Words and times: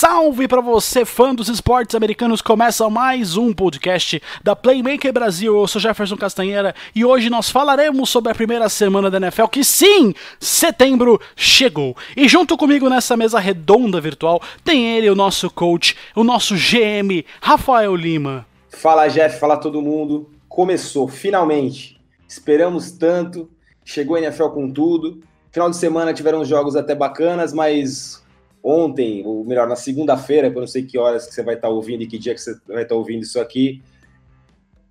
Salve 0.00 0.46
para 0.46 0.60
você, 0.60 1.04
fã 1.04 1.34
dos 1.34 1.48
esportes 1.48 1.96
americanos. 1.96 2.40
Começa 2.40 2.88
mais 2.88 3.36
um 3.36 3.52
podcast 3.52 4.22
da 4.44 4.54
Playmaker 4.54 5.12
Brasil. 5.12 5.58
Eu 5.58 5.66
sou 5.66 5.80
Jefferson 5.80 6.16
Castanheira 6.16 6.72
e 6.94 7.04
hoje 7.04 7.28
nós 7.28 7.50
falaremos 7.50 8.08
sobre 8.08 8.30
a 8.30 8.34
primeira 8.36 8.68
semana 8.68 9.10
da 9.10 9.16
NFL, 9.16 9.46
que 9.46 9.64
sim, 9.64 10.14
setembro 10.38 11.20
chegou. 11.34 11.96
E 12.16 12.28
junto 12.28 12.56
comigo 12.56 12.88
nessa 12.88 13.16
mesa 13.16 13.40
redonda 13.40 14.00
virtual 14.00 14.40
tem 14.62 14.86
ele, 14.96 15.10
o 15.10 15.16
nosso 15.16 15.50
coach, 15.50 15.96
o 16.14 16.22
nosso 16.22 16.54
GM, 16.54 17.24
Rafael 17.40 17.96
Lima. 17.96 18.46
Fala, 18.68 19.08
Jeff, 19.08 19.40
fala 19.40 19.56
todo 19.56 19.82
mundo. 19.82 20.30
Começou, 20.48 21.08
finalmente. 21.08 22.00
Esperamos 22.28 22.92
tanto. 22.92 23.50
Chegou 23.84 24.14
a 24.14 24.20
NFL 24.20 24.50
com 24.50 24.70
tudo. 24.70 25.18
Final 25.50 25.68
de 25.68 25.76
semana 25.76 26.14
tiveram 26.14 26.44
jogos 26.44 26.76
até 26.76 26.94
bacanas, 26.94 27.52
mas 27.52 28.22
ontem, 28.68 29.24
ou 29.24 29.44
melhor, 29.44 29.66
na 29.66 29.76
segunda-feira, 29.76 30.50
que 30.50 30.56
eu 30.56 30.60
não 30.60 30.66
sei 30.66 30.82
que 30.82 30.98
horas 30.98 31.26
que 31.26 31.34
você 31.34 31.42
vai 31.42 31.54
estar 31.54 31.70
ouvindo 31.70 32.02
e 32.02 32.06
que 32.06 32.18
dia 32.18 32.34
que 32.34 32.40
você 32.40 32.54
vai 32.66 32.82
estar 32.82 32.94
ouvindo 32.94 33.22
isso 33.22 33.40
aqui. 33.40 33.82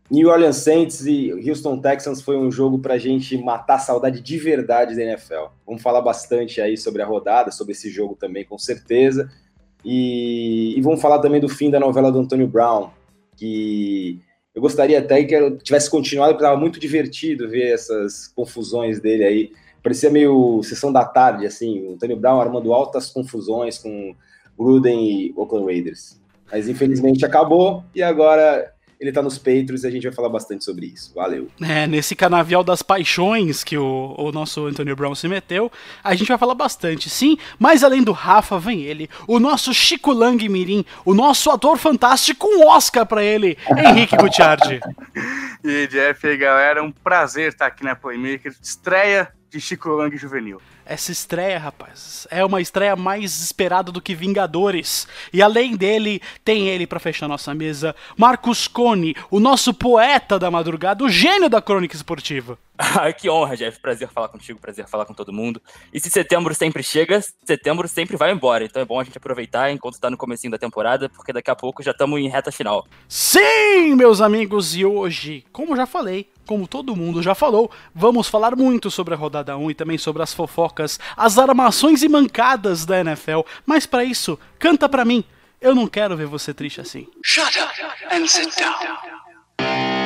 New 0.09 0.29
Orleans 0.29 0.55
Saints 0.55 1.05
e 1.05 1.31
Houston 1.47 1.79
Texans 1.79 2.21
foi 2.21 2.37
um 2.37 2.49
jogo 2.49 2.79
para 2.79 2.95
a 2.95 2.97
gente 2.97 3.37
matar 3.37 3.75
a 3.75 3.79
saudade 3.79 4.21
de 4.21 4.37
verdade 4.37 4.95
da 4.95 5.03
NFL. 5.03 5.51
Vamos 5.65 5.81
falar 5.81 6.01
bastante 6.01 6.59
aí 6.59 6.77
sobre 6.77 7.01
a 7.01 7.05
rodada, 7.05 7.51
sobre 7.51 7.73
esse 7.73 7.89
jogo 7.89 8.15
também, 8.15 8.45
com 8.45 8.57
certeza. 8.57 9.29
E, 9.85 10.73
e 10.77 10.81
vamos 10.81 11.01
falar 11.01 11.19
também 11.19 11.39
do 11.39 11.49
fim 11.49 11.69
da 11.69 11.79
novela 11.79 12.11
do 12.11 12.19
Antonio 12.19 12.47
Brown, 12.47 12.89
que 13.35 14.19
eu 14.55 14.61
gostaria 14.61 14.97
até 14.97 15.23
que 15.23 15.51
tivesse 15.57 15.89
continuado, 15.89 16.31
porque 16.31 16.43
estava 16.43 16.59
muito 16.59 16.79
divertido 16.79 17.47
ver 17.47 17.73
essas 17.73 18.27
confusões 18.29 18.99
dele 18.99 19.23
aí 19.23 19.51
parecia 19.87 20.09
meio 20.09 20.61
sessão 20.63 20.91
da 20.91 21.05
tarde, 21.05 21.45
assim, 21.45 21.87
o 21.87 21.97
Tony 21.97 22.13
Brown 22.13 22.41
armando 22.41 22.73
altas 22.73 23.09
confusões 23.09 23.77
com 23.77 24.13
Gruden 24.59 25.09
e 25.09 25.33
Oakland 25.37 25.65
Raiders. 25.65 26.19
Mas 26.51 26.67
infelizmente 26.67 27.25
acabou 27.25 27.85
e 27.95 28.03
agora 28.03 28.73
ele 28.99 29.11
tá 29.11 29.21
nos 29.21 29.37
Patriots 29.37 29.83
e 29.83 29.87
a 29.87 29.91
gente 29.91 30.03
vai 30.03 30.11
falar 30.11 30.29
bastante 30.29 30.65
sobre 30.65 30.87
isso. 30.87 31.13
Valeu. 31.13 31.49
É, 31.61 31.85
nesse 31.85 32.15
canavial 32.15 32.63
das 32.63 32.81
paixões 32.81 33.63
que 33.63 33.77
o, 33.77 34.15
o 34.17 34.31
nosso 34.31 34.65
Antonio 34.65 34.95
Brown 34.95 35.13
se 35.13 35.27
meteu, 35.27 35.71
a 36.03 36.15
gente 36.15 36.27
vai 36.27 36.37
falar 36.37 36.55
bastante, 36.55 37.09
sim, 37.09 37.37
mas 37.59 37.83
além 37.83 38.03
do 38.03 38.11
Rafa, 38.11 38.57
vem 38.59 38.81
ele, 38.81 39.09
o 39.27 39.39
nosso 39.39 39.73
Chico 39.73 40.11
Lang 40.11 40.47
Mirim, 40.49 40.83
o 41.05 41.13
nosso 41.13 41.51
ator 41.51 41.77
fantástico, 41.77 42.47
um 42.47 42.67
Oscar 42.67 43.05
para 43.05 43.23
ele, 43.23 43.57
Henrique 43.77 44.17
Gutiardi. 44.17 44.79
e 45.63 45.69
aí, 45.69 45.87
Jeff, 45.87 46.25
e 46.25 46.29
aí, 46.31 46.37
galera, 46.37 46.83
um 46.83 46.91
prazer 46.91 47.49
estar 47.49 47.67
aqui 47.67 47.83
na 47.83 47.95
Playmaker, 47.95 48.53
estreia 48.61 49.31
de 49.49 49.61
Chico 49.61 49.89
Lang 49.89 50.15
Juvenil. 50.17 50.61
Essa 50.89 51.11
estreia, 51.11 51.59
rapaz, 51.59 52.25
é 52.31 52.45
uma 52.45 52.61
estreia 52.61 52.95
mais 52.95 53.41
esperada 53.41 53.91
do 53.91 54.01
que 54.01 54.15
Vingadores. 54.15 55.05
E 55.33 55.41
além 55.41 55.75
dele, 55.75 56.21
tem 56.45 56.69
ele 56.69 56.87
para 56.87 56.97
fechar 56.97 57.27
nossa 57.27 57.53
mesa, 57.53 57.93
Marcos 58.15 58.69
Cone, 58.69 59.13
o 59.29 59.37
nosso 59.37 59.73
poeta 59.73 60.39
da 60.39 60.49
madrugada, 60.49 61.03
o 61.03 61.09
gênio 61.09 61.49
da 61.49 61.61
crônica 61.61 61.93
esportiva. 61.93 62.57
Ah, 62.99 63.11
que 63.11 63.29
honra, 63.29 63.57
Jeff. 63.57 63.79
Prazer 63.79 64.07
falar 64.07 64.29
contigo, 64.29 64.59
prazer 64.59 64.87
falar 64.87 65.05
com 65.05 65.13
todo 65.13 65.33
mundo. 65.33 65.61
E 65.91 65.99
se 65.99 66.09
setembro 66.09 66.53
sempre 66.53 66.83
chega, 66.83 67.21
setembro 67.43 67.87
sempre 67.87 68.15
vai 68.15 68.31
embora. 68.31 68.63
Então 68.63 68.81
é 68.81 68.85
bom 68.85 68.99
a 68.99 69.03
gente 69.03 69.17
aproveitar 69.17 69.71
enquanto 69.71 69.99
tá 69.99 70.09
no 70.09 70.17
comecinho 70.17 70.51
da 70.51 70.57
temporada, 70.57 71.09
porque 71.09 71.33
daqui 71.33 71.49
a 71.49 71.55
pouco 71.55 71.81
já 71.81 71.91
estamos 71.91 72.19
em 72.19 72.29
reta 72.29 72.51
final. 72.51 72.85
Sim, 73.07 73.95
meus 73.95 74.21
amigos, 74.21 74.75
e 74.75 74.85
hoje, 74.85 75.43
como 75.51 75.75
já 75.75 75.85
falei, 75.85 76.29
como 76.45 76.67
todo 76.67 76.95
mundo 76.95 77.21
já 77.21 77.35
falou, 77.35 77.69
vamos 77.93 78.29
falar 78.29 78.55
muito 78.55 78.89
sobre 78.89 79.13
a 79.13 79.17
rodada 79.17 79.57
1 79.57 79.71
e 79.71 79.75
também 79.75 79.97
sobre 79.97 80.21
as 80.23 80.33
fofocas, 80.33 80.99
as 81.15 81.37
armações 81.37 82.03
e 82.03 82.09
mancadas 82.09 82.85
da 82.85 82.99
NFL. 82.99 83.41
Mas 83.65 83.85
para 83.85 84.03
isso, 84.03 84.39
canta 84.59 84.87
pra 84.87 85.03
mim. 85.03 85.23
Eu 85.59 85.73
não 85.73 85.87
quero 85.87 86.15
ver 86.15 86.27
você 86.27 86.53
triste 86.53 86.79
assim. 86.79 87.07
Shut 87.23 87.59
up 87.59 88.15
and 88.15 88.27
sit 88.27 88.55
down. 88.55 89.96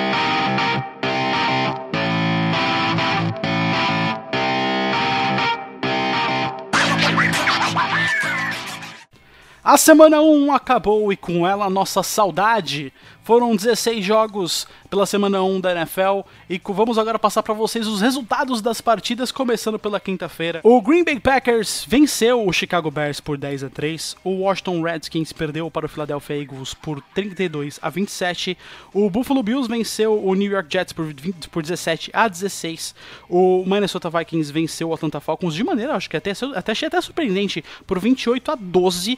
A 9.63 9.77
semana 9.77 10.19
1 10.19 10.53
acabou 10.55 11.13
e 11.13 11.17
com 11.17 11.47
ela 11.47 11.69
nossa 11.69 12.01
saudade. 12.01 12.91
Foram 13.31 13.55
16 13.55 14.03
jogos 14.03 14.67
pela 14.89 15.05
semana 15.05 15.41
1 15.41 15.61
da 15.61 15.71
NFL 15.71 16.19
e 16.49 16.59
vamos 16.65 16.97
agora 16.97 17.17
passar 17.17 17.41
para 17.41 17.53
vocês 17.53 17.87
os 17.87 18.01
resultados 18.01 18.61
das 18.61 18.81
partidas, 18.81 19.31
começando 19.31 19.79
pela 19.79 20.01
quinta-feira. 20.01 20.59
O 20.65 20.81
Green 20.81 21.05
Bay 21.05 21.17
Packers 21.17 21.85
venceu 21.87 22.45
o 22.45 22.51
Chicago 22.51 22.91
Bears 22.91 23.21
por 23.21 23.37
10 23.37 23.63
a 23.63 23.69
3. 23.69 24.17
O 24.25 24.31
Washington 24.41 24.81
Redskins 24.81 25.31
perdeu 25.31 25.71
para 25.71 25.85
o 25.85 25.89
Philadelphia 25.89 26.41
Eagles 26.41 26.73
por 26.73 27.01
32 27.15 27.79
a 27.81 27.89
27. 27.89 28.57
O 28.93 29.09
Buffalo 29.09 29.41
Bills 29.41 29.69
venceu 29.69 30.21
o 30.21 30.35
New 30.35 30.51
York 30.51 30.67
Jets 30.69 30.91
por, 30.91 31.05
20, 31.05 31.47
por 31.47 31.61
17 31.63 32.11
a 32.11 32.27
16. 32.27 32.93
O 33.29 33.63
Minnesota 33.65 34.09
Vikings 34.09 34.51
venceu 34.51 34.89
o 34.89 34.93
Atlanta 34.93 35.21
Falcons 35.21 35.53
de 35.53 35.63
maneira, 35.63 35.95
acho 35.95 36.09
que 36.09 36.17
até, 36.17 36.33
até 36.53 36.73
achei 36.73 36.89
até 36.89 36.99
surpreendente, 36.99 37.63
por 37.87 37.97
28 37.97 38.51
a 38.51 38.55
12. 38.55 39.17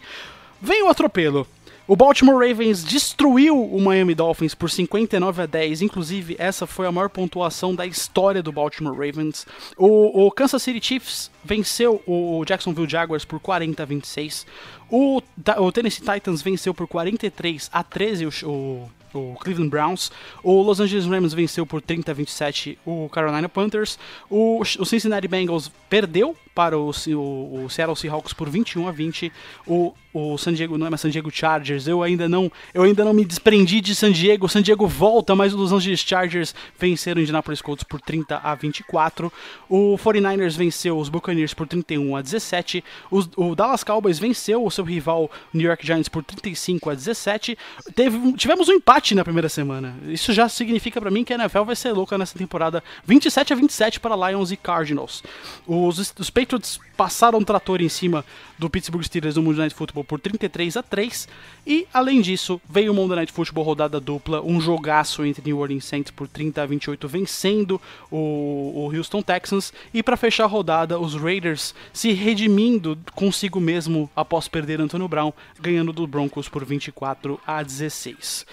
Vem 0.62 0.84
o 0.84 0.90
atropelo. 0.90 1.47
O 1.85 1.97
Baltimore 1.97 2.47
Ravens 2.47 2.81
destruiu 2.81 3.61
o 3.61 3.81
Miami 3.81 4.16
Dolphins 4.16 4.55
por 4.55 4.69
59 4.69 5.41
a 5.41 5.45
10. 5.45 5.81
Inclusive, 5.81 6.33
essa 6.39 6.66
foi 6.66 6.88
a 6.88 6.91
maior 6.94 7.09
pontuação 7.09 7.75
da 7.75 7.85
história 7.85 8.41
do 8.41 8.53
Baltimore 8.53 8.94
Ravens. 8.94 9.45
O, 9.77 10.25
o 10.25 10.31
Kansas 10.31 10.63
City 10.63 10.79
Chiefs 10.85 11.29
venceu 11.44 12.01
o 12.07 12.45
Jacksonville 12.45 12.89
Jaguars 12.89 13.25
por 13.25 13.38
40 13.41 13.83
a 13.83 13.85
26. 13.85 14.47
O, 14.89 15.21
o 15.57 15.71
Tennessee 15.73 16.05
Titans 16.05 16.41
venceu 16.41 16.73
por 16.73 16.88
43 16.88 17.69
a 17.73 17.83
13 17.83 18.27
o, 18.45 18.89
o 19.13 19.35
Cleveland 19.35 19.69
Browns. 19.69 20.12
O 20.44 20.62
Los 20.62 20.79
Angeles 20.79 21.06
Rams 21.06 21.34
venceu 21.34 21.66
por 21.66 21.81
30 21.81 22.12
a 22.12 22.13
27 22.13 22.79
o 22.85 23.09
Carolina 23.09 23.50
Panthers. 23.50 23.97
O, 24.29 24.62
o 24.62 24.85
Cincinnati 24.85 25.28
Bengals 25.28 25.72
perdeu 25.90 26.35
para 26.56 26.78
o, 26.78 26.91
o, 26.91 27.66
o, 27.66 27.69
Seattle 27.69 27.96
Seahawks 27.96 28.34
por 28.34 28.50
21 28.50 28.88
a 28.88 28.91
20. 28.91 29.31
O, 29.66 29.94
o 30.13 30.38
San 30.38 30.53
Diego, 30.53 30.78
não 30.78 30.85
é 30.85 30.90
mais 30.90 31.01
San 31.01 31.09
Diego 31.09 31.31
Chargers, 31.31 31.88
eu 31.88 32.03
ainda 32.03 32.29
não, 32.29 32.51
eu 32.74 32.84
ainda 32.84 33.03
não 33.03 33.13
me 33.13 33.25
desprendi 33.25 33.81
de 33.81 33.96
San 33.96 34.12
Diego. 34.12 34.47
San 34.47 34.62
Diego 34.62 34.85
volta, 34.88 35.35
mas 35.35 35.53
os 35.53 35.59
Los 35.59 35.72
Angeles 35.72 36.01
Chargers 36.01 36.53
venceram 36.78 37.19
o 37.19 37.24
Indianapolis 37.24 37.62
Colts 37.62 37.84
por 37.84 38.00
30 38.00 38.38
a 38.38 38.53
24. 38.53 39.34
O 39.68 39.97
49ers 39.97 40.56
venceu 40.56 40.97
os 40.97 41.09
Buccaneers 41.09 41.53
por 41.53 41.68
31 41.68 42.16
a 42.16 42.22
17. 42.22 42.84
Os, 43.09 43.28
o 43.35 43.56
Dallas 43.56 43.84
Cowboys 43.84 44.19
venceu 44.19 44.63
o 44.63 44.69
seu 44.69 44.84
rival 44.84 45.31
New 45.51 45.68
York 45.68 45.85
Giants 45.85 46.09
por 46.09 46.24
35 46.24 46.91
a 46.91 46.94
17. 46.94 47.57
Teve, 47.95 48.34
tivemos 48.34 48.69
um 48.69 48.74
empate 48.74 49.02
na 49.11 49.23
primeira 49.23 49.49
semana. 49.49 49.95
Isso 50.07 50.31
já 50.31 50.47
significa 50.47 51.01
para 51.01 51.11
mim 51.11 51.23
que 51.25 51.33
a 51.33 51.35
NFL 51.35 51.63
vai 51.63 51.75
ser 51.75 51.91
louca 51.91 52.17
nessa 52.17 52.37
temporada. 52.37 52.81
27 53.05 53.51
a 53.51 53.55
27 53.55 53.99
para 53.99 54.29
Lions 54.29 54.51
e 54.51 54.55
Cardinals. 54.55 55.21
Os, 55.67 56.13
os 56.17 56.29
Patriots 56.29 56.79
passaram 56.95 57.39
um 57.39 57.43
trator 57.43 57.81
em 57.81 57.89
cima 57.89 58.23
do 58.57 58.69
Pittsburgh 58.69 59.03
Steelers 59.03 59.35
no 59.35 59.43
Monday 59.43 59.59
Night 59.59 59.75
Football 59.75 60.03
por 60.03 60.19
33 60.19 60.77
a 60.77 60.83
3 60.83 61.27
e 61.65 61.87
além 61.93 62.21
disso 62.21 62.61
veio 62.69 62.91
o 62.91 62.95
Monday 62.95 63.17
Night 63.17 63.33
Football 63.33 63.65
rodada 63.65 63.99
dupla, 63.99 64.41
um 64.41 64.61
jogaço 64.61 65.25
entre 65.25 65.43
New 65.45 65.57
Orleans 65.57 65.85
Saints 65.85 66.11
por 66.11 66.27
30 66.27 66.61
a 66.61 66.65
28 66.65 67.07
vencendo 67.07 67.81
o, 68.11 68.85
o 68.85 68.95
Houston 68.95 69.21
Texans 69.21 69.73
e 69.93 70.03
para 70.03 70.15
fechar 70.15 70.45
a 70.45 70.47
rodada 70.47 70.99
os 70.99 71.15
Raiders 71.15 71.73
se 71.91 72.13
redimindo 72.13 72.97
consigo 73.15 73.59
mesmo 73.59 74.09
após 74.15 74.47
perder 74.47 74.79
Antonio 74.79 75.07
Brown, 75.07 75.33
ganhando 75.59 75.91
do 75.91 76.06
Broncos 76.06 76.47
por 76.47 76.63
24 76.63 77.39
a 77.45 77.63
16. 77.63 78.45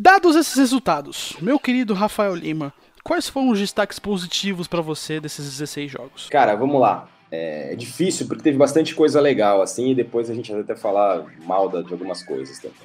Dados 0.00 0.36
esses 0.36 0.54
resultados, 0.54 1.34
meu 1.40 1.58
querido 1.58 1.92
Rafael 1.92 2.32
Lima, 2.32 2.72
Quais 3.02 3.26
foram 3.26 3.48
os 3.48 3.58
destaques 3.58 3.98
positivos 3.98 4.68
para 4.68 4.82
você 4.82 5.18
desses 5.18 5.44
16 5.46 5.90
jogos? 5.90 6.28
Cara, 6.28 6.54
vamos 6.54 6.78
lá. 6.78 7.08
É, 7.30 7.74
difícil 7.74 8.26
porque 8.26 8.42
teve 8.42 8.58
bastante 8.58 8.94
coisa 8.94 9.18
legal, 9.18 9.62
assim, 9.62 9.92
e 9.92 9.94
depois 9.94 10.28
a 10.28 10.34
gente 10.34 10.52
vai 10.52 10.60
até 10.60 10.76
falar 10.76 11.24
mal 11.44 11.70
de 11.70 11.90
algumas 11.90 12.22
coisas 12.22 12.58
também. 12.58 12.76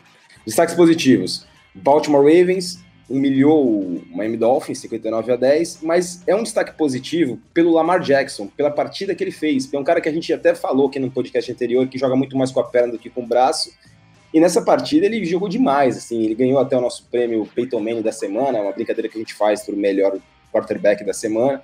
Destaques 0.46 0.74
positivos: 0.76 1.46
Baltimore 1.76 2.24
Ravens 2.24 2.82
humilhou 3.10 3.64
o 3.64 4.04
Miami 4.10 4.38
Dolphins 4.38 4.80
59 4.80 5.34
a 5.34 5.36
10, 5.36 5.82
mas 5.82 6.24
é 6.26 6.34
um 6.34 6.44
destaque 6.44 6.74
positivo 6.78 7.38
pelo 7.54 7.74
Lamar 7.74 8.00
Jackson, 8.00 8.48
pela 8.48 8.72
partida 8.72 9.14
que 9.14 9.24
ele 9.24 9.32
fez. 9.32 9.72
É 9.74 9.78
um 9.78 9.84
cara 9.84 10.00
que 10.00 10.08
a 10.08 10.14
gente 10.14 10.32
até 10.32 10.56
falou 10.56 10.88
aqui 10.88 11.00
no 11.00 11.12
podcast 11.12 11.52
anterior 11.52 11.86
que 11.88 11.98
joga 11.98 12.16
muito 12.16 12.38
mais 12.38 12.50
com 12.50 12.62
a 12.62 12.64
perna 12.64 12.94
do 12.94 12.98
que 12.98 13.10
com 13.10 13.24
o 13.24 13.28
braço 13.28 13.72
e 14.34 14.40
nessa 14.40 14.62
partida 14.62 15.06
ele 15.06 15.24
jogou 15.26 15.48
demais, 15.48 15.96
assim, 15.96 16.24
ele 16.24 16.34
ganhou 16.34 16.60
até 16.60 16.76
o 16.76 16.82
nosso 16.82 17.06
prêmio 17.12 17.48
Peyton 17.54 17.80
Manning 17.80 18.02
da 18.02 18.12
semana, 18.12 18.60
uma 18.60 18.72
brincadeira 18.72 19.08
que 19.08 19.16
a 19.16 19.20
gente 19.20 19.34
faz 19.34 19.64
para 19.64 19.76
o 19.76 19.78
melhor 19.78 20.18
quarterback 20.52 21.04
da 21.06 21.14
semana. 21.14 21.62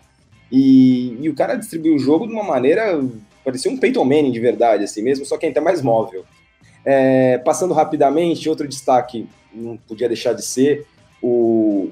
E, 0.51 1.17
e, 1.19 1.29
o 1.29 1.35
cara 1.35 1.55
distribuiu 1.55 1.95
o 1.95 1.99
jogo 1.99 2.27
de 2.27 2.33
uma 2.33 2.43
maneira, 2.43 2.99
parecia 3.43 3.71
um 3.71 3.77
Peyton 3.77 4.03
Manning 4.03 4.31
de 4.31 4.39
verdade, 4.39 4.83
assim 4.83 5.01
mesmo, 5.01 5.25
só 5.25 5.37
que 5.37 5.47
ainda 5.47 5.61
mais 5.61 5.81
móvel. 5.81 6.23
É, 6.85 7.39
passando 7.39 7.73
rapidamente, 7.73 8.47
outro 8.47 8.67
destaque, 8.67 9.27
não 9.53 9.75
podia 9.77 10.07
deixar 10.07 10.33
de 10.33 10.43
ser, 10.43 10.85
o 11.21 11.89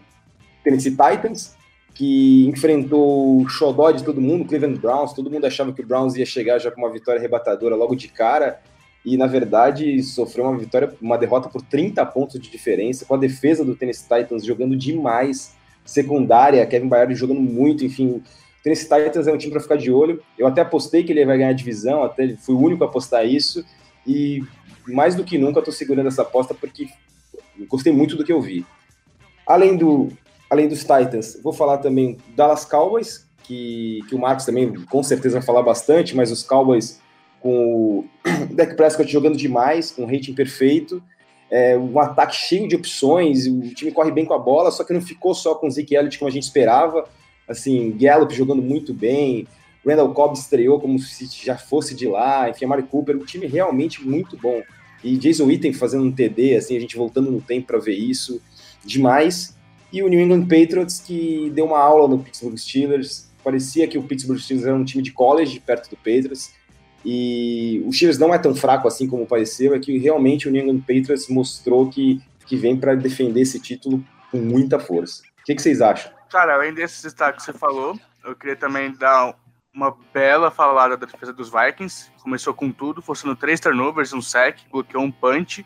Tennessee 0.63 0.91
Titans, 0.91 1.56
que 1.94 2.45
enfrentou 2.47 3.41
o 3.41 3.50
xodó 3.50 3.89
de 3.89 4.03
todo 4.03 4.21
mundo, 4.21 4.45
Cleveland 4.45 4.79
Browns, 4.79 5.13
todo 5.13 5.31
mundo 5.31 5.45
achava 5.45 5.74
que 5.74 5.81
o 5.81 5.85
Browns 5.85 6.15
ia 6.15 6.25
chegar 6.25 6.59
já 6.59 6.69
com 6.69 6.81
uma 6.81 6.91
vitória 6.91 7.19
arrebatadora 7.19 7.75
logo 7.75 7.95
de 7.95 8.07
cara, 8.07 8.59
e 9.07 9.15
na 9.15 9.25
verdade 9.25 10.04
sofreu 10.04 10.44
uma 10.44 10.57
vitória, 10.57 10.94
uma 11.01 11.18
derrota 11.18 11.48
por 11.48 11.62
30 11.62 12.06
pontos 12.07 12.38
de 12.42 12.50
diferença, 12.50 13.06
com 13.06 13.15
a 13.15 13.18
defesa 13.18 13.63
do 13.63 13.74
Tennessee 13.74 14.04
Titans 14.04 14.44
jogando 14.44 14.75
demais, 14.75 15.56
secundária, 15.86 16.65
Kevin 16.65 16.89
Byard 16.89 17.15
jogando 17.15 17.39
muito, 17.39 17.86
enfim. 17.86 18.07
O 18.09 18.24
Tennessee 18.62 18.89
Titans 18.89 19.25
é 19.25 19.31
um 19.31 19.38
time 19.38 19.54
para 19.54 19.62
ficar 19.62 19.77
de 19.77 19.89
olho. 19.89 20.21
Eu 20.38 20.45
até 20.45 20.59
apostei 20.59 21.06
que 21.06 21.13
ele 21.13 21.25
vai 21.25 21.38
ganhar 21.38 21.51
a 21.51 21.54
divisão, 21.54 22.04
até 22.04 22.36
fui 22.36 22.54
o 22.54 22.59
único 22.59 22.83
a 22.83 22.88
apostar 22.88 23.25
isso, 23.25 23.63
e 24.06 24.44
mais 24.86 25.15
do 25.15 25.24
que 25.24 25.38
nunca 25.38 25.60
estou 25.60 25.74
segurando 25.74 26.07
essa 26.07 26.24
aposta 26.24 26.53
porque 26.53 26.89
gostei 27.69 27.94
muito 27.94 28.18
do 28.18 28.25
que 28.25 28.33
eu 28.33 28.42
vi. 28.42 28.65
Além, 29.45 29.77
do, 29.77 30.10
além 30.50 30.68
dos 30.68 30.81
Titans, 30.81 31.39
vou 31.42 31.53
falar 31.53 31.77
também 31.77 32.18
Dallas 32.36 32.65
Cowboys, 32.65 33.25
que, 33.42 34.01
que 34.10 34.15
o 34.15 34.19
Marcos 34.19 34.45
também 34.45 34.74
com 34.74 35.01
certeza 35.01 35.38
vai 35.38 35.45
falar 35.45 35.63
bastante, 35.63 36.13
mas 36.13 36.30
os 36.30 36.44
Cowboys 36.44 37.00
com 37.42 38.00
o 38.00 38.06
Dak 38.54 38.75
Prescott 38.75 39.12
jogando 39.12 39.38
demais, 39.38 39.92
com 39.92 40.04
um 40.04 40.06
rating 40.06 40.34
perfeito, 40.34 41.01
é, 41.50 41.78
um 41.78 42.00
ataque 42.00 42.36
cheio 42.36 42.68
de 42.68 42.75
opções, 42.75 43.48
o 43.48 43.62
time 43.74 43.92
corre 43.92 44.12
bem 44.12 44.25
com 44.25 44.34
a 44.34 44.39
bola, 44.39 44.72
só 44.72 44.84
que 44.84 44.94
não 44.94 45.01
ficou 45.01 45.34
só 45.34 45.56
com 45.56 45.68
o 45.68 45.72
Zeke 45.72 45.95
Elliott 45.95 46.19
como 46.19 46.30
a 46.30 46.31
gente 46.31 46.44
esperava, 46.44 47.07
assim, 47.48 47.95
Gallup 47.98 48.34
jogando 48.34 48.62
muito 48.62 48.94
bem, 48.94 49.48
Randall 49.86 50.13
Cobb 50.13 50.38
estreou 50.38 50.80
como 50.80 51.00
se 51.00 51.25
já 51.45 51.57
fosse 51.57 51.95
de 51.95 52.07
lá, 52.07 52.50
enfim, 52.50 52.66
Amari 52.66 52.84
Cooper, 52.84 53.16
um 53.16 53.24
time 53.24 53.48
realmente 53.48 54.06
muito 54.06 54.36
bom. 54.38 54.62
E 55.04 55.16
Jason 55.16 55.45
Witten 55.45 55.72
fazendo 55.72 56.04
um 56.04 56.12
TD, 56.12 56.56
assim, 56.56 56.75
a 56.75 56.80
gente 56.80 56.98
voltando 56.98 57.31
no 57.31 57.39
tempo 57.39 57.68
para 57.68 57.78
ver 57.78 57.95
isso, 57.95 58.42
demais. 58.84 59.56
E 59.94 60.04
o 60.04 60.10
New 60.10 60.19
England 60.19 60.42
Patriots, 60.48 61.00
que 61.00 61.50
deu 61.56 61.66
uma 61.66 61.80
aula 61.80 62.07
no 62.07 62.19
Pittsburgh 62.19 62.57
Steelers, 62.57 63.30
parecia 63.44 63.88
que 63.88 63.98
o 63.98 64.04
Pittsburgh 64.04 64.39
Steelers 64.39 64.68
era 64.68 64.75
um 64.75 64.84
time 64.84 65.01
de 65.01 65.13
college, 65.13 65.62
perto 65.62 65.89
do 65.89 65.95
Patriots, 65.95 66.51
e 67.06 67.82
o 67.86 67.94
Steelers 67.94 68.18
não 68.18 68.34
é 68.34 68.38
tão 68.38 68.56
fraco 68.56 68.88
assim 68.88 69.08
como 69.08 69.26
pareceu, 69.26 69.74
é 69.74 69.80
que 69.80 69.98
realmente 69.98 70.48
o 70.48 70.52
New 70.52 70.64
England 70.64 70.80
Patriots 70.80 71.28
mostrou 71.30 71.90
que, 71.90 72.22
que 72.46 72.56
vem 72.56 72.78
para 72.78 72.96
defender 72.96 73.42
esse 73.42 73.60
título 73.60 74.04
com 74.32 74.38
muita 74.38 74.80
força. 74.80 75.24
O 75.42 75.46
que, 75.46 75.56
que, 75.56 75.62
vocês 75.62 75.82
acham? 75.82 76.12
Cara, 76.30 76.56
além 76.56 76.74
desses 76.74 77.02
destaques 77.02 77.46
que 77.46 77.52
você 77.52 77.58
falou, 77.58 77.98
eu 78.26 78.36
queria 78.36 78.56
também 78.56 78.92
dar 78.92 79.34
uma 79.74 79.96
bela 80.14 80.52
falada 80.52 80.98
da 80.98 81.06
defesa 81.06 81.32
dos 81.32 81.50
Vikings. 81.50 82.12
Começou 82.22 82.54
com 82.54 82.72
tudo, 82.72 83.02
forçando 83.02 83.36
três 83.36 83.60
turnovers, 83.60 84.12
um 84.12 84.22
sack, 84.22 84.66
bloqueou 84.70 85.04
um 85.04 85.12
punch. 85.12 85.66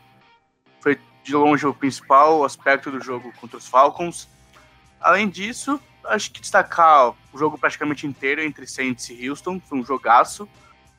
Foi 0.80 0.98
de 1.24 1.34
longe 1.34 1.66
o 1.66 1.74
principal 1.74 2.44
aspecto 2.44 2.90
do 2.90 3.00
jogo 3.00 3.32
contra 3.40 3.56
os 3.56 3.66
Falcons. 3.66 4.28
Além 5.00 5.28
disso, 5.28 5.80
acho 6.04 6.30
que 6.30 6.40
destacar 6.40 7.10
o 7.32 7.38
jogo 7.38 7.58
praticamente 7.58 8.06
inteiro 8.06 8.42
entre 8.42 8.66
Saints 8.66 9.08
e 9.08 9.28
Houston, 9.28 9.60
foi 9.60 9.78
um 9.78 9.84
jogaço. 9.84 10.48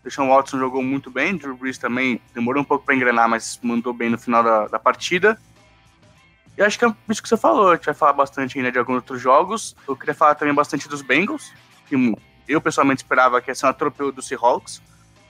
Deshaun 0.04 0.28
Watson 0.28 0.60
jogou 0.60 0.84
muito 0.84 1.10
bem, 1.10 1.38
Drew 1.38 1.56
Brees 1.56 1.78
também 1.78 2.20
demorou 2.34 2.62
um 2.62 2.66
pouco 2.66 2.86
para 2.86 2.96
engrenar, 2.96 3.30
mas 3.30 3.60
mandou 3.64 3.94
bem 3.94 4.10
no 4.10 4.18
final 4.18 4.44
da, 4.44 4.68
da 4.68 4.80
partida. 4.80 5.40
E 6.58 6.62
acho 6.62 6.78
que 6.78 6.86
é 6.86 6.94
isso 7.10 7.24
que 7.24 7.30
você 7.30 7.38
falou, 7.38 7.72
a 7.72 7.76
gente 7.76 7.86
vai 7.86 7.96
falar 7.96 8.14
bastante 8.14 8.58
ainda 8.58 8.72
de 8.72 8.78
alguns 8.78 8.98
outros 8.98 9.22
jogos. 9.22 9.76
Eu 9.88 9.96
queria 9.96 10.14
falar 10.14 10.36
também 10.36 10.54
bastante 10.54 10.88
dos 10.88 11.02
Bengals, 11.02 11.52
que 11.88 11.96
eu 12.48 12.62
pessoalmente 12.62 13.02
esperava 13.02 13.42
que 13.42 13.50
ia 13.50 13.56
ser 13.56 13.66
um 13.66 13.70
atropelo 13.70 14.12
do 14.12 14.22
Seahawks. 14.22 14.82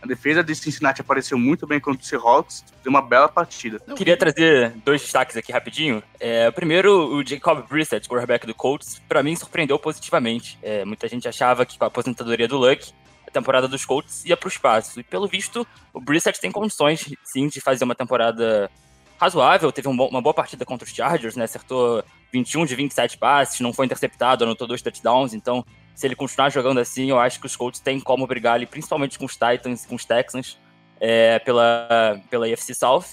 A 0.01 0.05
defesa 0.05 0.43
de 0.43 0.53
Cincinnati 0.53 0.99
apareceu 0.99 1.37
muito 1.37 1.65
bem 1.65 1.79
contra 1.79 2.01
o 2.01 2.05
Seahawks, 2.05 2.65
deu 2.83 2.89
uma 2.89 3.01
bela 3.01 3.29
partida. 3.29 3.81
Eu 3.87 3.95
queria 3.95 4.17
trazer 4.17 4.71
dois 4.83 5.01
destaques 5.01 5.37
aqui 5.37 5.49
rapidinho. 5.53 6.03
É, 6.19 6.51
primeiro, 6.51 7.15
o 7.15 7.25
Jacob 7.25 7.65
Brissett, 7.69 8.09
quarterback 8.09 8.45
do 8.45 8.53
Colts, 8.53 9.01
para 9.07 9.23
mim 9.23 9.33
surpreendeu 9.33 9.79
positivamente. 9.79 10.59
É, 10.61 10.83
muita 10.83 11.07
gente 11.07 11.25
achava 11.25 11.65
que 11.65 11.77
com 11.77 11.85
a 11.85 11.87
aposentadoria 11.87 12.49
do 12.49 12.57
Luck, 12.57 12.91
temporada 13.33 13.67
dos 13.67 13.85
Colts 13.85 14.23
ia 14.25 14.37
para 14.37 14.47
o 14.47 14.51
espaço. 14.51 14.99
E 14.99 15.03
pelo 15.03 15.27
visto, 15.27 15.67
o 15.93 15.99
Brissett 15.99 16.39
tem 16.39 16.51
condições, 16.51 17.13
sim, 17.23 17.47
de 17.47 17.59
fazer 17.59 17.83
uma 17.83 17.95
temporada 17.95 18.69
razoável. 19.19 19.71
Teve 19.71 19.87
um 19.87 19.91
uma 19.91 20.21
boa 20.21 20.33
partida 20.33 20.65
contra 20.65 20.87
os 20.87 20.93
Chargers, 20.93 21.35
né? 21.35 21.45
Acertou 21.45 22.03
21 22.31 22.65
de 22.65 22.75
27 22.75 23.17
passes, 23.17 23.59
não 23.59 23.73
foi 23.73 23.85
interceptado, 23.85 24.43
anotou 24.43 24.67
dois 24.67 24.81
touchdowns. 24.81 25.33
Então, 25.33 25.65
se 25.95 26.07
ele 26.07 26.15
continuar 26.15 26.49
jogando 26.49 26.79
assim, 26.79 27.09
eu 27.09 27.19
acho 27.19 27.39
que 27.39 27.45
os 27.45 27.55
Colts 27.55 27.79
têm 27.79 27.99
como 27.99 28.25
brigar 28.25 28.55
ali, 28.55 28.65
principalmente 28.65 29.19
com 29.19 29.25
os 29.25 29.33
Titans, 29.33 29.85
com 29.85 29.95
os 29.95 30.05
Texans, 30.05 30.57
é, 30.99 31.39
pela, 31.39 32.21
pela 32.29 32.47
AFC 32.47 32.73
South. 32.73 33.05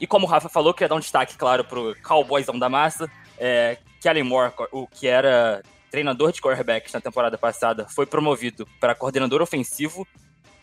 E 0.00 0.06
como 0.06 0.26
o 0.26 0.28
Rafa 0.28 0.48
falou, 0.48 0.74
queria 0.74 0.88
dar 0.88 0.96
um 0.96 1.00
destaque, 1.00 1.36
claro, 1.36 1.64
para 1.64 1.78
o 1.78 1.94
Cowboysão 2.02 2.58
da 2.58 2.68
massa. 2.68 3.10
É, 3.38 3.78
Kellen 4.00 4.24
Moore, 4.24 4.52
o 4.72 4.86
que 4.86 5.06
era 5.06 5.62
treinador 5.92 6.32
de 6.32 6.40
quarterbacks 6.40 6.92
na 6.92 7.00
temporada 7.00 7.36
passada, 7.36 7.86
foi 7.86 8.06
promovido 8.06 8.66
para 8.80 8.94
coordenador 8.94 9.42
ofensivo 9.42 10.06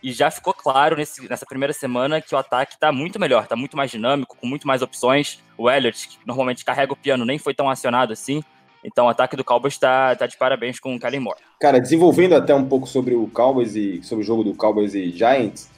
e 0.02 0.12
já 0.12 0.32
ficou 0.32 0.54
claro 0.54 0.98
nesse, 0.98 1.30
nessa 1.30 1.46
primeira 1.46 1.72
semana 1.72 2.20
que 2.20 2.34
o 2.34 2.38
ataque 2.38 2.74
está 2.74 2.92
muito 2.92 3.20
melhor, 3.20 3.44
está 3.44 3.56
muito 3.56 3.78
mais 3.78 3.92
dinâmico, 3.92 4.36
com 4.36 4.48
muito 4.48 4.66
mais 4.66 4.82
opções. 4.82 5.40
O 5.58 5.70
Elliott, 5.70 6.08
que 6.08 6.18
normalmente 6.26 6.66
carrega 6.66 6.94
o 6.94 6.96
piano, 6.96 7.26
nem 7.26 7.38
foi 7.38 7.54
tão 7.54 7.70
acionado 7.70 8.12
assim. 8.12 8.42
Então 8.84 9.06
o 9.06 9.10
ataque 9.10 9.36
do 9.36 9.44
Cowboys 9.44 9.74
está 9.74 10.16
tá 10.16 10.26
de 10.26 10.38
parabéns 10.38 10.80
com 10.80 10.96
o 10.96 11.00
Kellen 11.00 11.20
Moore. 11.20 11.40
Cara, 11.60 11.80
desenvolvendo 11.80 12.34
até 12.34 12.56
um 12.56 12.66
pouco 12.66 12.88
sobre 12.88 13.14
o 13.14 13.28
Cowboys 13.28 13.76
e 13.76 14.02
sobre 14.02 14.24
o 14.24 14.26
jogo 14.26 14.44
do 14.44 14.56
Cowboys 14.56 14.96
e 14.96 15.12
Giants, 15.12 15.70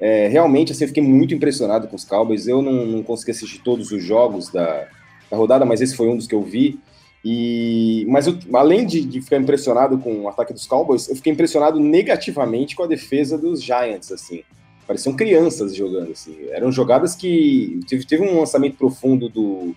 é, 0.00 0.28
realmente 0.28 0.72
assim, 0.72 0.84
eu 0.84 0.88
fiquei 0.88 1.02
muito 1.02 1.32
impressionado 1.32 1.88
com 1.88 1.96
os 1.96 2.04
Cowboys. 2.04 2.46
Eu 2.46 2.60
não, 2.60 2.84
não 2.84 3.02
consegui 3.02 3.30
assistir 3.30 3.60
todos 3.60 3.90
os 3.92 4.02
jogos 4.02 4.50
da, 4.50 4.88
da 5.30 5.36
rodada, 5.36 5.64
mas 5.64 5.80
esse 5.80 5.96
foi 5.96 6.08
um 6.08 6.16
dos 6.16 6.26
que 6.26 6.34
eu 6.34 6.42
vi. 6.42 6.80
E, 7.24 8.06
mas 8.08 8.26
eu, 8.26 8.38
além 8.54 8.86
de, 8.86 9.04
de, 9.04 9.20
ficar 9.20 9.38
impressionado 9.38 9.98
com 9.98 10.22
o 10.22 10.28
ataque 10.28 10.52
dos 10.52 10.66
Cowboys, 10.66 11.08
eu 11.08 11.16
fiquei 11.16 11.32
impressionado 11.32 11.80
negativamente 11.80 12.76
com 12.76 12.84
a 12.84 12.86
defesa 12.86 13.36
dos 13.36 13.62
Giants, 13.62 14.12
assim. 14.12 14.42
Pareciam 14.86 15.14
crianças 15.14 15.74
jogando, 15.74 16.12
assim. 16.12 16.36
Eram 16.50 16.70
jogadas 16.72 17.14
que... 17.14 17.80
Teve, 17.88 18.06
teve 18.06 18.22
um 18.22 18.38
lançamento 18.38 18.76
profundo 18.76 19.28
do, 19.28 19.74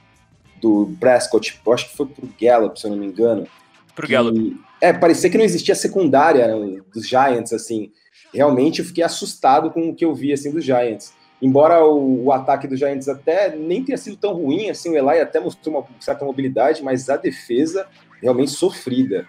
do 0.61 0.95
Prescott, 0.99 1.59
acho 1.73 1.89
que 1.89 1.97
foi 1.97 2.05
pro 2.05 2.29
Gallup, 2.39 2.79
se 2.79 2.85
eu 2.85 2.91
não 2.91 2.97
me 2.97 3.07
engano. 3.07 3.47
Pro 3.95 4.07
Gallup. 4.07 4.55
É, 4.79 4.93
parecia 4.93 5.29
que 5.29 5.37
não 5.37 5.43
existia 5.43 5.75
secundária 5.75 6.47
né, 6.55 6.79
dos 6.93 7.07
Giants, 7.07 7.51
assim. 7.51 7.91
Realmente 8.33 8.79
eu 8.79 8.85
fiquei 8.85 9.03
assustado 9.03 9.71
com 9.71 9.89
o 9.89 9.95
que 9.95 10.05
eu 10.05 10.13
vi, 10.13 10.31
assim, 10.31 10.51
dos 10.51 10.63
Giants 10.63 11.13
embora 11.41 11.83
o, 11.83 12.25
o, 12.25 12.31
ataque 12.31 12.67
do 12.67 12.77
Giants 12.77 13.07
até 13.07 13.55
nem 13.55 13.83
tenha 13.83 13.97
sido 13.97 14.15
tão 14.15 14.33
ruim, 14.33 14.69
assim, 14.69 14.89
o 14.89 14.97
Eli 14.97 15.19
até 15.19 15.39
mostrou 15.39 15.75
uma 15.75 15.85
certa 15.99 16.23
mobilidade, 16.23 16.83
mas 16.83 17.09
a 17.09 17.17
defesa 17.17 17.87
realmente 18.21 18.51
sofrida. 18.51 19.27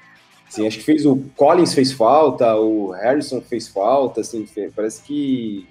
Assim, 0.49 0.67
acho 0.67 0.79
que 0.79 0.85
fez 0.85 1.07
o 1.07 1.17
Collins 1.35 1.73
fez 1.73 1.93
falta, 1.93 2.55
o 2.57 2.91
Harrison 2.91 3.41
fez 3.41 3.69
falta, 3.69 4.21
assim, 4.21 4.47
parece 4.77 5.03
que 5.03 5.67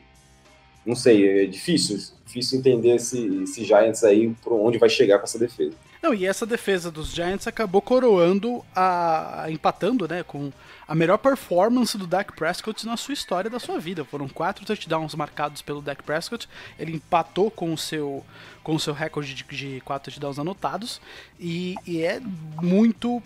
não 0.84 0.96
sei, 0.96 1.44
é 1.44 1.46
difícil, 1.46 1.98
difícil 2.26 2.58
entender 2.58 2.96
esse, 2.96 3.44
esse 3.44 3.64
Giants 3.64 4.04
aí 4.04 4.34
por 4.42 4.54
onde 4.54 4.80
vai 4.80 4.90
chegar 4.90 5.20
com 5.20 5.26
essa 5.26 5.38
defesa. 5.38 5.76
Não, 6.02 6.16
e 6.16 6.26
essa 6.26 6.48
defesa 6.48 6.90
dos 6.90 7.14
Giants 7.14 7.46
acabou 7.46 7.80
coroando 7.80 8.66
a, 8.76 9.46
empatando, 9.50 10.08
né, 10.08 10.24
com 10.24 10.52
a 10.88 10.96
melhor 10.96 11.18
performance 11.20 11.96
do 11.96 12.08
Dak 12.08 12.34
Prescott 12.34 12.88
na 12.88 12.98
sua 12.98 13.14
história 13.14 13.52
da 13.52 13.60
sua 13.60 13.80
vida. 13.80 14.04
Foram 14.04 14.28
quatro 14.28 14.66
touchdowns 14.66 15.14
marcados 15.14 15.62
pelo 15.62 15.80
Dak 15.80 16.02
Prescott. 16.02 16.50
Ele 16.80 16.94
empatou 16.96 17.52
com 17.52 17.72
o 17.72 17.78
seu, 17.78 18.26
com 18.64 18.74
o 18.74 18.80
seu 18.80 18.94
recorde 18.94 19.36
de, 19.36 19.44
de 19.44 19.82
quatro 19.82 20.12
touchdowns 20.12 20.40
anotados. 20.40 21.00
E, 21.40 21.76
e 21.86 22.02
é 22.02 22.20
muito 22.62 23.22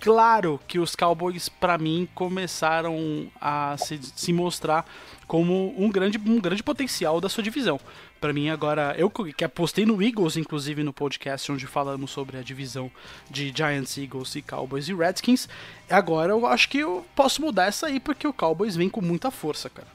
claro 0.00 0.60
que 0.66 0.78
os 0.78 0.94
Cowboys, 0.94 1.48
para 1.48 1.78
mim, 1.78 2.08
começaram 2.14 3.30
a 3.40 3.76
se, 3.78 4.00
se, 4.02 4.32
mostrar 4.32 4.84
como 5.26 5.74
um 5.76 5.90
grande, 5.90 6.18
um 6.18 6.40
grande 6.40 6.62
potencial 6.62 7.20
da 7.20 7.28
sua 7.28 7.42
divisão. 7.42 7.78
Para 8.20 8.32
mim, 8.32 8.50
agora, 8.50 8.94
eu 8.98 9.10
que 9.10 9.44
apostei 9.44 9.86
no 9.86 10.02
Eagles, 10.02 10.36
inclusive 10.36 10.82
no 10.82 10.92
podcast 10.92 11.50
onde 11.50 11.66
falamos 11.66 12.10
sobre 12.10 12.36
a 12.36 12.42
divisão 12.42 12.90
de 13.30 13.52
Giants, 13.54 13.96
Eagles 13.96 14.34
e 14.34 14.42
Cowboys 14.42 14.88
e 14.88 14.94
Redskins, 14.94 15.48
agora 15.88 16.32
eu 16.32 16.46
acho 16.46 16.68
que 16.68 16.78
eu 16.78 17.06
posso 17.16 17.40
mudar 17.40 17.66
essa 17.66 17.86
aí, 17.86 17.98
porque 17.98 18.26
o 18.26 18.32
Cowboys 18.32 18.76
vem 18.76 18.90
com 18.90 19.00
muita 19.00 19.30
força, 19.30 19.70
cara. 19.70 19.88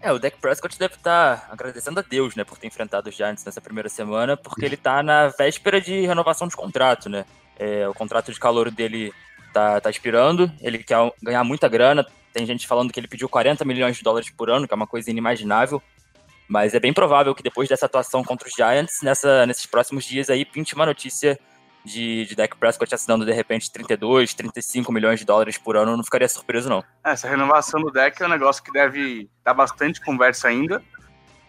É, 0.00 0.12
o 0.12 0.18
Dak 0.18 0.36
Prescott 0.36 0.78
deve 0.78 0.96
estar 0.96 1.38
tá 1.38 1.48
agradecendo 1.50 1.98
a 1.98 2.02
Deus, 2.02 2.36
né, 2.36 2.44
por 2.44 2.58
ter 2.58 2.66
enfrentado 2.66 3.08
os 3.08 3.16
Giants 3.16 3.42
nessa 3.42 3.60
primeira 3.60 3.88
semana, 3.88 4.36
porque 4.36 4.64
ele 4.64 4.76
tá 4.76 5.02
na 5.02 5.28
véspera 5.28 5.80
de 5.80 6.06
renovação 6.06 6.46
de 6.46 6.54
contrato, 6.54 7.08
né? 7.08 7.24
É, 7.58 7.88
o 7.88 7.94
contrato 7.94 8.32
de 8.32 8.40
calor 8.40 8.70
dele 8.70 9.12
tá, 9.52 9.80
tá 9.80 9.90
expirando, 9.90 10.50
ele 10.60 10.78
quer 10.78 11.12
ganhar 11.22 11.44
muita 11.44 11.68
grana, 11.68 12.06
tem 12.32 12.44
gente 12.44 12.66
falando 12.66 12.92
que 12.92 12.98
ele 12.98 13.06
pediu 13.06 13.28
40 13.28 13.64
milhões 13.64 13.96
de 13.96 14.02
dólares 14.02 14.28
por 14.28 14.50
ano, 14.50 14.66
que 14.66 14.74
é 14.74 14.76
uma 14.76 14.86
coisa 14.86 15.10
inimaginável. 15.10 15.80
Mas 16.48 16.74
é 16.74 16.80
bem 16.80 16.92
provável 16.92 17.34
que 17.34 17.42
depois 17.42 17.68
dessa 17.68 17.86
atuação 17.86 18.22
contra 18.22 18.46
os 18.46 18.54
Giants, 18.54 19.00
nessa, 19.02 19.46
nesses 19.46 19.64
próximos 19.66 20.04
dias 20.04 20.28
aí, 20.28 20.44
pinte 20.44 20.74
uma 20.74 20.84
notícia 20.84 21.38
de, 21.84 22.24
de 22.26 22.34
Dak 22.34 22.56
Prescott 22.56 22.94
assinando 22.94 23.24
de 23.24 23.32
repente 23.32 23.70
32, 23.70 24.34
35 24.34 24.90
milhões 24.90 25.20
de 25.20 25.26
dólares 25.26 25.56
por 25.58 25.76
ano, 25.76 25.96
não 25.96 26.04
ficaria 26.04 26.28
surpreso, 26.28 26.68
não. 26.68 26.84
É, 27.04 27.12
essa 27.12 27.28
renovação 27.28 27.80
do 27.80 27.90
Dak 27.90 28.20
é 28.20 28.26
um 28.26 28.30
negócio 28.30 28.62
que 28.62 28.72
deve 28.72 29.28
dar 29.44 29.54
bastante 29.54 30.00
conversa 30.00 30.48
ainda. 30.48 30.82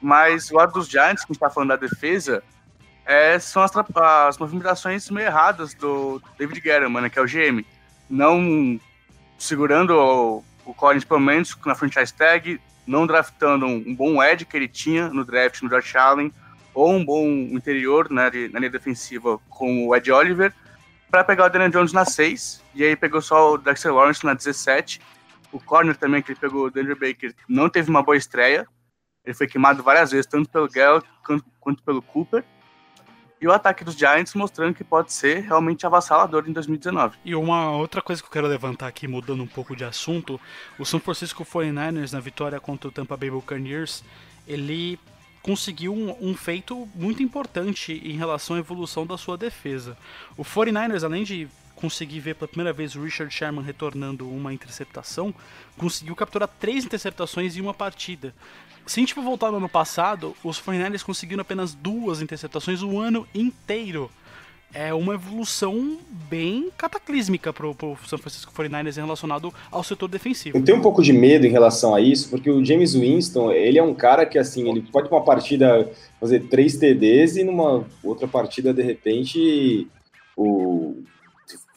Mas 0.01 0.51
o 0.51 0.55
lado 0.55 0.73
dos 0.73 0.87
Giants, 0.87 1.25
que 1.25 1.31
a 1.31 1.33
gente 1.33 1.39
tá 1.39 1.49
falando 1.49 1.69
da 1.69 1.77
defesa, 1.77 2.43
é, 3.05 3.37
são 3.37 3.61
as, 3.61 3.71
as 4.27 4.37
movimentações 4.37 5.09
meio 5.09 5.27
erradas 5.27 5.73
do 5.73 6.21
David 6.37 6.59
Guerra, 6.59 6.89
né, 6.89 7.09
que 7.09 7.19
é 7.19 7.21
o 7.21 7.25
GM. 7.25 7.63
Não 8.09 8.79
segurando 9.37 10.43
o 10.65 10.73
Collins, 10.73 11.05
pelo 11.05 11.19
menos 11.19 11.55
na 11.65 11.75
franchise 11.75 12.13
tag, 12.13 12.59
não 12.87 13.05
draftando 13.05 13.65
um, 13.65 13.95
bom 13.95 14.21
edge 14.23 14.45
que 14.45 14.57
ele 14.57 14.67
tinha 14.67 15.09
no 15.09 15.23
draft 15.23 15.61
no 15.61 15.69
Josh 15.69 15.95
Allen, 15.95 16.33
ou 16.73 16.91
um 16.91 17.05
bom 17.05 17.27
interior 17.27 18.11
né, 18.11 18.29
na 18.51 18.59
linha 18.59 18.71
defensiva 18.71 19.39
com 19.49 19.87
o 19.87 19.95
Ed 19.95 20.11
Oliver, 20.11 20.53
para 21.09 21.23
pegar 21.23 21.45
o 21.45 21.49
Daniel 21.49 21.69
Jones 21.69 21.93
na 21.93 22.03
6, 22.03 22.61
e 22.73 22.83
aí 22.83 22.95
pegou 22.95 23.21
só 23.21 23.53
o 23.53 23.57
Dexter 23.57 23.93
Lawrence 23.93 24.25
na 24.25 24.33
17. 24.33 24.99
O 25.51 25.59
corner 25.59 25.95
também, 25.95 26.21
que 26.21 26.31
ele 26.31 26.39
pegou 26.39 26.65
o 26.65 26.71
Denver 26.71 26.97
Baker, 26.99 27.33
não 27.47 27.69
teve 27.69 27.89
uma 27.89 28.03
boa 28.03 28.17
estreia. 28.17 28.67
Ele 29.23 29.33
foi 29.33 29.47
queimado 29.47 29.81
várias 29.81 30.11
vezes, 30.11 30.25
tanto 30.25 30.49
pelo 30.49 30.69
Gallup 30.69 31.07
quanto, 31.25 31.45
quanto 31.59 31.83
pelo 31.83 32.01
Cooper. 32.01 32.43
E 33.41 33.47
o 33.47 33.51
ataque 33.51 33.83
dos 33.83 33.95
Giants 33.95 34.33
mostrando 34.33 34.73
que 34.73 34.83
pode 34.83 35.11
ser 35.11 35.41
realmente 35.41 35.85
avassalador 35.85 36.45
em 36.47 36.53
2019. 36.53 37.17
E 37.23 37.35
uma 37.35 37.71
outra 37.71 38.01
coisa 38.01 38.21
que 38.21 38.27
eu 38.27 38.31
quero 38.31 38.47
levantar 38.47 38.87
aqui, 38.87 39.07
mudando 39.07 39.43
um 39.43 39.47
pouco 39.47 39.75
de 39.75 39.83
assunto, 39.83 40.39
o 40.79 40.85
São 40.85 40.99
Francisco 40.99 41.45
49ers 41.45 42.13
na 42.13 42.19
vitória 42.19 42.59
contra 42.59 42.87
o 42.87 42.91
Tampa 42.91 43.17
Bay 43.17 43.29
Buccaneers, 43.29 44.03
ele 44.47 44.99
conseguiu 45.41 45.93
um, 45.93 46.29
um, 46.29 46.35
feito 46.35 46.89
muito 46.95 47.21
importante 47.21 48.01
em 48.03 48.17
relação 48.17 48.55
à 48.55 48.59
evolução 48.59 49.05
da 49.05 49.15
sua 49.15 49.37
defesa. 49.37 49.95
O 50.35 50.43
49ers, 50.43 51.03
além 51.03 51.23
de 51.23 51.47
conseguir 51.75 52.19
ver 52.19 52.35
pela 52.35 52.47
primeira 52.47 52.73
vez 52.73 52.95
o 52.95 53.03
Richard 53.03 53.31
Sherman 53.31 53.63
retornando 53.63 54.27
uma 54.27 54.53
interceptação, 54.53 55.33
conseguiu 55.77 56.15
capturar 56.15 56.49
três 56.59 56.85
interceptações 56.85 57.55
em 57.55 57.61
uma 57.61 57.73
partida. 57.73 58.33
Se 58.85 58.99
a 58.99 59.01
gente 59.01 59.13
for 59.13 59.23
voltar 59.23 59.51
no 59.51 59.57
ano 59.57 59.69
passado, 59.69 60.35
os 60.43 60.61
49ers 60.61 61.03
conseguiram 61.03 61.41
apenas 61.41 61.73
duas 61.73 62.21
interceptações 62.21 62.83
o 62.83 62.99
ano 62.99 63.27
inteiro. 63.33 64.11
É 64.73 64.93
uma 64.93 65.13
evolução 65.13 65.97
bem 66.29 66.69
cataclísmica 66.77 67.53
pro, 67.53 67.73
pro 67.73 67.97
San 68.05 68.17
Francisco 68.17 68.51
49ers 68.53 68.97
relacionado 68.97 69.53
ao 69.71 69.83
setor 69.83 70.09
defensivo. 70.09 70.57
Eu 70.57 70.63
tenho 70.63 70.77
um 70.77 70.81
pouco 70.81 71.01
de 71.01 71.13
medo 71.13 71.47
em 71.47 71.49
relação 71.49 71.95
a 71.95 72.01
isso, 72.01 72.29
porque 72.29 72.49
o 72.49 72.63
James 72.63 72.93
Winston, 72.93 73.51
ele 73.51 73.79
é 73.79 73.83
um 73.83 73.93
cara 73.93 74.25
que, 74.25 74.37
assim, 74.37 74.69
ele 74.69 74.81
pode 74.81 75.09
uma 75.09 75.23
partida 75.23 75.89
fazer 76.19 76.41
três 76.41 76.77
TDs 76.77 77.37
e 77.37 77.43
numa 77.43 77.85
outra 78.03 78.27
partida, 78.27 78.73
de 78.73 78.83
repente, 78.83 79.87
o... 80.35 80.95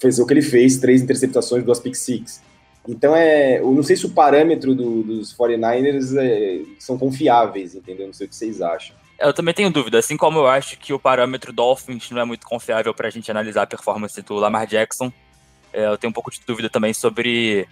fazer 0.01 0.21
o 0.21 0.27
que 0.27 0.35
ele 0.35 0.43
fez, 0.43 0.79
três 0.79 1.01
interceptações, 1.01 1.65
duas 1.65 1.79
pick 1.79 1.95
six. 1.95 2.43
Então, 2.89 3.15
é, 3.15 3.59
eu 3.59 3.71
não 3.71 3.83
sei 3.83 3.97
se 3.97 4.07
o 4.07 4.11
parâmetro 4.11 4.75
do, 4.75 5.03
dos 5.03 5.37
49ers 5.37 6.17
é, 6.19 6.63
são 6.79 6.97
confiáveis, 6.99 7.75
entendeu? 7.75 8.07
Não 8.07 8.15
sei 8.15 8.27
o 8.27 8.31
que 8.31 8.35
vocês 8.35 8.63
acham. 8.63 8.97
Eu 9.21 9.35
também 9.35 9.53
tenho 9.53 9.71
dúvida, 9.71 9.99
assim 9.99 10.17
como 10.17 10.39
eu 10.39 10.47
acho 10.47 10.79
que 10.79 10.93
o 10.93 10.99
parâmetro 10.99 11.53
Dolphins 11.53 12.11
não 12.11 12.21
é 12.21 12.25
muito 12.25 12.47
confiável 12.47 12.95
para 12.95 13.09
a 13.09 13.11
gente 13.11 13.31
analisar 13.31 13.63
a 13.63 13.67
performance 13.67 14.23
do 14.23 14.35
Lamar 14.35 14.67
Jackson, 14.67 15.13
é, 15.73 15.87
eu 15.87 15.99
tenho 15.99 16.11
um 16.11 16.15
pouco 16.15 16.31
de 16.31 16.41
dúvida 16.47 16.71
também 16.71 16.95
sobre, 16.95 17.69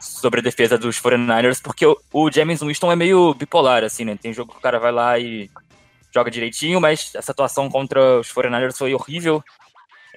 sobre 0.00 0.40
a 0.40 0.42
defesa 0.42 0.78
dos 0.78 1.00
49ers, 1.00 1.60
porque 1.62 1.84
o, 1.84 1.96
o 2.12 2.30
James 2.30 2.60
Winston 2.60 2.92
é 2.92 2.96
meio 2.96 3.34
bipolar, 3.34 3.84
assim, 3.84 4.04
né? 4.04 4.16
Tem 4.20 4.32
jogo 4.32 4.52
que 4.52 4.58
o 4.58 4.62
cara 4.62 4.78
vai 4.78 4.92
lá 4.92 5.18
e 5.18 5.50
joga 6.14 6.30
direitinho, 6.30 6.80
mas 6.80 7.14
essa 7.14 7.32
atuação 7.32 7.68
contra 7.68 8.20
os 8.20 8.28
49ers 8.32 8.76
foi 8.76 8.94
horrível. 8.94 9.42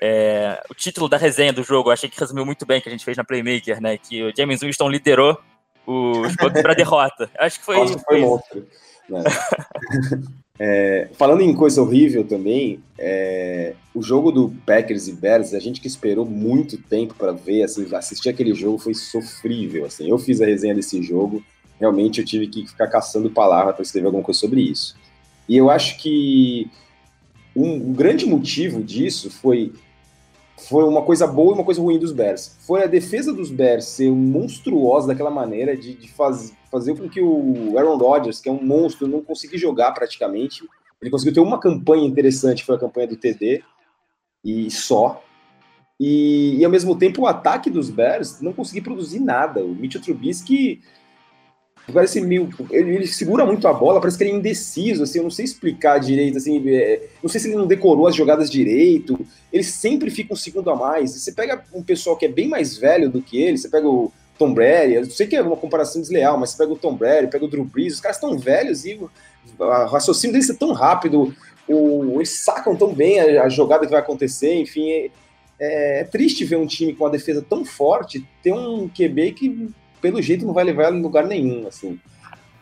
É, 0.02 0.62
o 0.70 0.74
título 0.74 1.10
da 1.10 1.18
resenha 1.18 1.52
do 1.52 1.64
jogo, 1.64 1.90
eu 1.90 1.94
achei 1.94 2.10
que 2.10 2.20
resumiu 2.20 2.46
muito 2.46 2.66
bem 2.66 2.80
que 2.80 2.88
a 2.88 2.92
gente 2.92 3.04
fez 3.04 3.18
na 3.18 3.24
Playmaker, 3.24 3.82
né? 3.82 3.98
Que 3.98 4.24
o 4.24 4.34
James 4.36 4.62
Winston 4.62 4.90
liderou 4.90 5.38
os 5.86 6.36
Bucks 6.36 6.62
para 6.62 6.74
derrota. 6.74 7.30
Acho 7.38 7.60
que 7.60 7.66
foi. 7.66 7.78
Nossa, 7.78 8.00
foi 8.00 8.22
monstro. 8.22 8.68
Né? 9.10 9.24
é, 10.60 11.10
falando 11.14 11.42
em 11.42 11.54
coisa 11.54 11.82
horrível 11.82 12.24
também, 12.24 12.80
é, 12.98 13.74
o 13.94 14.02
jogo 14.02 14.32
do 14.32 14.54
Packers 14.66 15.08
e 15.08 15.14
Bears, 15.14 15.54
a 15.54 15.60
gente 15.60 15.82
que 15.82 15.88
esperou 15.88 16.26
muito 16.26 16.78
tempo 16.78 17.16
para 17.16 17.32
ver, 17.32 17.64
assim, 17.64 17.88
assistir 17.94 18.30
aquele 18.30 18.54
jogo 18.54 18.78
foi 18.78 18.94
sofrível. 18.94 19.86
Assim, 19.86 20.10
eu 20.10 20.18
fiz 20.18 20.40
a 20.42 20.46
resenha 20.46 20.76
desse 20.76 21.02
jogo, 21.02 21.44
realmente 21.80 22.22
eu 22.22 22.26
tive 22.26 22.48
que 22.48 22.68
ficar 22.68 22.88
caçando 22.88 23.30
palavras 23.32 23.76
para 23.76 23.84
escrever 23.84 24.06
alguma 24.06 24.24
coisa 24.24 24.40
sobre 24.40 24.62
isso. 24.62 24.96
E 25.48 25.58
eu 25.58 25.70
acho 25.70 25.98
que 25.98 26.70
um, 27.56 27.74
um 27.74 27.94
grande 27.94 28.26
motivo 28.26 28.84
disso 28.84 29.32
foi 29.32 29.74
foi 30.68 30.84
uma 30.84 31.02
coisa 31.02 31.26
boa 31.26 31.52
e 31.52 31.54
uma 31.56 31.64
coisa 31.64 31.82
ruim 31.82 31.98
dos 31.98 32.12
Bears. 32.12 32.58
Foi 32.62 32.84
a 32.84 32.88
defesa 32.88 33.34
dos 33.34 33.50
Bears 33.50 33.86
ser 33.86 34.12
monstruosa 34.12 35.08
daquela 35.08 35.32
maneira 35.32 35.76
de, 35.76 35.94
de 35.94 36.12
faz, 36.12 36.54
fazer 36.72 36.98
com 36.98 37.10
que 37.10 37.22
o 37.22 37.78
Aaron 37.78 37.98
Rodgers, 37.98 38.40
que 38.40 38.50
é 38.50 38.52
um 38.52 38.64
monstro, 38.64 39.08
não 39.08 39.22
conseguisse 39.22 39.58
jogar 39.58 39.92
praticamente. 39.94 40.64
Ele 41.02 41.10
conseguiu 41.12 41.34
ter 41.34 41.40
uma 41.40 41.60
campanha 41.60 42.06
interessante, 42.06 42.66
foi 42.66 42.76
a 42.76 42.80
campanha 42.80 43.08
do 43.08 43.16
TD, 43.16 43.64
e 44.44 44.70
só. 44.70 45.24
E, 46.00 46.58
e 46.58 46.66
ao 46.66 46.72
mesmo 46.72 46.98
tempo 46.98 47.24
o 47.24 47.28
ataque 47.28 47.70
dos 47.70 47.90
Bears 47.90 48.42
não 48.42 48.54
conseguiu 48.54 48.84
produzir 48.84 49.20
nada. 49.20 49.64
O 49.64 49.76
Mitchell 49.76 50.02
Trubisky 50.02 50.82
parece 51.92 52.22
meio. 52.22 52.50
Ele, 52.72 52.96
ele, 52.96 53.08
segura 53.08 53.46
muito 53.46 53.68
a 53.68 53.74
bola, 53.74 54.00
parece 54.00 54.18
que 54.18 54.24
ele 54.24 54.32
é 54.32 54.36
indeciso, 54.36 55.04
assim, 55.04 55.20
eu 55.20 55.24
não 55.24 55.32
sei 55.32 55.46
explicar 55.46 56.00
direito, 56.00 56.38
assim, 56.38 56.62
é, 56.70 57.08
não 57.22 57.30
sei 57.30 57.40
se 57.40 57.48
ele 57.48 57.58
não 57.58 57.68
decorou 57.68 58.08
as 58.08 58.16
jogadas 58.16 58.50
direito, 58.50 59.20
ele 59.52 59.64
sempre 59.64 60.10
fica 60.10 60.34
um 60.34 60.38
segundo 60.38 60.70
a 60.70 60.76
mais. 60.76 61.12
Você 61.12 61.32
pega 61.32 61.64
um 61.74 61.84
pessoal 61.84 62.16
que 62.18 62.26
é 62.26 62.30
bem 62.30 62.48
mais 62.48 62.78
velho 62.78 63.10
do 63.10 63.22
que 63.22 63.42
ele, 63.42 63.58
você 63.58 63.70
pega 63.70 63.88
o 63.88 64.12
Tom 64.38 64.54
Brady, 64.54 64.94
eu 64.94 65.06
sei 65.06 65.28
que 65.28 65.36
é 65.36 65.42
uma 65.42 65.58
comparação 65.58 66.02
desleal, 66.02 66.38
mas 66.38 66.52
você 66.52 66.58
pega 66.58 66.72
o 66.72 66.78
Tom 66.78 66.96
Brady, 66.96 67.28
pega 67.28 67.44
o 67.44 67.50
Drew 67.50 67.66
Brees, 67.66 67.96
os 67.96 68.00
caras 68.00 68.18
estão 68.18 68.38
velhos 68.38 68.86
e 68.86 68.94
o 68.94 69.10
raciocínio 69.88 70.34
deles 70.34 70.50
é 70.50 70.54
tão 70.54 70.72
rápido, 70.72 71.36
o, 71.68 72.16
eles 72.16 72.30
sacam 72.30 72.76
tão 72.76 72.94
bem 72.94 73.20
a, 73.20 73.44
a, 73.44 73.50
jogada 73.50 73.86
que 73.86 73.92
vai 73.92 74.00
acontecer, 74.00 74.56
enfim. 74.56 74.90
É, 74.90 75.12
é, 75.60 76.00
é 76.00 76.04
triste 76.06 76.46
ver 76.46 76.56
um 76.56 76.66
time 76.66 76.94
com 76.94 77.04
uma 77.04 77.10
defesa 77.10 77.46
tão 77.48 77.66
forte 77.66 78.26
ter 78.42 78.54
um 78.54 78.88
QB 78.88 79.34
que 79.34 79.70
pelo 80.02 80.22
jeito 80.22 80.46
não 80.46 80.54
vai 80.54 80.64
levar 80.64 80.94
em 80.94 81.02
lugar 81.02 81.26
nenhum, 81.26 81.68
assim. 81.68 82.00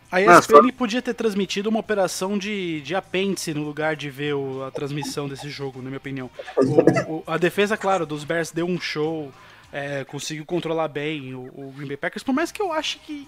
A 0.09 0.21
ESPN 0.21 0.71
podia 0.71 1.01
ter 1.01 1.13
transmitido 1.13 1.69
uma 1.69 1.79
operação 1.79 2.37
de, 2.37 2.79
de 2.81 2.95
apêndice 2.95 3.53
no 3.53 3.63
lugar 3.63 3.95
de 3.95 4.09
ver 4.09 4.35
o, 4.35 4.63
a 4.63 4.71
transmissão 4.71 5.27
desse 5.27 5.49
jogo, 5.49 5.81
na 5.81 5.89
minha 5.89 5.97
opinião. 5.97 6.29
O, 6.55 7.15
o, 7.15 7.23
a 7.27 7.37
defesa, 7.37 7.75
claro, 7.75 8.05
dos 8.05 8.23
Bears 8.23 8.49
deu 8.49 8.65
um 8.65 8.79
show, 8.79 9.31
é, 9.71 10.05
conseguiu 10.05 10.45
controlar 10.45 10.87
bem 10.87 11.35
o, 11.35 11.51
o 11.53 11.73
Green 11.75 11.87
Bay 11.87 11.97
Packers, 11.97 12.23
por 12.23 12.33
mais 12.33 12.53
que 12.53 12.61
eu 12.61 12.71
ache 12.71 12.99
que 12.99 13.27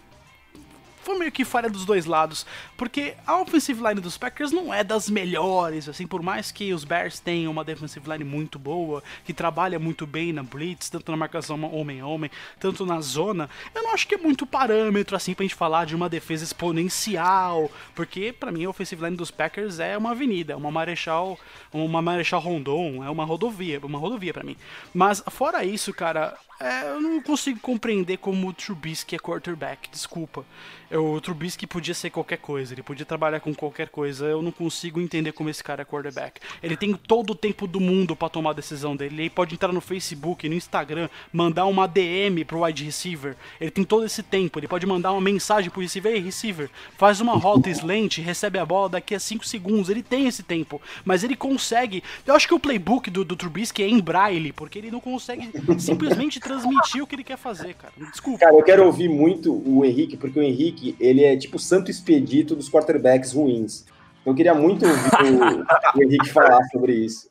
foi 1.10 1.18
meio 1.18 1.32
que 1.32 1.44
falha 1.44 1.70
dos 1.70 1.86
dois 1.86 2.06
lados, 2.06 2.46
porque 2.78 3.16
a 3.26 3.42
offensive 3.42 3.82
line 3.82 4.00
dos 4.00 4.16
Packers 4.16 4.52
não 4.52 4.72
é 4.72 4.84
das 4.84 5.10
melhores, 5.10 5.90
assim, 5.90 6.06
por 6.06 6.22
mais 6.22 6.52
que 6.52 6.72
os 6.72 6.84
Bears 6.84 7.20
tenham 7.20 7.52
uma 7.52 7.64
defensive 7.64 8.08
line 8.08 8.24
muito 8.24 8.60
boa, 8.60 9.02
que 9.26 9.34
trabalha 9.34 9.80
muito 9.80 10.06
bem 10.06 10.32
na 10.32 10.44
blitz, 10.44 10.88
tanto 10.88 11.10
na 11.10 11.18
marcação 11.18 11.60
homem 11.74 12.00
a 12.00 12.06
homem, 12.06 12.30
tanto 12.60 12.86
na 12.86 13.02
zona, 13.02 13.50
eu 13.74 13.82
não 13.82 13.92
acho 13.92 14.08
que 14.08 14.14
é 14.14 14.18
muito 14.20 14.46
parâmetro 14.46 15.16
assim 15.16 15.34
pra 15.34 15.44
gente 15.44 15.56
falar 15.56 15.86
de 15.86 15.96
uma 15.96 16.08
defesa 16.08 16.44
exponencial, 16.44 17.72
porque 17.96 18.32
para 18.32 18.52
mim 18.52 18.66
a 18.66 18.70
offensive 18.70 19.04
line 19.04 19.18
dos 19.18 19.32
Packers 19.32 19.80
é 19.80 19.98
uma 19.98 20.12
avenida, 20.12 20.56
uma 20.56 20.70
marechal, 20.70 21.40
uma 21.74 22.04
marechal 22.04 22.40
Rondon, 22.40 23.04
é 23.04 23.10
uma 23.10 23.26
rodovia, 23.26 23.80
uma 23.82 23.98
rodovia 23.98 24.32
para 24.32 24.44
mim. 24.44 24.56
Mas 24.94 25.24
fora 25.28 25.66
isso, 25.66 25.92
cara, 25.92 26.38
é, 26.60 26.90
eu 26.90 27.00
não 27.00 27.22
consigo 27.22 27.60
compreender 27.60 28.18
como 28.18 28.48
o 28.48 28.54
Trubisky 28.54 29.16
é 29.16 29.20
quarterback, 29.20 29.90
desculpa. 29.90 30.46
Eu, 30.92 31.14
o 31.14 31.22
Trubisky 31.22 31.68
podia 31.68 31.94
ser 31.94 32.10
qualquer 32.10 32.38
coisa, 32.38 32.74
ele 32.74 32.82
podia 32.82 33.06
trabalhar 33.06 33.40
com 33.40 33.54
qualquer 33.54 33.90
coisa. 33.90 34.26
Eu 34.26 34.42
não 34.42 34.52
consigo 34.52 35.00
entender 35.00 35.32
como 35.32 35.50
esse 35.50 35.64
cara 35.64 35.84
é 35.84 35.86
quarterback. 35.86 36.42
Ele 36.62 36.76
tem 36.76 36.94
todo 36.96 37.32
o 37.32 37.36
tempo 37.36 37.68
do 37.68 37.80
mundo 37.80 38.16
para 38.16 38.28
tomar 38.28 38.50
a 38.50 38.54
decisão 38.54 38.96
dele. 38.96 39.22
Ele 39.22 39.30
pode 39.30 39.54
entrar 39.54 39.72
no 39.72 39.80
Facebook, 39.80 40.50
no 40.50 40.56
Instagram, 40.56 41.08
mandar 41.32 41.66
uma 41.66 41.88
DM 41.88 42.44
pro 42.44 42.64
wide 42.64 42.84
receiver. 42.84 43.38
Ele 43.62 43.70
tem 43.70 43.84
todo 43.84 44.04
esse 44.04 44.24
tempo. 44.24 44.60
Ele 44.60 44.68
pode 44.68 44.86
mandar 44.86 45.12
uma 45.12 45.22
mensagem 45.22 45.70
pro 45.70 45.82
receiver: 45.82 46.12
Ei, 46.12 46.20
receiver, 46.20 46.70
faz 46.98 47.22
uma 47.22 47.38
rota 47.38 47.70
slant, 47.70 48.18
recebe 48.18 48.58
a 48.58 48.66
bola 48.66 48.90
daqui 48.90 49.14
a 49.14 49.20
5 49.20 49.46
segundos. 49.46 49.90
Ele 49.90 50.02
tem 50.02 50.28
esse 50.28 50.42
tempo, 50.42 50.82
mas 51.06 51.24
ele 51.24 51.36
consegue. 51.36 52.04
Eu 52.26 52.36
acho 52.36 52.48
que 52.48 52.54
o 52.54 52.60
playbook 52.60 53.12
do, 53.12 53.24
do 53.24 53.36
Trubisky 53.36 53.84
é 53.84 53.88
em 53.88 54.00
braille, 54.00 54.52
porque 54.52 54.80
ele 54.80 54.90
não 54.90 55.00
consegue 55.00 55.52
simplesmente 55.78 56.40
transmitir 56.50 57.04
o 57.04 57.08
que 57.08 57.16
ele 57.16 57.24
quer 57.24 57.38
fazer, 57.38 57.76
cara. 57.76 57.94
Desculpa. 57.96 58.40
Cara, 58.40 58.56
eu 58.56 58.64
quero 58.64 58.86
ouvir 58.86 59.08
muito 59.08 59.54
o 59.54 59.86
Henrique, 59.86 60.18
porque 60.18 60.40
o 60.40 60.44
Henrique, 60.44 60.96
ele 61.00 61.24
é 61.24 61.38
tipo 61.38 61.58
o 61.58 61.60
santo 61.60 61.92
expedito 61.92 62.56
dos 62.56 62.70
quarterbacks 62.70 63.34
ruins. 63.34 63.86
Eu 64.26 64.34
queria 64.34 64.56
muito 64.56 64.86
ouvir 64.86 65.10
o, 65.34 65.62
o 65.98 66.04
Henrique 66.04 66.30
falar 66.30 66.64
sobre 66.72 66.94
isso. 66.94 67.30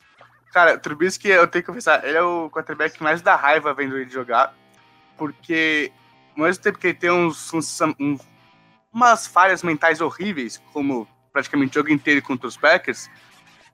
Cara, 0.53 0.75
o 0.75 0.79
Trubisky, 0.79 1.27
eu 1.27 1.47
tenho 1.47 1.63
que 1.63 1.67
confessar, 1.67 2.03
ele 2.03 2.17
é 2.17 2.23
o 2.23 2.49
quarterback 2.49 3.01
mais 3.03 3.21
da 3.21 3.35
raiva 3.35 3.73
vendo 3.73 3.97
ele 3.97 4.09
jogar, 4.09 4.55
porque 5.15 5.91
ao 6.35 6.45
mesmo 6.45 6.63
tempo 6.63 6.79
que 6.79 6.87
ele 6.87 6.93
tem 6.95 7.11
uns, 7.11 7.53
uns, 7.53 7.79
uns 7.99 8.21
umas 8.91 9.27
falhas 9.27 9.61
mentais 9.61 10.01
horríveis, 10.01 10.59
como 10.73 11.07
praticamente 11.31 11.77
o 11.77 11.81
jogo 11.81 11.91
inteiro 11.91 12.21
contra 12.23 12.47
os 12.47 12.57
Packers, 12.57 13.09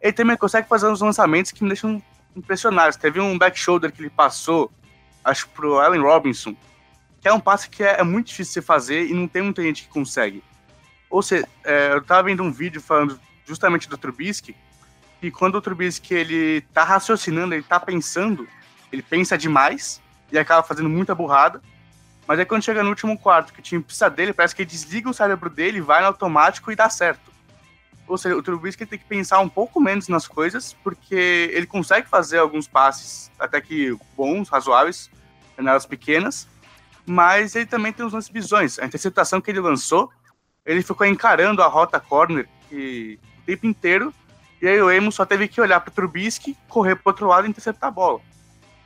ele 0.01 0.11
também 0.11 0.35
consegue 0.35 0.67
fazer 0.67 0.87
uns 0.87 0.99
lançamentos 0.99 1.51
que 1.51 1.63
me 1.63 1.69
deixam 1.69 2.03
impressionados. 2.35 2.97
Teve 2.97 3.21
um 3.21 3.37
back 3.37 3.57
shoulder 3.57 3.93
que 3.93 4.01
ele 4.01 4.09
passou 4.09 4.69
acho 5.25 5.49
pro 5.49 5.79
Allen 5.79 6.01
Robinson, 6.01 6.55
que 7.19 7.27
é 7.27 7.33
um 7.33 7.39
passe 7.39 7.67
que 7.69 7.83
é, 7.83 7.99
é 7.99 8.03
muito 8.03 8.27
difícil 8.27 8.51
de 8.51 8.53
você 8.53 8.61
fazer 8.61 9.07
e 9.07 9.13
não 9.13 9.27
tem 9.27 9.41
muita 9.41 9.63
gente 9.63 9.83
que 9.83 9.89
consegue. 9.89 10.43
Ou 11.09 11.21
seja, 11.21 11.47
é, 11.63 11.93
eu 11.93 12.03
tava 12.03 12.23
vendo 12.23 12.43
um 12.43 12.51
vídeo 12.51 12.79
falando 12.79 13.19
justamente 13.45 13.89
do 13.89 13.97
Trubisky, 13.97 14.55
e 15.21 15.31
quando 15.31 15.55
o 15.55 15.61
Trubisky 15.61 16.13
ele 16.13 16.61
tá 16.73 16.83
raciocinando, 16.83 17.55
ele 17.55 17.63
tá 17.63 17.79
pensando, 17.79 18.47
ele 18.91 19.01
pensa 19.01 19.37
demais 19.37 20.01
e 20.31 20.37
acaba 20.37 20.61
fazendo 20.61 20.89
muita 20.89 21.15
burrada. 21.15 21.61
Mas 22.27 22.39
aí 22.39 22.45
quando 22.45 22.63
chega 22.63 22.83
no 22.83 22.89
último 22.89 23.17
quarto, 23.17 23.53
que 23.53 23.59
o 23.59 23.63
time 23.63 23.81
precisa 23.81 24.09
dele, 24.09 24.33
parece 24.33 24.55
que 24.55 24.61
ele 24.61 24.69
desliga 24.69 25.09
o 25.09 25.13
cérebro 25.13 25.49
dele, 25.49 25.81
vai 25.81 26.01
no 26.01 26.07
automático 26.07 26.71
e 26.71 26.75
dá 26.75 26.89
certo. 26.89 27.31
Ou 28.07 28.17
seja, 28.17 28.35
o 28.35 28.43
Trubisky 28.43 28.85
tem 28.85 28.99
que 28.99 29.05
pensar 29.05 29.39
um 29.39 29.49
pouco 29.49 29.81
menos 29.81 30.07
nas 30.07 30.27
coisas, 30.27 30.75
porque 30.83 31.49
ele 31.51 31.65
consegue 31.65 32.07
fazer 32.07 32.37
alguns 32.37 32.67
passes, 32.67 33.31
até 33.39 33.59
que 33.59 33.97
bons, 34.15 34.47
razoáveis, 34.49 35.09
janelas 35.57 35.85
pequenas, 35.85 36.47
mas 37.05 37.55
ele 37.55 37.65
também 37.65 37.91
tem 37.91 38.05
uns 38.05 38.13
lances 38.13 38.29
visões. 38.29 38.77
A 38.77 38.85
interceptação 38.85 39.41
que 39.41 39.49
ele 39.49 39.59
lançou, 39.59 40.11
ele 40.65 40.83
ficou 40.83 41.05
encarando 41.05 41.63
a 41.63 41.67
rota 41.67 41.99
corner 41.99 42.47
que, 42.69 43.19
o 43.41 43.45
tempo 43.45 43.65
inteiro, 43.65 44.13
e 44.61 44.67
aí 44.67 44.79
o 44.81 44.91
Emo 44.91 45.11
só 45.11 45.25
teve 45.25 45.47
que 45.47 45.59
olhar 45.59 45.79
para 45.79 45.91
o 45.91 45.93
Trubisky, 45.93 46.55
correr 46.67 46.95
para 46.95 47.09
outro 47.11 47.27
lado 47.27 47.47
e 47.47 47.49
interceptar 47.49 47.87
a 47.87 47.91
bola. 47.91 48.21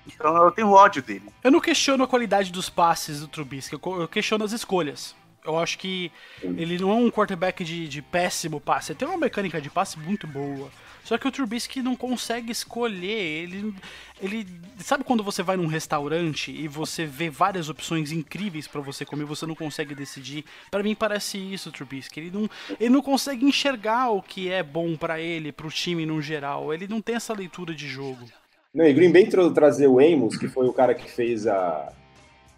Então 0.07 0.35
eu 0.37 0.51
tenho 0.51 0.71
ódio 0.71 1.01
dele. 1.01 1.29
Eu 1.43 1.51
não 1.51 1.59
questiono 1.59 2.03
a 2.03 2.07
qualidade 2.07 2.51
dos 2.51 2.69
passes 2.69 3.19
do 3.19 3.27
Trubisky, 3.27 3.73
eu 3.73 4.07
questiono 4.07 4.43
as 4.43 4.51
escolhas. 4.51 5.15
Eu 5.45 5.57
acho 5.57 5.77
que 5.77 6.11
ele 6.43 6.77
não 6.77 6.91
é 6.91 6.95
um 6.95 7.09
quarterback 7.09 7.63
de, 7.63 7.87
de 7.87 8.01
péssimo 8.01 8.59
passe. 8.59 8.91
Ele 8.91 8.99
tem 8.99 9.07
uma 9.07 9.17
mecânica 9.17 9.61
de 9.61 9.69
passe 9.69 9.97
muito 9.97 10.27
boa. 10.27 10.69
Só 11.03 11.17
que 11.17 11.27
o 11.27 11.31
Trubisky 11.31 11.81
não 11.81 11.95
consegue 11.95 12.51
escolher. 12.51 13.43
Ele, 13.43 13.73
ele 14.21 14.45
sabe 14.77 15.03
quando 15.03 15.23
você 15.23 15.41
vai 15.41 15.57
num 15.57 15.65
restaurante 15.65 16.51
e 16.51 16.67
você 16.67 17.05
vê 17.05 17.29
várias 17.29 17.67
opções 17.67 18.11
incríveis 18.11 18.67
para 18.67 18.81
você 18.81 19.03
comer, 19.03 19.25
você 19.25 19.45
não 19.45 19.55
consegue 19.55 19.95
decidir. 19.95 20.45
Para 20.69 20.83
mim 20.83 20.93
parece 20.93 21.37
isso, 21.37 21.69
o 21.69 21.71
Trubisky. 21.71 22.19
Ele 22.19 22.31
não, 22.31 22.49
ele 22.79 22.89
não 22.89 23.01
consegue 23.01 23.45
enxergar 23.45 24.11
o 24.11 24.21
que 24.21 24.51
é 24.51 24.61
bom 24.61 24.95
para 24.95 25.19
ele, 25.19 25.51
para 25.51 25.65
o 25.65 25.71
time 25.71 26.05
no 26.05 26.21
geral. 26.21 26.73
Ele 26.73 26.87
não 26.87 27.01
tem 27.01 27.15
essa 27.15 27.33
leitura 27.33 27.73
de 27.73 27.87
jogo. 27.87 28.25
Não, 28.71 28.85
e 28.85 28.93
Green 28.93 29.11
Bay 29.11 29.27
trazer 29.51 29.87
o 29.87 29.99
Amos, 29.99 30.37
que 30.37 30.47
foi 30.47 30.67
o 30.67 30.73
cara 30.73 30.93
que 30.93 31.09
fez 31.09 31.47
a 31.47 31.91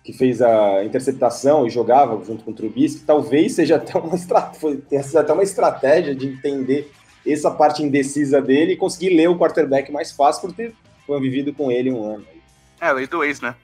que 0.03 0.13
fez 0.13 0.41
a 0.41 0.83
interceptação 0.83 1.65
e 1.65 1.69
jogava 1.69 2.23
junto 2.25 2.43
com 2.43 2.51
o 2.51 2.53
Trubisky, 2.53 3.05
talvez 3.05 3.53
seja 3.53 3.75
até 3.75 3.97
uma, 3.97 4.17
tenha 4.89 5.03
sido 5.03 5.17
até 5.17 5.31
uma 5.31 5.43
estratégia 5.43 6.15
de 6.15 6.27
entender 6.27 6.91
essa 7.25 7.51
parte 7.51 7.83
indecisa 7.83 8.41
dele 8.41 8.73
e 8.73 8.77
conseguir 8.77 9.15
ler 9.15 9.29
o 9.29 9.37
quarterback 9.37 9.91
mais 9.91 10.11
fácil 10.11 10.41
por 10.41 10.53
ter 10.53 10.73
convivido 11.05 11.53
com 11.53 11.71
ele 11.71 11.91
um 11.91 12.03
ano. 12.03 12.25
É, 12.79 12.91
lei 12.91 13.05
do 13.05 13.23
ex, 13.23 13.41
né? 13.41 13.55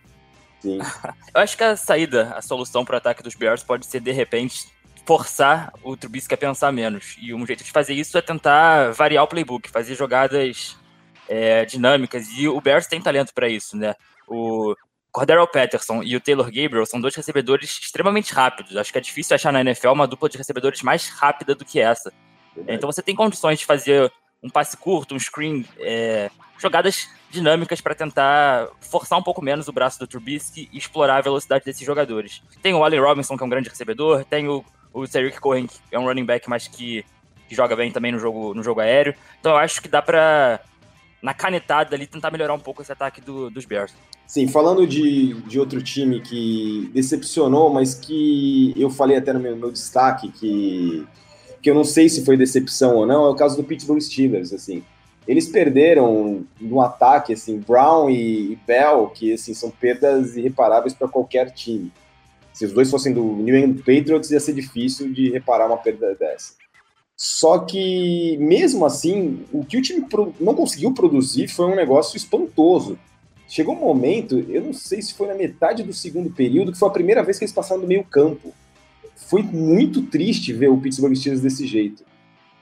Sim. 0.60 0.80
Eu 1.34 1.42
acho 1.42 1.58
que 1.58 1.64
a 1.64 1.76
saída, 1.76 2.34
a 2.36 2.42
solução 2.42 2.86
para 2.86 2.96
o 2.96 2.98
ataque 2.98 3.24
dos 3.24 3.36
Bears 3.36 3.64
pode 3.64 3.88
ser, 3.88 4.00
de 4.00 4.12
repente, 4.12 4.68
forçar 5.06 5.72
o 5.84 5.98
Trubisky 5.98 6.36
a 6.36 6.38
pensar 6.38 6.72
menos. 6.72 7.16
E 7.20 7.34
um 7.34 7.46
jeito 7.48 7.64
de 7.64 7.72
fazer 7.72 7.94
isso 7.94 8.18
é 8.18 8.22
tentar 8.22 8.92
variar 8.92 9.24
o 9.24 9.28
playbook, 9.28 9.70
fazer 9.70 9.96
jogadas 9.96 10.78
é, 11.28 11.66
dinâmicas. 11.66 12.28
E 12.38 12.48
o 12.48 12.62
Bears 12.62 12.86
tem 12.86 13.02
talento 13.02 13.34
para 13.34 13.50
isso, 13.50 13.76
né? 13.76 13.96
O 14.28 14.76
Cordero 15.18 15.48
Patterson 15.48 16.04
e 16.04 16.16
o 16.16 16.22
Taylor 16.22 16.46
Gabriel 16.46 16.86
são 16.86 17.02
dois 17.02 17.16
recebedores 17.16 17.80
extremamente 17.82 18.32
rápidos. 18.32 18.78
Acho 18.78 18.92
que 18.92 19.00
é 19.00 19.02
difícil 19.02 19.34
achar 19.34 19.52
na 19.52 19.62
NFL 19.62 19.90
uma 19.90 20.06
dupla 20.06 20.30
de 20.30 20.38
recebedores 20.38 20.84
mais 20.84 21.10
rápida 21.10 21.56
do 21.56 21.66
que 21.66 21.80
essa. 21.80 22.14
Verdade. 22.56 22.78
Então 22.78 22.92
você 22.92 23.02
tem 23.02 23.16
condições 23.16 23.58
de 23.58 23.66
fazer 23.66 24.14
um 24.44 24.48
passe 24.48 24.78
curto, 24.78 25.16
um 25.16 25.20
screen, 25.20 25.66
é, 25.80 26.30
jogadas 26.60 27.10
dinâmicas 27.32 27.82
para 27.82 27.96
tentar 27.96 28.68
forçar 28.80 29.18
um 29.18 29.24
pouco 29.24 29.44
menos 29.44 29.68
o 29.68 29.72
braço 29.72 29.98
do 29.98 30.06
Trubisky 30.06 30.70
e 30.72 30.78
explorar 30.78 31.18
a 31.18 31.22
velocidade 31.22 31.66
desses 31.66 31.84
jogadores. 31.84 32.44
Tem 32.62 32.76
o 32.76 32.84
Allen 32.84 33.00
Robinson, 33.00 33.36
que 33.36 33.42
é 33.42 33.46
um 33.48 33.50
grande 33.50 33.70
recebedor, 33.70 34.24
tem 34.24 34.48
o, 34.48 34.64
o 34.94 35.08
Cedric 35.08 35.42
Cohen, 35.42 35.66
que 35.66 35.80
é 35.92 35.98
um 35.98 36.06
running 36.06 36.26
back, 36.26 36.48
mas 36.48 36.68
que, 36.68 37.04
que 37.50 37.56
joga 37.56 37.76
bem 37.76 37.92
também 37.92 38.12
no 38.12 38.20
jogo, 38.20 38.54
no 38.54 38.62
jogo 38.62 38.82
aéreo. 38.82 39.16
Então 39.40 39.54
eu 39.54 39.58
acho 39.58 39.82
que 39.82 39.88
dá 39.88 40.00
para 40.00 40.60
na 41.24 41.34
canetada 41.34 41.96
ali, 41.96 42.06
tentar 42.06 42.30
melhorar 42.30 42.54
um 42.54 42.60
pouco 42.60 42.84
esse 42.84 42.92
ataque 42.92 43.20
do, 43.20 43.50
dos 43.50 43.66
Bears. 43.66 43.96
Sim, 44.28 44.46
falando 44.48 44.86
de, 44.86 45.34
de 45.44 45.58
outro 45.58 45.82
time 45.82 46.20
que 46.20 46.92
decepcionou, 46.94 47.72
mas 47.72 47.96
que 47.96 48.74
eu 48.76 48.90
falei 48.90 49.18
até 49.18 49.32
no 49.32 49.40
meu, 49.40 49.56
meu 49.56 49.72
destaque 49.72 50.30
que, 50.30 51.08
que 51.62 51.70
eu 51.70 51.74
não 51.74 51.86
sei 51.86 52.10
se 52.10 52.26
foi 52.26 52.36
decepção 52.36 52.98
ou 52.98 53.06
não, 53.06 53.26
é 53.26 53.30
o 53.30 53.36
caso 53.36 53.56
do 53.56 53.64
Pittsburgh 53.64 54.02
Steelers, 54.02 54.52
assim. 54.52 54.84
Eles 55.26 55.48
perderam 55.48 56.46
no 56.60 56.82
ataque, 56.82 57.34
assim, 57.34 57.60
Brown 57.60 58.10
e, 58.10 58.54
e 58.54 58.60
Bell, 58.68 59.08
que 59.14 59.32
assim, 59.32 59.54
são 59.54 59.70
perdas 59.70 60.36
irreparáveis 60.36 60.94
para 60.94 61.08
qualquer 61.08 61.52
time. 61.52 61.92
Se 62.54 62.66
os 62.66 62.74
dois 62.74 62.90
fossem 62.90 63.14
do 63.14 63.24
New 63.24 63.56
England 63.56 63.78
Patriots, 63.78 64.32
ia 64.32 64.40
ser 64.40 64.54
difícil 64.54 65.14
de 65.14 65.30
reparar 65.30 65.68
uma 65.68 65.78
perda 65.78 66.16
dessa. 66.16 66.54
Só 67.16 67.60
que, 67.60 68.38
mesmo 68.38 68.86
assim, 68.86 69.46
o 69.52 69.66
que 69.66 69.78
o 69.78 69.82
time 69.82 70.06
não 70.40 70.54
conseguiu 70.54 70.94
produzir 70.94 71.48
foi 71.48 71.66
um 71.66 71.76
negócio 71.76 72.18
espantoso. 72.18 72.98
Chegou 73.48 73.76
um 73.76 73.80
momento, 73.80 74.46
eu 74.50 74.62
não 74.62 74.74
sei 74.74 75.02
se 75.02 75.14
foi 75.14 75.28
na 75.28 75.34
metade 75.34 75.82
do 75.82 75.94
segundo 75.94 76.30
período, 76.30 76.74
que 76.74 76.78
foi 76.78 76.90
a 76.90 76.92
primeira 76.92 77.24
vez 77.24 77.38
que 77.40 77.46
eles 77.46 77.54
passaram 77.54 77.82
do 77.82 77.88
meio 77.88 78.04
campo. 78.04 78.54
Foi 79.16 79.42
muito 79.42 80.02
triste 80.02 80.52
ver 80.52 80.70
o 80.70 80.78
Pittsburgh 80.78 81.16
Steelers 81.16 81.42
desse 81.42 81.66
jeito. 81.66 82.04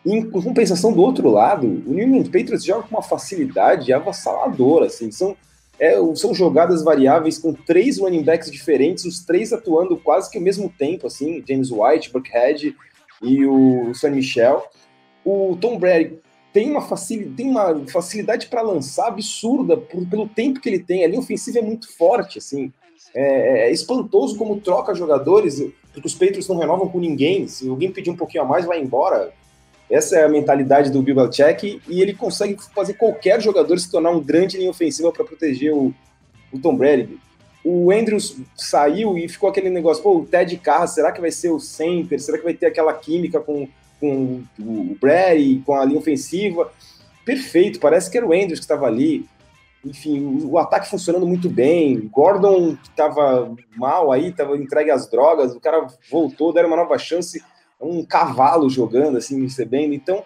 Em 0.06 0.30
compensação, 0.30 0.93
do 0.93 1.02
outro 1.02 1.28
lado, 1.32 1.65
o 1.65 1.91
New 1.91 2.08
England 2.08 2.26
Patriots 2.26 2.63
joga 2.63 2.84
com 2.84 2.95
uma 2.95 3.02
facilidade 3.02 3.91
avassaladora. 3.91 4.86
Assim, 4.86 5.10
são, 5.10 5.36
é, 5.80 5.95
são 6.13 6.36
jogadas 6.36 6.84
variáveis 6.84 7.39
com 7.39 7.52
três 7.52 7.98
running 7.98 8.21
backs 8.21 8.52
diferentes, 8.52 9.04
os 9.06 9.26
três 9.26 9.52
atuando 9.52 9.98
quase 9.98 10.30
que 10.30 10.38
ao 10.38 10.43
mesmo 10.43 10.71
tempo, 10.78 11.08
assim, 11.08 11.43
James 11.48 11.71
White, 11.71 12.13
Buckhead 12.13 12.76
e 13.24 13.45
o 13.48 13.91
San 13.95 14.12
Michel. 14.12 14.63
O 15.26 15.58
Tom 15.60 15.80
Brady 15.80 16.19
tem 16.56 16.72
uma, 16.72 16.82
facilidade, 16.82 17.36
tem 17.36 17.50
uma 17.50 17.86
facilidade 17.88 18.48
para 18.48 18.62
lançar 18.62 19.08
absurda 19.10 19.76
por, 19.76 20.08
pelo 20.08 20.26
tempo 20.26 20.62
que 20.62 20.70
ele 20.70 20.80
tem. 20.80 21.04
A 21.04 21.08
linha 21.10 21.20
ofensiva 21.20 21.60
é 21.60 21.62
muito 21.62 21.94
forte, 21.98 22.38
assim. 22.38 22.72
É, 23.13 23.68
é, 23.68 23.72
espantoso 23.72 24.38
como 24.38 24.62
troca 24.62 24.96
jogadores, 24.96 25.62
porque 25.91 26.08
os 26.08 26.13
Patriots 26.13 26.48
não 26.48 26.58
renovam 26.58 26.88
com 26.88 26.98
ninguém. 26.98 27.46
Se 27.50 27.68
alguém 27.68 27.91
pedir 27.91 28.10
um 28.10 28.15
pouquinho 28.15 28.46
a 28.46 28.48
mais, 28.48 28.63
vai 28.63 28.82
embora. 28.82 29.34
Essa 29.89 30.20
é 30.20 30.24
a 30.24 30.30
mentalidade 30.30 30.89
do 30.89 31.02
Bill 31.02 31.15
Belichick 31.15 31.82
e 31.89 32.02
ele 32.02 32.13
consegue 32.13 32.56
fazer 32.74 32.94
qualquer 32.94 33.41
jogador 33.41 33.78
se 33.78 33.91
tornar 33.91 34.12
um 34.12 34.24
grande 34.24 34.58
linha 34.58 34.70
ofensiva 34.70 35.12
para 35.12 35.26
proteger 35.26 35.74
o, 35.74 35.94
o 36.54 36.58
Tom 36.58 36.78
Brady 36.78 37.20
o 37.65 37.91
Andrews 37.91 38.38
saiu 38.56 39.18
e 39.18 39.28
ficou 39.28 39.50
aquele 39.50 39.72
negócio, 39.72 40.04
pô, 40.04 40.20
o 40.20 40.26
Ted 40.26 40.56
Carr, 40.58 40.88
será 40.88 41.12
que 41.12 41.20
vai 41.20 41.32
ser 41.32 41.50
o 41.50 41.60
center? 41.60 42.22
Será 42.22 42.38
que 42.38 42.44
vai 42.44 42.54
ter 42.54 42.68
aquela 42.68 42.94
química 42.94 43.39
com, 43.39 43.68
com 44.06 44.44
o 44.60 44.98
Brady, 45.00 45.63
com 45.65 45.74
a 45.74 45.86
linha 45.86 46.00
ofensiva? 46.00 46.72
Perfeito, 47.24 47.80
parece 47.80 48.10
que 48.10 48.18
era 48.18 48.26
o 48.26 48.34
Andrews 48.34 48.60
que 48.60 48.65
estava 48.65 48.86
ali. 48.86 49.26
Enfim, 49.84 50.41
o, 50.44 50.58
ataque 50.58 50.89
funcionando 50.89 51.28
muito 51.28 51.50
bem. 51.50 52.10
Gordon, 52.12 52.76
que 52.76 52.89
estava 52.89 53.56
mal 53.76 54.12
aí, 54.12 54.30
estava 54.30 54.58
entregue 54.58 54.91
às 54.91 55.10
drogas, 55.10 55.56
o 55.56 55.60
cara 55.60 55.88
voltou, 56.10 56.54
deram 56.54 56.70
uma 56.70 56.78
nova 56.78 56.98
chance. 56.98 57.44
Um 57.80 58.04
cavalo 58.04 58.70
jogando, 58.70 59.18
assim, 59.18 59.41
recebendo. 59.41 59.94
Então, 59.94 60.24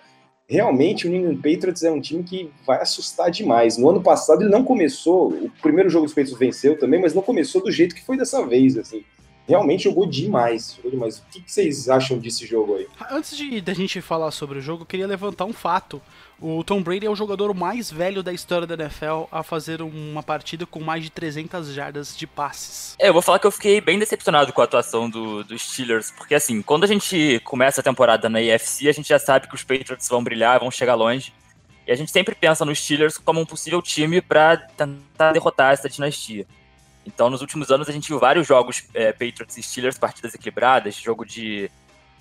realmente 0.47 1.07
o 1.07 1.11
New 1.11 1.21
England 1.21 1.41
Patriots 1.41 1.83
é 1.83 1.91
um 1.91 2.01
time 2.01 2.23
que 2.23 2.51
vai 2.65 2.81
assustar 2.81 3.29
demais. 3.29 3.77
No 3.77 3.89
ano 3.89 4.01
passado 4.01 4.41
ele 4.41 4.51
não 4.51 4.63
começou, 4.63 5.29
o 5.29 5.51
primeiro 5.61 5.89
jogo 5.89 6.05
dos 6.05 6.13
Patriots 6.13 6.39
venceu 6.39 6.77
também, 6.77 6.99
mas 7.01 7.13
não 7.13 7.21
começou 7.21 7.63
do 7.63 7.71
jeito 7.71 7.95
que 7.95 8.03
foi 8.03 8.17
dessa 8.17 8.45
vez, 8.45 8.77
assim. 8.77 9.03
Realmente 9.49 9.85
jogou 9.85 10.05
demais, 10.05 10.75
jogou 10.75 10.91
demais. 10.91 11.17
O 11.17 11.23
que, 11.31 11.41
que 11.41 11.51
vocês 11.51 11.89
acham 11.89 12.19
desse 12.19 12.45
jogo 12.45 12.75
aí? 12.75 12.87
Antes 13.09 13.35
de 13.35 13.59
da 13.59 13.73
gente 13.73 13.99
falar 13.99 14.29
sobre 14.29 14.59
o 14.59 14.61
jogo, 14.61 14.83
eu 14.83 14.85
queria 14.85 15.07
levantar 15.07 15.45
um 15.45 15.53
fato. 15.53 15.99
O 16.39 16.63
Tom 16.63 16.83
Brady 16.83 17.07
é 17.07 17.09
o 17.09 17.15
jogador 17.15 17.51
mais 17.55 17.91
velho 17.91 18.21
da 18.21 18.31
história 18.31 18.67
da 18.67 18.75
NFL 18.75 19.23
a 19.31 19.41
fazer 19.41 19.81
uma 19.81 20.21
partida 20.21 20.67
com 20.67 20.79
mais 20.79 21.03
de 21.03 21.09
300 21.09 21.73
jardas 21.73 22.15
de 22.15 22.27
passes. 22.27 22.95
É, 22.99 23.09
eu 23.09 23.13
vou 23.13 23.23
falar 23.23 23.39
que 23.39 23.47
eu 23.47 23.51
fiquei 23.51 23.81
bem 23.81 23.97
decepcionado 23.97 24.53
com 24.53 24.61
a 24.61 24.65
atuação 24.65 25.09
do, 25.09 25.43
dos 25.43 25.63
Steelers, 25.63 26.11
porque 26.11 26.35
assim, 26.35 26.61
quando 26.61 26.83
a 26.83 26.87
gente 26.87 27.41
começa 27.43 27.81
a 27.81 27.83
temporada 27.83 28.29
na 28.29 28.37
AFC, 28.37 28.87
a 28.87 28.93
gente 28.93 29.09
já 29.09 29.17
sabe 29.17 29.47
que 29.47 29.55
os 29.55 29.63
Patriots 29.63 30.07
vão 30.07 30.23
brilhar, 30.23 30.59
vão 30.59 30.69
chegar 30.69 30.93
longe. 30.93 31.33
E 31.87 31.91
a 31.91 31.95
gente 31.95 32.11
sempre 32.11 32.35
pensa 32.35 32.63
nos 32.63 32.77
Steelers 32.77 33.17
como 33.17 33.41
um 33.41 33.45
possível 33.47 33.81
time 33.81 34.21
para 34.21 34.57
tentar 34.57 35.31
derrotar 35.31 35.73
essa 35.73 35.89
dinastia. 35.89 36.45
Então, 37.13 37.29
nos 37.29 37.41
últimos 37.41 37.71
anos, 37.71 37.89
a 37.89 37.91
gente 37.91 38.07
viu 38.07 38.19
vários 38.19 38.47
jogos 38.47 38.83
é, 38.93 39.11
Patriots 39.11 39.57
e 39.57 39.63
Steelers, 39.63 39.97
partidas 39.97 40.33
equilibradas, 40.33 40.95
jogo 40.95 41.25
de, 41.25 41.69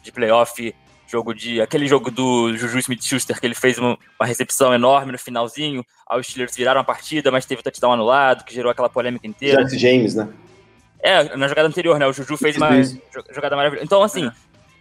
de 0.03 0.11
playoff 0.11 0.75
jogo 1.09 1.33
de. 1.33 1.61
aquele 1.61 1.89
jogo 1.89 2.11
do 2.11 2.55
Juju 2.57 2.79
Smith-Schuster, 2.79 3.41
que 3.41 3.47
ele 3.47 3.55
fez 3.55 3.79
uma, 3.79 3.99
uma, 4.21 4.27
recepção 4.27 4.75
enorme 4.75 5.13
no 5.13 5.19
finalzinho, 5.19 5.85
aí 6.09 6.21
os 6.21 6.27
Steelers 6.27 6.55
viraram 6.55 6.81
a 6.81 6.85
partida, 6.85 7.31
mas 7.31 7.47
teve 7.47 7.61
o 7.61 7.65
touchdown 7.65 7.93
anulado, 7.93 8.45
que 8.45 8.55
gerou 8.55 8.71
aquela 8.71 8.91
polêmica 8.91 9.27
inteira. 9.27 9.65
Jack 9.65 9.79
James, 9.79 10.15
né? 10.15 10.29
É, 11.01 11.37
na 11.37 11.49
jogada 11.49 11.67
anterior, 11.67 11.99
né? 11.99 12.07
O 12.07 12.13
Juju 12.13 12.37
fez 12.37 12.57
uma 12.57 12.71
jogada 13.33 13.57
maravilhosa. 13.57 13.85
Então, 13.85 14.03
assim, 14.03 14.31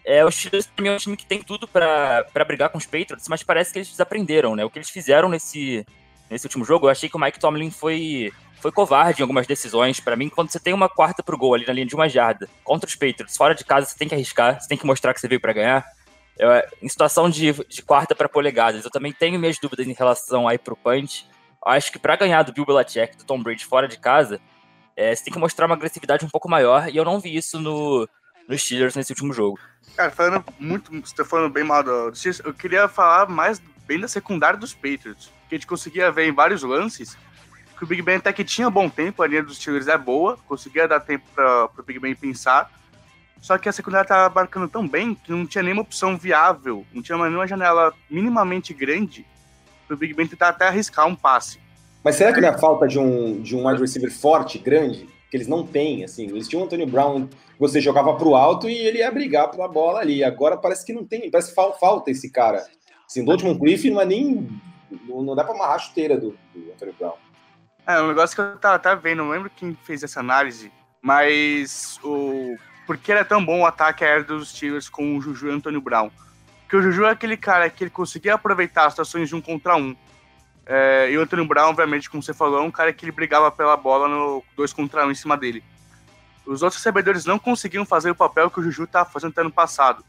é. 0.05 0.17
é 0.17 0.25
o 0.25 0.31
Steelers 0.31 0.65
também 0.75 0.91
é 0.91 0.95
um 0.95 0.97
time 0.97 1.15
que 1.15 1.25
tem 1.25 1.41
tudo 1.41 1.67
para 1.67 2.25
brigar 2.45 2.69
com 2.69 2.77
os 2.77 2.85
Patriots, 2.85 3.27
mas 3.29 3.41
parece 3.41 3.71
que 3.71 3.79
eles 3.79 3.89
desaprenderam, 3.89 4.55
né? 4.55 4.65
O 4.65 4.69
que 4.69 4.79
eles 4.79 4.89
fizeram 4.89 5.29
nesse, 5.29 5.85
nesse 6.29 6.45
último 6.45 6.65
jogo, 6.65 6.87
eu 6.87 6.91
achei 6.91 7.09
que 7.09 7.15
o 7.15 7.19
Mike 7.19 7.39
Tomlin 7.39 7.71
foi 7.71 8.31
foi 8.59 8.71
covarde 8.71 9.21
em 9.21 9.23
algumas 9.23 9.45
decisões. 9.45 9.99
Para 9.99 10.15
mim, 10.15 10.29
quando 10.29 10.51
você 10.51 10.59
tem 10.59 10.73
uma 10.73 10.89
quarta 10.89 11.21
pro 11.21 11.37
gol 11.37 11.53
ali 11.53 11.65
na 11.65 11.73
linha 11.73 11.85
de 11.85 11.95
uma 11.95 12.09
jarda 12.09 12.49
contra 12.63 12.87
os 12.87 12.95
Patriots, 12.95 13.37
fora 13.37 13.53
de 13.53 13.63
casa, 13.63 13.85
você 13.85 13.97
tem 13.97 14.07
que 14.07 14.15
arriscar, 14.15 14.59
você 14.59 14.67
tem 14.67 14.77
que 14.77 14.85
mostrar 14.85 15.13
que 15.13 15.21
você 15.21 15.27
veio 15.27 15.39
para 15.39 15.53
ganhar. 15.53 15.85
Eu, 16.37 16.49
em 16.81 16.89
situação 16.89 17.29
de, 17.29 17.53
de 17.67 17.81
quarta 17.81 18.15
para 18.15 18.29
polegadas, 18.29 18.83
eu 18.83 18.91
também 18.91 19.11
tenho 19.11 19.39
minhas 19.39 19.57
dúvidas 19.59 19.87
em 19.87 19.93
relação 19.93 20.47
aí 20.47 20.57
pro 20.57 20.75
punch. 20.75 21.27
Eu 21.65 21.71
acho 21.71 21.91
que 21.91 21.99
para 21.99 22.15
ganhar 22.15 22.43
do 22.43 22.51
Bill 22.51 22.65
Belichick, 22.65 23.17
do 23.17 23.23
Tom 23.23 23.41
Brady 23.41 23.65
fora 23.65 23.87
de 23.87 23.97
casa, 23.99 24.39
é, 24.95 25.15
você 25.15 25.23
tem 25.23 25.33
que 25.33 25.39
mostrar 25.39 25.65
uma 25.65 25.75
agressividade 25.75 26.25
um 26.25 26.29
pouco 26.29 26.49
maior, 26.49 26.89
e 26.89 26.97
eu 26.97 27.05
não 27.05 27.19
vi 27.19 27.35
isso 27.35 27.59
no, 27.59 28.07
no 28.47 28.57
Steelers 28.57 28.95
nesse 28.95 29.11
último 29.11 29.33
jogo. 29.33 29.59
Cara, 29.95 30.11
falando 30.11 30.43
muito, 30.59 30.91
você 31.01 31.15
tá 31.15 31.25
falando 31.25 31.51
bem 31.51 31.63
mal 31.63 31.83
do 31.83 32.15
Steelers, 32.15 32.41
eu 32.43 32.53
queria 32.53 32.87
falar 32.87 33.27
mais 33.27 33.59
bem 33.85 33.99
da 33.99 34.07
secundária 34.07 34.59
dos 34.59 34.73
Patriots, 34.73 35.31
que 35.47 35.55
a 35.55 35.57
gente 35.57 35.67
conseguia 35.67 36.11
ver 36.11 36.27
em 36.27 36.31
vários 36.31 36.63
lances 36.63 37.17
que 37.77 37.83
o 37.83 37.87
Big 37.87 38.01
Ben 38.01 38.15
até 38.15 38.33
que 38.33 38.43
tinha 38.43 38.69
bom 38.69 38.89
tempo, 38.89 39.21
a 39.21 39.27
linha 39.27 39.43
dos 39.43 39.57
Steelers 39.57 39.87
é 39.87 39.97
boa, 39.97 40.37
conseguia 40.47 40.87
dar 40.87 40.99
tempo 40.99 41.25
para 41.35 41.69
o 41.77 41.83
Big 41.83 41.99
Ben 41.99 42.15
pensar, 42.15 42.71
só 43.39 43.57
que 43.57 43.69
a 43.69 43.71
secundária 43.71 44.03
estava 44.03 44.33
marcando 44.33 44.67
tão 44.67 44.87
bem 44.87 45.13
que 45.13 45.31
não 45.31 45.45
tinha 45.45 45.63
nenhuma 45.63 45.83
opção 45.83 46.17
viável, 46.17 46.85
não 46.91 47.01
tinha 47.01 47.17
nenhuma 47.17 47.47
janela 47.47 47.93
minimamente 48.09 48.73
grande 48.73 49.25
para 49.85 49.93
o 49.93 49.97
Big 49.97 50.13
Ben 50.13 50.27
tentar 50.27 50.49
até 50.49 50.67
arriscar 50.67 51.07
um 51.07 51.15
passe. 51.15 51.59
Mas 52.03 52.15
será 52.15 52.33
que 52.33 52.41
não 52.41 52.49
é 52.49 52.57
falta 52.57 52.87
de 52.87 52.97
um, 52.97 53.41
de 53.41 53.55
um 53.55 53.67
wide 53.67 53.81
receiver 53.81 54.11
forte, 54.11 54.57
grande? 54.57 55.07
Que 55.29 55.37
eles 55.37 55.47
não 55.47 55.65
têm, 55.65 56.03
assim. 56.03 56.27
Eles 56.27 56.47
tinham 56.47 56.61
o 56.61 56.65
Antonio 56.65 56.87
Brown, 56.87 57.27
você 57.59 57.81
jogava 57.81 58.15
pro 58.15 58.35
alto 58.35 58.69
e 58.69 58.73
ele 58.73 58.99
ia 58.99 59.11
brigar 59.11 59.51
pela 59.51 59.67
bola 59.67 59.99
ali. 59.99 60.23
Agora 60.23 60.57
parece 60.57 60.85
que 60.85 60.93
não 60.93 61.05
tem, 61.05 61.29
parece 61.29 61.49
que 61.49 61.55
falta 61.55 62.09
esse 62.09 62.29
cara. 62.29 62.65
Assim, 63.05 63.23
do 63.23 63.31
último 63.31 63.57
Cliff 63.59 63.89
não 63.89 64.01
é 64.01 64.05
nem. 64.05 64.47
Não 64.89 65.35
dá 65.35 65.43
pra 65.43 65.53
amarrar 65.53 65.75
a 65.75 65.79
chuteira 65.79 66.17
do, 66.17 66.37
do 66.53 66.71
Antonio 66.71 66.95
Brown. 66.97 67.13
É, 67.85 68.01
um 68.01 68.07
negócio 68.07 68.35
que 68.35 68.41
eu 68.41 68.57
tava 68.57 68.75
até 68.75 68.95
vendo, 68.95 69.19
não 69.19 69.29
lembro 69.29 69.49
quem 69.49 69.77
fez 69.83 70.03
essa 70.03 70.19
análise, 70.19 70.71
mas 71.01 71.99
o. 72.03 72.57
Por 72.85 72.97
que 72.97 73.11
era 73.11 73.25
tão 73.25 73.43
bom 73.43 73.61
o 73.61 73.65
ataque 73.65 74.05
aéreo 74.05 74.25
dos 74.25 74.49
Steelers 74.51 74.87
com 74.87 75.17
o 75.17 75.21
Juju 75.21 75.47
e 75.47 75.49
o 75.49 75.53
Antônio 75.53 75.81
Brown? 75.81 76.09
Porque 76.61 76.77
o 76.77 76.81
Juju 76.81 77.05
é 77.05 77.11
aquele 77.11 77.35
cara 77.35 77.69
que 77.69 77.83
ele 77.83 77.91
conseguia 77.91 78.35
aproveitar 78.35 78.85
as 78.85 78.93
situações 78.93 79.27
de 79.27 79.35
um 79.35 79.41
contra 79.41 79.75
um 79.75 79.95
é, 80.69 81.09
e 81.09 81.17
o 81.17 81.21
Antônio 81.21 81.47
Brown, 81.47 81.69
obviamente, 81.69 82.09
como 82.09 82.21
você 82.21 82.33
falou, 82.33 82.59
é 82.59 82.61
um 82.61 82.69
cara 82.69 82.91
que 82.91 83.05
ele 83.05 83.11
brigava 83.13 83.49
pela 83.49 83.77
bola 83.77 84.09
no 84.09 84.43
2 84.57 84.73
contra 84.73 85.05
1 85.05 85.07
um 85.07 85.11
em 85.11 85.15
cima 85.15 85.37
dele. 85.37 85.63
Os 86.45 86.61
outros 86.61 86.81
recebedores 86.81 87.25
não 87.25 87.39
conseguiam 87.39 87.85
fazer 87.85 88.11
o 88.11 88.15
papel 88.15 88.51
que 88.51 88.59
o 88.59 88.63
Juju 88.63 88.83
estava 88.83 89.09
fazendo 89.09 89.31
até 89.31 89.41
ano 89.41 89.51
passado. 89.51 90.03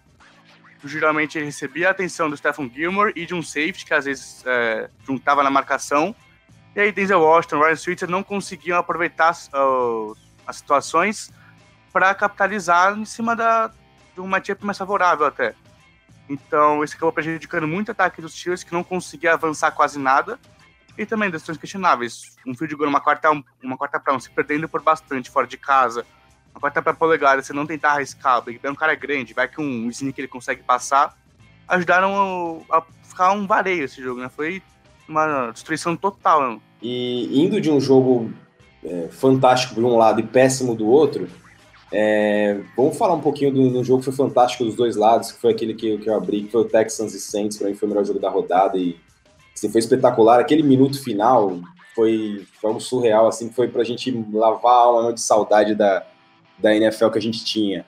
Geralmente 0.84 1.36
ele 1.36 1.46
recebia 1.46 1.88
a 1.88 1.90
atenção 1.90 2.30
do 2.30 2.36
Stephen 2.36 2.70
Gilmore 2.72 3.12
e 3.16 3.26
de 3.26 3.34
um 3.34 3.42
safety, 3.42 3.84
que 3.84 3.94
às 3.94 4.04
vezes 4.04 4.44
é, 4.46 4.88
juntava 5.04 5.42
na 5.42 5.50
marcação. 5.50 6.14
E 6.76 6.80
aí 6.80 6.92
Denzel 6.92 7.20
Washington, 7.20 7.60
Ryan 7.60 7.76
Switzer 7.76 8.08
não 8.08 8.22
conseguiam 8.22 8.78
aproveitar 8.78 9.34
uh, 9.52 10.16
as 10.46 10.56
situações 10.56 11.32
para 11.92 12.14
capitalizar 12.14 12.96
em 12.96 13.04
cima 13.04 13.34
da, 13.34 13.72
de 14.14 14.20
um 14.20 14.26
matchup 14.26 14.64
mais 14.64 14.78
favorável 14.78 15.26
até. 15.26 15.54
Então, 16.28 16.84
isso 16.84 16.94
acabou 16.94 17.12
prejudicando 17.12 17.66
muito 17.66 17.88
o 17.88 17.92
ataque 17.92 18.20
dos 18.20 18.34
Steelers, 18.34 18.62
que 18.62 18.72
não 18.72 18.84
conseguia 18.84 19.32
avançar 19.32 19.72
quase 19.72 19.98
nada. 19.98 20.38
E 20.96 21.06
também 21.06 21.30
decisões 21.30 21.56
questionáveis. 21.56 22.36
Um 22.46 22.54
field 22.54 22.74
goal, 22.74 22.88
uma 22.88 23.00
quarta, 23.00 23.30
uma 23.62 23.76
quarta 23.76 23.98
pra 23.98 24.14
um, 24.14 24.20
se 24.20 24.28
perdendo 24.30 24.68
por 24.68 24.82
bastante 24.82 25.30
fora 25.30 25.46
de 25.46 25.56
casa. 25.56 26.04
Uma 26.54 26.60
quarta 26.60 26.82
pra 26.82 26.94
polegada, 26.94 27.42
você 27.42 27.52
não 27.52 27.66
tentar 27.66 27.92
arriscar. 27.92 28.38
O 28.38 28.42
Big 28.42 28.58
Ben 28.58 28.70
é 28.70 28.72
um 28.72 28.76
cara 28.76 28.94
grande, 28.94 29.34
vai 29.34 29.48
que 29.48 29.60
um 29.60 29.88
sneak 29.88 30.20
ele 30.20 30.28
consegue 30.28 30.62
passar. 30.62 31.16
Ajudaram 31.68 32.64
a 32.70 32.82
ficar 33.02 33.32
um 33.32 33.46
vareio 33.46 33.84
esse 33.84 34.02
jogo, 34.02 34.20
né? 34.20 34.28
Foi 34.28 34.62
uma 35.08 35.50
destruição 35.50 35.96
total. 35.96 36.52
Né? 36.52 36.60
E 36.82 37.42
indo 37.42 37.60
de 37.60 37.70
um 37.70 37.80
jogo 37.80 38.32
é, 38.84 39.08
fantástico 39.08 39.74
de 39.74 39.80
um 39.80 39.96
lado 39.96 40.20
e 40.20 40.22
péssimo 40.22 40.74
do 40.74 40.88
outro, 40.88 41.28
é, 41.90 42.60
vamos 42.76 42.98
falar 42.98 43.14
um 43.14 43.20
pouquinho 43.20 43.52
do, 43.52 43.70
do, 43.70 43.84
jogo 43.84 44.00
que 44.00 44.04
foi 44.04 44.14
fantástico 44.14 44.64
dos 44.64 44.74
dois 44.74 44.94
lados, 44.94 45.32
que 45.32 45.40
foi 45.40 45.52
aquele 45.52 45.74
que, 45.74 45.98
que 45.98 46.08
eu 46.08 46.14
abri, 46.14 46.42
que 46.42 46.52
foi 46.52 46.60
o 46.60 46.64
Texans 46.64 47.14
e 47.14 47.20
Saints, 47.20 47.56
para 47.56 47.68
mim 47.68 47.74
foi 47.74 47.86
o 47.86 47.90
melhor 47.90 48.04
jogo 48.04 48.20
da 48.20 48.28
rodada 48.28 48.76
e 48.76 48.96
assim, 49.54 49.70
foi 49.70 49.80
espetacular. 49.80 50.38
Aquele 50.38 50.62
minuto 50.62 51.02
final 51.02 51.58
foi, 51.94 52.46
foi 52.60 52.78
surreal, 52.80 53.26
assim, 53.26 53.50
foi 53.50 53.68
pra 53.68 53.84
gente 53.84 54.10
lavar 54.32 54.72
a 54.72 54.76
alma 54.76 55.12
de 55.12 55.20
saudade 55.20 55.74
da, 55.74 56.06
da 56.58 56.74
NFL 56.74 57.08
que 57.10 57.18
a 57.18 57.22
gente 57.22 57.44
tinha. 57.44 57.84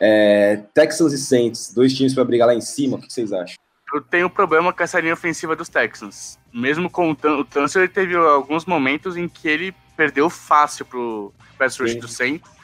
É, 0.00 0.62
Texans 0.74 1.12
e 1.12 1.18
Saints, 1.18 1.72
dois 1.74 1.92
times 1.94 2.14
para 2.14 2.24
brigar 2.24 2.46
lá 2.46 2.54
em 2.54 2.60
cima, 2.60 2.96
o 2.96 3.00
que 3.00 3.12
vocês 3.12 3.32
acham? 3.32 3.56
Eu 3.92 4.02
tenho 4.02 4.28
problema 4.28 4.72
com 4.72 4.82
essa 4.82 5.00
linha 5.00 5.14
ofensiva 5.14 5.56
dos 5.56 5.68
Texans. 5.68 6.38
Mesmo 6.52 6.90
com 6.90 7.10
o, 7.10 7.12
o 7.12 7.44
Tunsil, 7.44 7.82
ele 7.82 7.88
teve 7.88 8.14
alguns 8.14 8.66
momentos 8.66 9.16
em 9.16 9.28
que 9.28 9.48
ele 9.48 9.74
perdeu 9.96 10.28
fácil 10.28 10.84
pro 10.84 11.32
pass 11.58 11.78
rush 11.78 11.96
do 11.96 12.06
Saints 12.06 12.58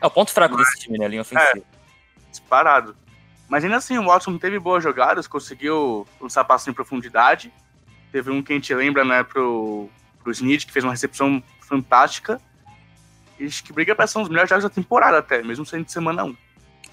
é 0.00 0.06
o 0.06 0.10
ponto 0.10 0.30
fraco 0.30 0.54
Mas, 0.54 0.66
desse 0.66 0.80
time, 0.80 0.98
né? 0.98 1.06
A 1.06 1.08
linha 1.08 1.22
ofensiva. 1.22 1.50
É, 1.56 2.30
disparado. 2.30 2.96
Mas 3.48 3.64
ainda 3.64 3.76
assim, 3.76 3.96
o 3.98 4.04
Watson 4.04 4.36
teve 4.38 4.58
boas 4.58 4.82
jogadas, 4.82 5.26
conseguiu 5.26 6.06
lançar 6.20 6.44
passo 6.44 6.68
em 6.68 6.72
profundidade. 6.72 7.52
Teve 8.10 8.30
um 8.30 8.42
que 8.42 8.52
a 8.52 8.56
gente 8.56 8.74
lembra, 8.74 9.04
né, 9.04 9.22
pro, 9.22 9.88
pro 10.22 10.32
Snead, 10.32 10.66
que 10.66 10.72
fez 10.72 10.84
uma 10.84 10.92
recepção 10.92 11.42
fantástica. 11.60 12.40
E 13.38 13.46
acho 13.46 13.62
que 13.62 13.72
briga 13.72 13.94
pra 13.94 14.06
ser 14.06 14.18
um 14.18 14.22
dos 14.22 14.30
melhores 14.30 14.48
jogos 14.48 14.64
da 14.64 14.70
temporada 14.70 15.18
até, 15.18 15.42
mesmo 15.42 15.64
sendo 15.64 15.84
de 15.84 15.92
semana 15.92 16.24
1. 16.24 16.30
O 16.30 16.36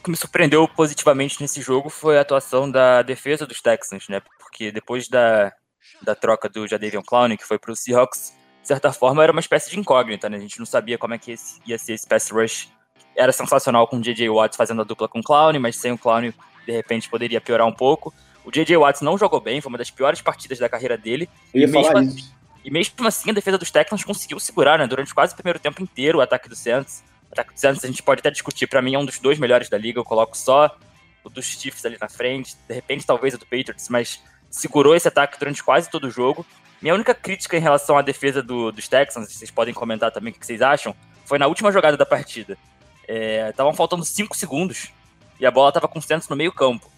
que 0.04 0.10
me 0.10 0.18
surpreendeu 0.18 0.68
positivamente 0.68 1.42
nesse 1.42 1.62
jogo 1.62 1.90
foi 1.90 2.18
a 2.18 2.22
atuação 2.22 2.70
da 2.70 3.02
defesa 3.02 3.48
dos 3.48 3.62
Texans, 3.62 4.10
né? 4.10 4.22
Porque 4.40 4.72
depois 4.72 5.08
da, 5.08 5.54
da 6.02 6.14
troca 6.14 6.50
do 6.50 6.68
Jadavion 6.68 7.02
Clowney, 7.02 7.38
que 7.38 7.46
foi 7.46 7.58
pro 7.58 7.76
Seahawks, 7.76 8.34
de 8.62 8.68
certa 8.68 8.92
forma 8.92 9.24
era 9.24 9.32
uma 9.32 9.40
espécie 9.40 9.70
de 9.70 9.80
incógnita, 9.80 10.30
né? 10.30 10.38
A 10.38 10.42
gente 10.42 10.60
não 10.60 10.66
sabia 10.66 10.98
como 10.98 11.14
é 11.14 11.18
que 11.18 11.36
ia 11.66 11.78
ser 11.78 11.94
esse 11.94 12.08
pass 12.08 12.30
rush 12.30 12.70
era 13.16 13.32
sensacional 13.32 13.88
com 13.88 13.98
o 13.98 14.02
J.J. 14.02 14.30
Watts 14.30 14.58
fazendo 14.58 14.82
a 14.82 14.84
dupla 14.84 15.08
com 15.08 15.20
o 15.20 15.24
Clown, 15.24 15.60
mas 15.60 15.76
sem 15.76 15.92
o 15.92 15.98
Clown, 15.98 16.34
de 16.66 16.72
repente, 16.72 17.10
poderia 17.10 17.40
piorar 17.40 17.68
um 17.68 17.74
pouco. 17.74 18.14
O 18.44 18.52
J.J. 18.52 18.78
Watts 18.78 19.02
não 19.02 19.18
jogou 19.18 19.40
bem, 19.40 19.62
foi 19.62 19.70
uma 19.70 19.78
das 19.78 19.92
piores 19.92 20.22
partidas 20.22 20.60
da 20.60 20.68
carreira 20.68 20.98
dele. 20.98 21.30
Eu 21.54 21.62
ia 21.62 21.68
e, 21.68 21.70
mesmo, 21.70 21.88
falar 21.88 22.04
isso. 22.04 22.34
E 22.64 22.72
mesmo 22.72 23.08
assim, 23.08 23.32
a 23.32 23.34
defesa 23.34 23.58
dos 23.58 23.72
Texans 23.72 24.04
conseguiu 24.04 24.40
segurar, 24.40 24.80
né? 24.80 24.88
Durante 24.88 25.14
quase 25.14 25.34
o 25.34 25.36
primeiro 25.36 25.60
tempo 25.60 25.84
inteiro, 25.84 26.20
o 26.20 26.22
ataque 26.22 26.48
do 26.48 26.56
Saints. 26.56 27.04
O 27.30 27.34
ataque 27.34 27.54
do 27.54 27.60
Saints 27.60 27.84
a 27.84 27.88
gente 27.88 28.02
pode 28.02 28.20
até 28.20 28.32
discutir. 28.32 28.68
Para 28.68 28.82
mim, 28.82 28.96
é 28.96 29.00
um 29.00 29.06
dos 29.06 29.20
dois 29.20 29.38
melhores 29.38 29.70
da 29.70 29.78
liga. 29.78 30.00
Eu 30.00 30.06
coloco 30.06 30.38
só 30.38 30.76
o 31.24 31.30
dos 31.30 31.46
Chiefs 31.46 31.86
ali 31.86 31.98
na 32.00 32.08
frente. 32.08 32.56
De 32.68 32.74
repente, 32.74 33.06
talvez 33.06 33.34
o 33.34 33.38
do 33.38 33.46
Patriots, 33.46 33.90
mas 33.90 34.22
segurou 34.50 34.96
esse 34.96 35.08
ataque 35.08 35.38
durante 35.38 35.64
quase 35.64 35.90
todo 35.90 36.06
o 36.06 36.12
jogo. 36.12 36.46
Minha 36.82 36.94
única 36.94 37.14
crítica 37.14 37.58
em 37.58 37.62
relação 37.62 37.98
à 37.98 38.02
defesa 38.02 38.42
do, 38.42 38.72
dos 38.72 38.88
Texans, 38.88 39.32
vocês 39.32 39.50
podem 39.50 39.74
comentar 39.74 40.12
também 40.12 40.32
o 40.32 40.36
que 40.36 40.46
vocês 40.46 40.62
acham, 40.62 40.96
foi 41.26 41.40
na 41.40 41.48
última 41.48 41.72
jogada 41.72 41.96
da 41.98 42.06
partida. 42.06 42.58
Estavam 43.50 43.72
é, 43.72 43.76
faltando 43.76 44.04
5 44.04 44.36
segundos 44.36 44.92
e 45.40 45.46
a 45.46 45.52
bola 45.52 45.70
estava 45.70 45.88
com 45.88 46.00
o 46.00 46.02
Santos 46.02 46.28
no 46.28 46.36
meio 46.36 46.52
campo. 46.52 46.92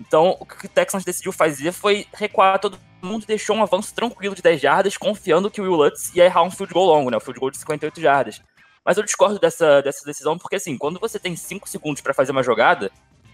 Então, 0.00 0.36
o 0.40 0.46
que 0.46 0.66
o 0.66 0.68
Texans 0.68 1.04
decidiu 1.04 1.30
fazer 1.30 1.72
foi 1.72 2.06
recuar 2.12 2.58
todo 2.58 2.78
mundo 3.06 3.26
deixou 3.26 3.56
um 3.56 3.62
avanço 3.62 3.94
tranquilo 3.94 4.34
de 4.34 4.42
10 4.42 4.60
jardas, 4.60 4.96
confiando 4.96 5.50
que 5.50 5.60
o 5.60 5.64
Will 5.64 5.74
Lutz 5.74 6.14
ia 6.14 6.24
errar 6.24 6.42
um 6.42 6.50
field 6.50 6.72
goal 6.72 6.86
longo, 6.86 7.10
né? 7.10 7.16
Um 7.16 7.20
field 7.20 7.38
goal 7.38 7.50
de 7.50 7.58
58 7.58 8.00
jardas. 8.00 8.42
Mas 8.84 8.96
eu 8.96 9.04
discordo 9.04 9.38
dessa, 9.38 9.80
dessa 9.82 10.04
decisão, 10.04 10.36
porque 10.36 10.56
assim, 10.56 10.76
quando 10.76 10.98
você 10.98 11.18
tem 11.18 11.36
5 11.36 11.68
segundos 11.68 12.00
para 12.00 12.14
fazer 12.14 12.32
uma 12.32 12.42
jogada, 12.42 12.90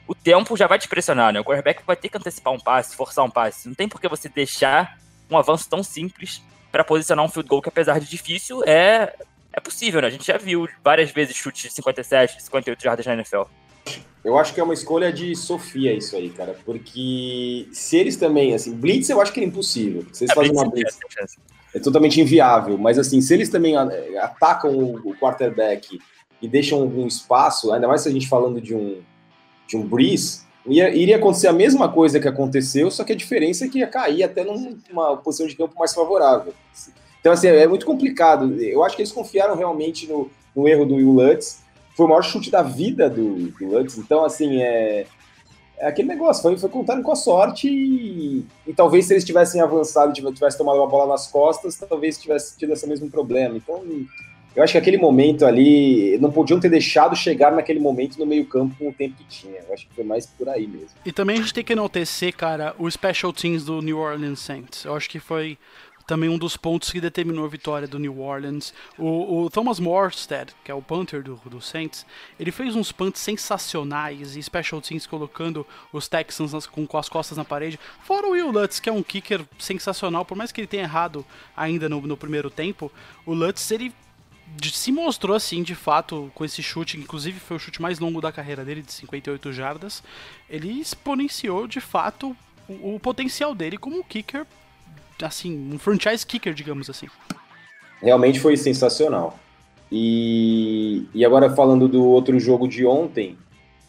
o 0.07 0.15
tempo 0.15 0.57
já 0.57 0.67
vai 0.67 0.79
te 0.79 0.89
pressionar, 0.89 1.33
né? 1.33 1.41
O 1.41 1.45
quarterback 1.45 1.83
vai 1.87 1.97
ter 1.97 2.09
que 2.09 2.19
antecipar 2.19 2.53
um 2.53 2.61
passe, 2.61 2.97
forçar 2.97 3.25
um 3.25 3.31
passe. 3.31 3.69
Não 3.69 3.75
tem 3.75 3.89
por 3.89 4.01
que 4.01 4.09
você 4.09 4.29
deixar 4.29 4.99
um 5.31 5.37
avanço 5.37 5.69
tão 5.69 5.83
simples 5.83 6.43
para 6.71 6.85
posicionar 6.85 7.25
um 7.25 7.29
field 7.29 7.49
goal 7.49 7.63
que, 7.63 7.69
apesar 7.69 7.99
de 7.99 8.09
difícil, 8.09 8.63
é 8.67 9.15
é 9.53 9.61
possível, 9.61 10.01
né? 10.01 10.07
A 10.07 10.11
gente 10.11 10.27
já 10.27 10.39
viu 10.39 10.69
várias 10.85 11.11
vezes 11.11 11.37
chutes 11.37 11.63
de 11.63 11.71
57, 11.71 12.43
58 12.43 12.83
jardas 12.83 13.07
na 13.07 13.15
NFL. 13.15 13.43
Eu 14.25 14.37
acho 14.37 14.53
que 14.53 14.61
é 14.61 14.65
uma 14.65 14.75
escolha 14.75 15.13
de 15.13 15.35
Sofia 15.35 15.93
isso 15.93 16.17
aí, 16.17 16.29
cara, 16.31 16.57
porque 16.65 17.69
se 17.73 17.97
eles 17.97 18.17
também, 18.17 18.55
assim, 18.55 18.73
blitz 18.73 19.09
eu 19.09 19.21
acho 19.21 19.33
que 19.33 19.41
é 19.41 19.45
impossível. 19.45 20.05
Se 20.13 20.25
eles 20.25 20.33
é, 20.33 20.35
fazem 20.35 20.53
uma 20.53 20.69
blitz, 20.69 20.99
é, 21.19 21.79
é 21.79 21.81
totalmente 21.81 22.21
inviável, 22.21 22.77
mas 22.77 22.99
assim, 22.99 23.21
se 23.21 23.33
eles 23.33 23.49
também 23.49 23.77
é, 23.77 24.19
atacam 24.19 24.77
o 24.77 25.15
quarterback 25.17 25.99
e 26.43 26.49
deixam 26.49 26.81
algum 26.81 27.07
espaço, 27.07 27.73
ainda 27.73 27.89
mais 27.89 28.03
se 28.03 28.09
a 28.09 28.13
gente 28.13 28.29
falando 28.29 28.61
de 28.61 28.75
um 28.75 29.01
de 29.69 29.77
um 29.77 29.87
Breeze, 29.87 30.41
ia, 30.67 30.89
iria 30.95 31.17
acontecer 31.17 31.47
a 31.47 31.53
mesma 31.53 31.89
coisa 31.91 32.19
que 32.19 32.27
aconteceu, 32.27 32.91
só 32.91 33.05
que 33.05 33.13
a 33.13 33.17
diferença 33.17 33.65
é 33.65 33.69
que 33.69 33.79
ia 33.79 33.87
cair 33.87 34.23
até 34.23 34.43
numa 34.45 35.17
posição 35.19 35.47
de 35.47 35.55
campo 35.55 35.75
mais 35.79 35.93
favorável. 35.93 36.55
Então, 37.21 37.33
assim, 37.33 37.49
é 37.49 37.67
muito 37.67 37.85
complicado. 37.85 38.55
Eu 38.61 38.83
acho 38.83 38.97
que 38.97 39.03
eles 39.03 39.13
confiaram 39.13 39.57
realmente 39.57 40.07
no, 40.07 40.31
no 40.57 40.67
erro 40.67 40.87
do 40.87 40.95
Will 40.95 41.13
Lutz. 41.13 41.63
Foi 41.99 42.07
o 42.07 42.11
maior 42.11 42.23
chute 42.23 42.49
da 42.49 42.63
vida 42.63 43.11
do, 43.11 43.35
do 43.35 43.67
Lutz. 43.67 43.99
Então, 43.99 44.25
assim, 44.25 44.63
é, 44.63 45.05
é 45.79 45.89
aquele 45.89 46.07
negócio. 46.07 46.41
Foi, 46.41 46.57
foi 46.57 46.71
contando 46.71 47.03
com 47.03 47.11
a 47.11 47.17
sorte 47.17 47.69
e, 47.69 48.47
e 48.65 48.73
talvez 48.73 49.07
se 49.07 49.15
eles 49.15 49.25
tivessem 49.25 49.61
avançado 49.61 50.13
e 50.17 50.33
tivesse 50.33 50.57
tomado 50.57 50.77
uma 50.77 50.87
bola 50.87 51.09
nas 51.15 51.27
costas, 51.27 51.75
talvez 51.77 52.17
tivesse 52.17 52.57
tido 52.57 52.73
esse 52.73 52.87
mesmo 52.87 53.11
problema. 53.11 53.57
Então, 53.57 53.83
eu 54.55 54.63
acho 54.63 54.75
que 54.75 54.79
aquele 54.79 54.97
momento 54.97 55.45
ali, 55.45 56.17
não 56.19 56.31
podiam 56.31 56.61
ter 56.61 56.69
deixado 56.69 57.17
chegar 57.17 57.51
naquele 57.51 57.81
momento 57.81 58.17
no 58.17 58.27
meio-campo 58.27 58.77
com 58.79 58.91
o 58.91 58.93
tempo 58.93 59.17
que 59.17 59.25
tinha. 59.25 59.59
Eu 59.67 59.75
acho 59.75 59.89
que 59.89 59.95
foi 59.97 60.05
mais 60.05 60.25
por 60.25 60.49
aí 60.49 60.69
mesmo. 60.69 60.91
E 61.05 61.11
também 61.11 61.39
a 61.39 61.41
gente 61.41 61.53
tem 61.53 61.65
que 61.65 61.73
enaltecer, 61.73 62.33
cara, 62.37 62.77
o 62.79 62.89
special 62.89 63.33
teams 63.33 63.65
do 63.65 63.83
New 63.83 63.99
Orleans 63.99 64.39
Saints. 64.39 64.85
Eu 64.85 64.95
acho 64.95 65.11
que 65.11 65.19
foi 65.19 65.59
também 66.09 66.31
um 66.31 66.39
dos 66.39 66.57
pontos 66.57 66.91
que 66.91 67.03
determinou 67.03 67.45
a 67.45 67.49
vitória 67.49 67.87
do 67.87 67.99
New 67.99 68.19
Orleans. 68.19 68.73
O, 68.97 69.45
o 69.45 69.51
Thomas 69.51 69.79
Morstead, 69.79 70.55
que 70.65 70.71
é 70.71 70.75
o 70.75 70.81
punter 70.81 71.23
do, 71.23 71.37
do, 71.45 71.61
Saints, 71.61 72.07
ele 72.41 72.51
fez 72.51 72.75
uns 72.75 72.91
punts 72.91 73.21
sensacionais 73.21 74.35
e 74.35 74.43
special 74.43 74.81
teams 74.81 75.07
colocando 75.07 75.67
os 75.93 76.09
Texans 76.09 76.55
nas, 76.55 76.67
com, 76.67 76.87
com, 76.87 76.97
as 76.97 77.11
costas 77.11 77.37
na 77.37 77.45
parede. 77.45 77.79
Fora 78.05 78.27
o 78.27 78.31
Will 78.31 78.51
Lutz, 78.51 78.81
que 78.81 78.89
é 78.89 78.93
um 78.93 79.03
kicker 79.03 79.45
sensacional, 79.59 80.25
por 80.25 80.35
mais 80.35 80.51
que 80.51 80.63
ele 80.63 80.67
tenha 80.67 80.85
errado 80.85 81.27
ainda 81.55 81.91
no, 81.91 82.01
no 82.01 82.17
primeiro 82.17 82.49
tempo, 82.49 82.91
o 83.27 83.35
Lutz 83.35 83.71
ele 83.71 83.93
se 84.73 84.91
mostrou 84.91 85.37
assim, 85.37 85.63
de 85.63 85.75
fato, 85.75 86.33
com 86.35 86.43
esse 86.43 86.63
chute, 86.63 86.97
inclusive 86.97 87.39
foi 87.39 87.59
o 87.59 87.61
chute 87.61 87.83
mais 87.83 87.99
longo 87.99 88.19
da 88.19 88.33
carreira 88.33 88.65
dele, 88.65 88.81
de 88.81 88.93
58 88.93 89.53
jardas, 89.53 90.03
ele 90.49 90.81
exponenciou 90.81 91.69
de 91.69 91.83
fato 91.83 92.35
o, 92.67 92.95
o 92.95 92.99
potencial 92.99 93.55
dele 93.55 93.77
como 93.77 94.03
kicker, 94.03 94.47
assim, 95.27 95.71
um 95.73 95.79
franchise 95.79 96.27
kicker, 96.27 96.55
digamos 96.55 96.89
assim. 96.89 97.07
Realmente 98.03 98.41
foi 98.41 98.57
sensacional. 98.57 99.39
E, 99.91 101.07
e 101.15 101.25
agora 101.25 101.55
falando 101.55 101.89
do 101.89 102.05
outro 102.05 102.39
jogo 102.39 102.69
de 102.69 102.85
ontem, 102.85 103.37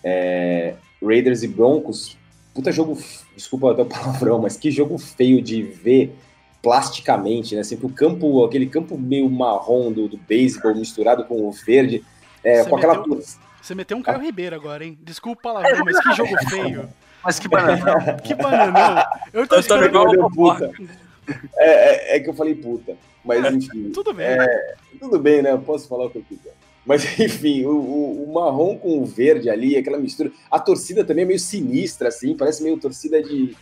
é, 0.04 0.76
Raiders 1.04 1.44
e 1.44 1.48
Broncos, 1.48 2.18
puta 2.54 2.72
jogo, 2.72 2.98
desculpa 3.36 3.72
até 3.72 3.82
o 3.82 3.86
palavrão, 3.88 4.40
mas 4.40 4.58
que 4.58 4.72
jogo 4.72 4.98
feio 4.98 5.42
de 5.42 5.62
ver 5.62 6.16
plasticamente, 6.62 7.56
né? 7.56 7.64
Sempre 7.64 7.86
o 7.86 7.90
campo, 7.90 8.44
aquele 8.44 8.66
campo 8.66 8.98
meio 8.98 9.30
marrom 9.30 9.92
do, 9.92 10.08
do 10.08 10.18
beisebol 10.18 10.76
misturado 10.76 11.24
com 11.26 11.48
o 11.48 11.52
verde, 11.52 12.04
é, 12.44 12.64
com 12.64 12.78
aquela. 12.78 12.98
Meteu, 13.00 13.24
você 13.62 13.76
meteu 13.76 13.98
um 13.98 14.02
Caio 14.02 14.20
ah. 14.20 14.24
Ribeiro 14.24 14.56
agora, 14.56 14.86
hein? 14.86 14.98
Desculpa 15.02 15.40
o 15.40 15.54
palavrão, 15.54 15.86
mas 15.86 16.00
que 16.00 16.14
jogo 16.14 16.36
feio. 16.50 16.90
Mas 17.24 17.38
que 17.40 17.50
bananão. 17.50 18.18
que 18.24 18.34
bananão. 18.34 19.06
Eu 19.34 19.46
tô 19.46 19.58
esperando. 19.58 20.30
Puta. 20.32 20.72
É, 21.58 21.68
é, 21.68 22.18
é, 22.18 22.20
que 22.20 22.30
eu 22.30 22.34
falei 22.34 22.56
puta. 22.56 22.96
Mas 23.24 23.54
enfim. 23.54 23.92
tudo 23.92 24.14
bem. 24.14 24.26
É, 24.28 24.76
tudo 25.00 25.20
bem, 25.20 25.42
né? 25.42 25.52
Eu 25.52 25.60
posso 25.60 25.88
falar 25.88 26.06
o 26.06 26.10
que 26.10 26.18
eu 26.18 26.24
quiser. 26.24 26.54
Mas 26.86 27.04
enfim, 27.20 27.66
o, 27.66 27.76
o, 27.76 28.24
o, 28.24 28.34
marrom 28.34 28.78
com 28.78 29.02
o 29.02 29.06
verde 29.06 29.50
ali, 29.50 29.78
aquela 29.78 29.98
mistura. 29.98 30.32
A 30.50 30.60
torcida 30.60 31.04
também 31.04 31.24
é 31.24 31.28
meio 31.28 31.40
sinistra, 31.40 32.08
assim, 32.08 32.36
parece 32.36 32.64
meio 32.64 32.78
torcida 32.78 33.22
de, 33.22 33.56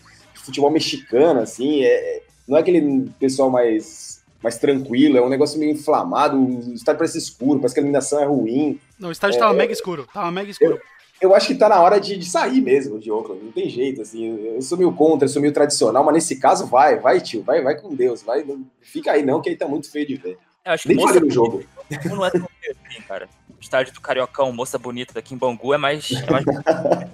futebol 0.47 0.71
mexicano, 0.71 1.41
assim. 1.41 1.83
É, 1.83 2.21
não 2.47 2.57
é 2.57 2.61
aquele 2.61 3.09
pessoal 3.19 3.49
mais, 3.49 4.23
mais 4.41 4.57
tranquilo, 4.57 5.17
é 5.17 5.21
um 5.21 5.29
negócio 5.29 5.59
meio 5.59 5.73
inflamado, 5.73 6.37
o 6.37 6.73
estádio 6.73 6.99
parece 6.99 7.17
escuro, 7.17 7.59
parece 7.59 7.75
que 7.75 7.79
a 7.79 7.83
iluminação 7.83 8.21
é 8.21 8.25
ruim. 8.25 8.79
Não, 8.97 9.09
o 9.09 9.11
estádio 9.11 9.35
é, 9.35 9.39
tava 9.39 9.53
mega 9.53 9.73
escuro, 9.73 10.07
tava 10.13 10.31
mega 10.31 10.49
escuro. 10.49 10.75
Eu, 10.75 10.96
eu 11.19 11.33
acho 11.33 11.47
que 11.47 11.55
tá 11.55 11.67
na 11.67 11.81
hora 11.81 11.99
de, 11.99 12.17
de, 12.17 12.25
sair 12.25 12.61
mesmo 12.61 12.99
de 12.99 13.11
Oakland, 13.11 13.43
não 13.43 13.51
tem 13.51 13.69
jeito, 13.69 14.01
assim, 14.01 14.53
eu 14.55 14.61
sou 14.61 14.77
meio 14.77 14.93
contra, 14.93 15.25
eu 15.25 15.29
sou 15.29 15.41
meio 15.41 15.53
tradicional, 15.53 16.03
mas 16.03 16.13
nesse 16.13 16.35
caso 16.37 16.67
vai, 16.67 16.99
vai 16.99 17.19
tio, 17.19 17.43
vai, 17.43 17.61
vai 17.61 17.75
com 17.75 17.95
Deus, 17.95 18.21
vai, 18.21 18.43
não, 18.43 18.65
fica 18.81 19.11
aí 19.11 19.23
não, 19.25 19.41
que 19.41 19.49
aí 19.49 19.55
tá 19.55 19.67
muito 19.67 19.91
feio 19.91 20.05
de 20.05 20.15
ver. 20.15 20.37
Eu 20.63 20.73
acho 20.73 20.83
que 20.83 20.93
Nem 20.93 21.07
falei 21.07 21.21
no 21.21 21.31
jogo. 21.31 21.63
Não 22.05 22.25
é 22.25 22.29
tão 22.29 22.49
assim, 22.69 23.01
cara. 23.07 23.29
O 23.49 23.61
estádio 23.61 23.93
do 23.93 24.01
Cariocão, 24.01 24.51
moça 24.51 24.77
bonita 24.77 25.13
daqui 25.13 25.33
em 25.33 25.37
Bangu 25.37 25.73
é 25.73 25.77
mais... 25.77 26.11
É 26.11 26.29
mais... 26.29 26.45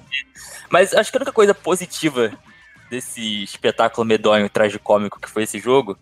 mas 0.71 0.93
acho 0.95 1.11
que 1.11 1.17
a 1.17 1.19
única 1.19 1.31
coisa 1.31 1.53
positiva 1.53 2.31
desse 2.89 3.43
espetáculo 3.43 4.05
medonho, 4.05 4.49
tragicômico 4.49 5.19
que 5.19 5.29
foi 5.29 5.43
esse 5.43 5.59
jogo, 5.59 5.95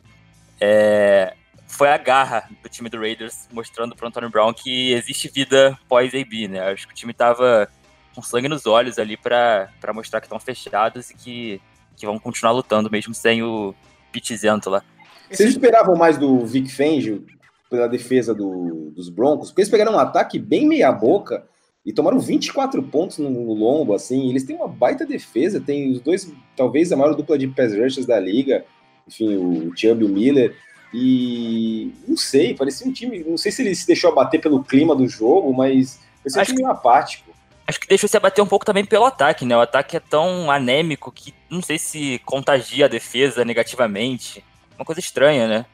é... 0.62 1.34
foi 1.68 1.90
a 1.90 1.98
garra 1.98 2.50
do 2.64 2.70
time 2.70 2.88
do 2.88 2.98
Raiders 2.98 3.50
mostrando 3.52 3.98
pro 3.98 4.08
Antonio 4.08 4.30
Brown 4.30 4.54
que 4.54 4.94
existe 4.94 5.28
vida 5.28 5.78
pós-AB, 5.90 6.48
né? 6.48 6.72
Acho 6.72 6.88
que 6.88 6.94
o 6.94 6.96
time 6.96 7.14
tava 7.14 7.70
com 8.14 8.22
sangue 8.22 8.48
nos 8.48 8.66
olhos 8.66 9.00
ali 9.00 9.18
para 9.18 9.70
mostrar 9.94 10.20
que 10.20 10.26
estão 10.26 10.40
fechados 10.40 11.10
e 11.10 11.16
que, 11.16 11.62
que 11.96 12.06
vão 12.06 12.20
continuar 12.20 12.52
lutando 12.52 12.90
mesmo 12.90 13.14
sem 13.14 13.42
o 13.42 13.74
Pitizento 14.12 14.70
lá. 14.70 14.84
Vocês 15.30 15.52
esperavam 15.52 15.96
mais 15.96 16.18
do 16.18 16.46
Vic 16.46 16.70
Fangio 16.70 17.26
pela 17.70 17.88
defesa 17.88 18.36
do, 18.36 18.92
dos 18.94 19.10
Broncos? 19.10 19.50
Porque 19.50 19.62
eles 19.62 19.72
pegaram 19.72 19.94
um 19.94 20.00
ataque 20.00 20.38
bem 20.38 20.68
meia 20.68 20.92
boca 20.92 21.46
e 21.86 21.94
tomaram 21.94 22.20
24 22.20 22.84
pontos 22.84 23.18
no, 23.18 23.30
no 23.30 23.54
lombo, 23.54 23.94
assim. 23.94 24.30
Eles 24.30 24.44
têm 24.44 24.58
uma 24.58 24.68
baita 24.68 25.06
defesa, 25.06 25.62
tem 25.62 25.90
os 25.90 26.02
dois, 26.02 26.32
talvez 26.56 26.92
a 26.92 26.98
maior 26.98 27.16
dupla 27.16 27.38
de 27.38 27.48
pass 27.48 27.74
rushers 27.74 28.06
da 28.06 28.20
liga, 28.20 28.66
enfim, 29.08 29.36
o 29.38 29.72
Chubb 29.76 30.04
e 30.04 30.06
o 30.06 30.10
Miller. 30.10 30.56
E 30.94 31.94
não 32.06 32.18
sei, 32.18 32.54
parecia 32.54 32.86
um 32.86 32.92
time. 32.92 33.24
Não 33.24 33.38
sei 33.38 33.54
se 33.54 33.62
ele 33.62 33.74
se 33.74 33.88
deixou 33.88 34.12
abater 34.12 34.42
pelo 34.42 34.62
clima 34.62 34.94
do 34.94 35.08
jogo, 35.08 35.54
mas 35.54 36.02
parecia 36.22 36.42
um 36.42 36.46
time 36.46 36.58
meio 36.58 36.72
apático 36.72 37.31
acho 37.68 37.80
que 37.80 37.88
deixou 37.88 38.08
se 38.10 38.18
abater 38.18 38.44
um 38.44 38.48
pouco 38.48 38.66
também 38.66 38.86
pelo 38.86 39.06
ataque, 39.06 39.46
né? 39.46 39.56
O 39.56 39.62
ataque 39.62 39.98
é 39.98 40.00
tão 40.00 40.50
anêmico 40.52 41.12
que 41.12 41.34
não 41.50 41.62
sei 41.62 41.78
se 41.78 42.20
contagia 42.26 42.86
a 42.86 42.90
defesa 42.90 43.46
negativamente. 43.46 44.44
Uma 44.78 44.86
coisa 44.86 45.00
estranha, 45.00 45.48
né? 45.48 45.66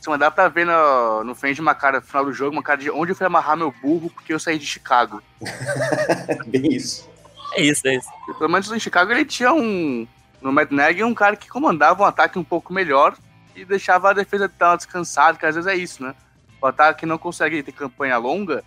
Sim, 0.00 0.18
dá 0.18 0.30
pra 0.30 0.48
ver 0.48 0.66
no, 0.66 1.24
no 1.24 1.34
frente 1.34 1.56
de 1.56 1.60
uma 1.62 1.74
cara 1.74 1.98
no 1.98 2.06
final 2.06 2.26
do 2.26 2.32
jogo, 2.32 2.52
uma 2.52 2.62
cara 2.62 2.78
de 2.78 2.90
onde 2.90 3.12
eu 3.12 3.16
fui 3.16 3.26
amarrar 3.26 3.56
meu 3.56 3.72
burro 3.82 4.10
porque 4.10 4.34
eu 4.34 4.38
saí 4.38 4.58
de 4.58 4.66
Chicago. 4.66 5.22
Bem 6.46 6.74
isso. 6.74 7.08
É 7.54 7.62
isso, 7.62 7.86
é 7.88 7.94
isso. 7.96 8.08
E, 8.28 8.34
pelo 8.34 8.50
menos 8.50 8.70
em 8.70 8.78
Chicago 8.78 9.10
ele 9.12 9.24
tinha 9.24 9.52
um. 9.52 10.06
No 10.42 10.52
Mad 10.52 10.70
Nag, 10.70 11.02
um 11.02 11.14
cara 11.14 11.36
que 11.36 11.48
comandava 11.48 12.02
um 12.02 12.06
ataque 12.06 12.38
um 12.38 12.44
pouco 12.44 12.70
melhor 12.70 13.16
e 13.56 13.64
deixava 13.64 14.10
a 14.10 14.12
defesa 14.12 14.46
tão 14.46 14.76
descansada, 14.76 15.38
que 15.38 15.46
às 15.46 15.54
vezes 15.54 15.70
é 15.70 15.74
isso, 15.74 16.02
né? 16.02 16.14
O 16.60 16.66
ataque 16.66 17.06
não 17.06 17.16
consegue 17.16 17.62
ter 17.62 17.72
campanha 17.72 18.18
longa, 18.18 18.62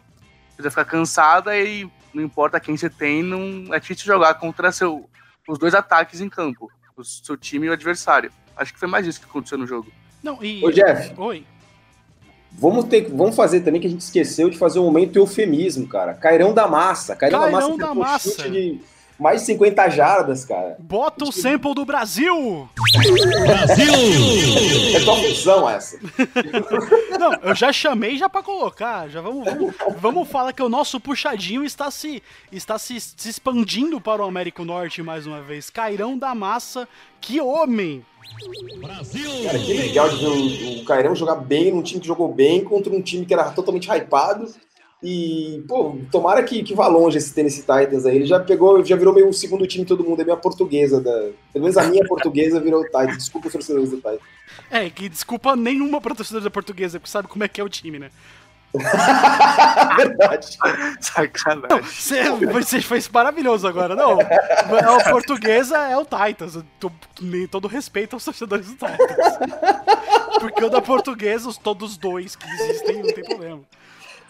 precisa 0.56 0.72
ficar 0.72 0.86
cansada 0.86 1.56
e 1.56 1.88
não 2.14 2.24
importa 2.24 2.60
quem 2.60 2.76
você 2.76 2.90
tem, 2.90 3.24
não 3.24 3.74
é 3.74 3.80
difícil 3.80 4.06
jogar 4.06 4.34
contra 4.36 4.72
seu, 4.72 5.10
os 5.48 5.58
dois 5.60 5.74
ataques 5.74 6.22
em 6.22 6.30
campo, 6.30 6.72
o 6.96 7.04
seu 7.04 7.38
time 7.38 7.68
e 7.68 7.70
o 7.70 7.74
adversário. 7.74 8.32
Acho 8.56 8.74
que 8.74 8.80
foi 8.80 8.88
mais 8.88 9.06
isso 9.06 9.20
que 9.20 9.26
aconteceu 9.26 9.58
no 9.58 9.68
jogo. 9.68 9.92
Não, 10.24 10.44
e... 10.44 10.64
Ô, 10.66 10.72
Jeff. 10.72 11.14
Oi. 11.18 11.46
Vamos, 12.52 12.86
ter, 12.86 13.08
vamos 13.10 13.36
fazer 13.36 13.62
também 13.62 13.80
que 13.80 13.86
a 13.86 13.90
gente 13.90 14.02
esqueceu 14.02 14.50
de 14.50 14.58
fazer 14.58 14.80
um 14.80 14.86
momento 14.86 15.18
eufemismo, 15.18 15.88
cara. 15.88 16.16
Cairão 16.16 16.54
da 16.54 16.68
massa. 16.68 17.16
Cairão, 17.16 17.42
Cairão 17.42 17.78
da 17.78 17.94
massa. 17.94 18.30
Da 18.30 18.44
massa. 18.44 18.50
de 18.50 18.80
mais 19.20 19.42
de 19.42 19.48
50 19.48 19.90
jardas, 19.90 20.46
cara. 20.46 20.76
Bota 20.80 21.26
o 21.26 21.32
sample 21.32 21.74
do 21.74 21.86
Brasil! 21.86 22.70
Brasil! 23.42 23.94
É 24.96 25.00
tua 25.04 25.16
função 25.16 25.70
essa. 25.70 26.00
Não, 27.20 27.34
eu 27.42 27.56
já 27.56 27.74
chamei 27.74 28.18
já 28.18 28.30
para 28.30 28.44
colocar. 28.44 29.10
Já 29.10 29.22
vamos, 29.22 29.46
vamos, 29.46 29.76
vamos, 30.00 30.28
falar 30.30 30.54
que 30.54 30.62
o 30.62 30.70
nosso 30.70 31.00
puxadinho 31.00 31.64
está 31.64 31.90
se 31.90 32.22
está 32.52 32.78
se, 32.78 33.00
se 33.00 33.30
expandindo 33.30 34.00
para 34.00 34.24
o 34.24 34.28
Américo 34.28 34.64
Norte 34.64 35.02
mais 35.02 35.26
uma 35.26 35.42
vez. 35.42 35.70
Cairão 35.70 36.18
da 36.18 36.36
massa, 36.36 36.88
que 37.20 37.42
homem! 37.42 38.06
Brasil! 38.80 39.44
Cara, 39.44 39.60
que 39.60 39.74
legal 39.74 40.10
de 40.10 40.18
ver 40.18 40.28
o, 40.28 40.82
o 40.82 40.86
Cairão 40.86 41.16
jogar 41.16 41.36
bem 41.36 41.72
num 41.72 41.82
time 41.82 42.00
que 42.02 42.08
jogou 42.08 42.32
bem 42.32 42.64
contra 42.64 42.94
um 42.94 43.02
time 43.02 43.26
que 43.26 43.34
era 43.34 43.46
totalmente 43.52 43.90
hypado 43.90 44.54
e, 45.02 45.64
pô, 45.68 45.96
tomara 46.12 46.42
que, 46.42 46.64
que 46.64 46.74
vá 46.74 46.88
longe 46.88 47.20
esse 47.20 47.34
Tennessee 47.34 47.62
Titans 47.62 48.06
aí. 48.06 48.16
Ele 48.16 48.26
já 48.26 48.40
pegou, 48.40 48.84
já 48.84 48.96
virou 48.96 49.14
meio 49.14 49.32
segundo 49.32 49.68
time 49.68 49.86
todo 49.86 50.04
mundo. 50.04 50.22
É 50.22 50.26
minha 50.26 50.38
portuguesa. 50.38 51.00
Da, 51.00 51.12
pelo 51.54 51.66
menos 51.66 51.78
a 51.78 51.84
minha 51.84 52.04
portuguesa 52.06 52.60
virou 52.60 52.82
o 52.82 52.86
Titans. 52.86 53.18
Desculpa 53.18 53.48
os 53.48 53.54
torcedores 53.54 53.92
do 53.92 53.98
Titans. 53.98 54.20
É, 54.72 54.90
que 54.90 55.08
desculpa 55.08 55.56
nenhuma 55.56 56.02
pra 56.02 56.16
torcedora 56.16 56.50
portuguesa, 56.50 57.00
porque 57.00 57.12
sabe 57.12 57.28
como 57.28 57.44
é 57.44 57.48
que 57.48 57.62
é 57.62 57.64
o 57.64 57.70
time, 57.70 58.00
né? 58.00 58.10
Verdade. 59.98 60.58
Sacanagem. 61.00 61.82
Você, 61.84 62.30
você 62.48 62.82
fez 62.82 63.08
maravilhoso 63.08 63.68
agora. 63.68 63.96
Não, 63.96 64.18
a 64.20 65.10
portuguesa 65.12 65.78
é 65.78 65.96
o 65.96 66.06
Titans. 66.06 66.58
Tô, 66.80 66.92
todo 67.52 67.68
respeito 67.68 68.16
aos 68.16 68.26
torcedores 68.26 68.66
do 68.68 68.74
Titans. 68.74 69.38
Porque 70.40 70.64
o 70.64 70.70
da 70.70 70.82
portuguesa, 70.82 71.52
todos 71.64 71.98
dois 71.98 72.36
que 72.36 72.50
existem, 72.50 73.04
não 73.04 73.14
tem 73.14 73.24
problema. 73.24 73.62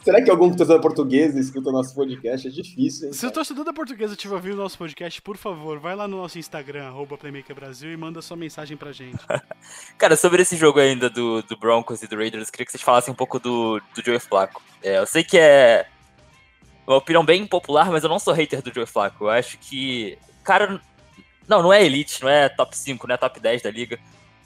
Será 0.08 0.24
que 0.24 0.32
algum 0.32 0.50
torcedor 0.50 0.80
português 0.80 1.36
escuta 1.36 1.68
o 1.68 1.74
nosso 1.74 1.94
podcast? 1.94 2.48
É 2.48 2.50
difícil. 2.50 3.08
Hein, 3.08 3.14
Se 3.14 3.28
o 3.28 3.30
torcedor 3.30 3.66
da 3.66 3.74
portuguesa 3.74 4.14
estiver 4.14 4.36
ouvindo 4.36 4.54
o 4.54 4.62
nosso 4.64 4.78
podcast, 4.78 5.22
por 5.22 5.36
favor, 5.36 5.80
vai 5.80 5.98
lá 5.98 6.08
no 6.08 6.16
nosso 6.16 6.40
Instagram, 6.40 6.94
PlaymakerBrasil, 7.20 7.92
e 7.92 7.98
manda 7.98 8.22
sua 8.22 8.38
mensagem 8.38 8.78
pra 8.78 8.94
gente. 8.94 9.20
Cara, 10.00 10.16
sobre 10.16 10.44
esse 10.44 10.56
jogo 10.56 10.80
ainda 10.80 11.10
do, 11.10 11.42
do 11.42 11.58
Broncos 11.58 12.02
e 12.04 12.08
do 12.08 12.16
Raiders, 12.16 12.50
queria 12.50 12.66
que 12.66 12.72
vocês 12.72 12.82
falassem 12.82 13.12
um 13.12 13.18
pouco 13.18 13.38
do, 13.38 13.82
do 13.94 14.02
Joey 14.02 14.18
Flacco. 14.18 14.64
É, 14.82 14.98
eu 14.98 15.06
sei 15.06 15.26
que 15.26 15.38
é 15.38 15.86
uma 16.88 16.96
opinião 16.96 17.26
bem 17.26 17.46
popular, 17.46 17.92
mas 17.92 18.02
eu 18.02 18.10
não 18.10 18.18
sou 18.18 18.34
hater 18.34 18.62
do 18.62 18.74
Joey 18.74 18.88
Flacco. 18.88 19.26
Eu 19.26 19.30
acho 19.30 19.58
que. 19.58 20.18
Cara, 20.42 20.80
não, 21.50 21.62
não 21.62 21.74
é 21.74 21.84
elite, 21.84 22.22
não 22.22 22.30
é 22.30 22.48
top 22.48 22.78
5, 22.78 23.06
não 23.06 23.16
é 23.16 23.18
top 23.18 23.42
10 23.42 23.62
da 23.62 23.70
liga. 23.70 24.00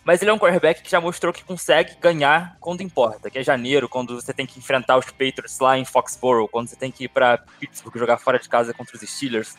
Mas 0.03 0.21
ele 0.21 0.31
é 0.31 0.33
um 0.33 0.39
quarterback 0.39 0.81
que 0.81 0.89
já 0.89 0.99
mostrou 0.99 1.31
que 1.31 1.43
consegue 1.43 1.95
ganhar 2.01 2.57
quando 2.59 2.81
importa, 2.81 3.29
que 3.29 3.37
é 3.37 3.43
janeiro, 3.43 3.87
quando 3.87 4.19
você 4.19 4.33
tem 4.33 4.47
que 4.47 4.57
enfrentar 4.57 4.97
os 4.97 5.05
Patriots 5.05 5.59
lá 5.59 5.77
em 5.77 5.85
Foxborough, 5.85 6.47
quando 6.47 6.69
você 6.69 6.75
tem 6.75 6.91
que 6.91 7.03
ir 7.03 7.07
para 7.07 7.37
Pittsburgh 7.59 7.97
jogar 7.97 8.17
fora 8.17 8.39
de 8.39 8.49
casa 8.49 8.73
contra 8.73 8.95
os 8.95 9.01
Steelers. 9.07 9.55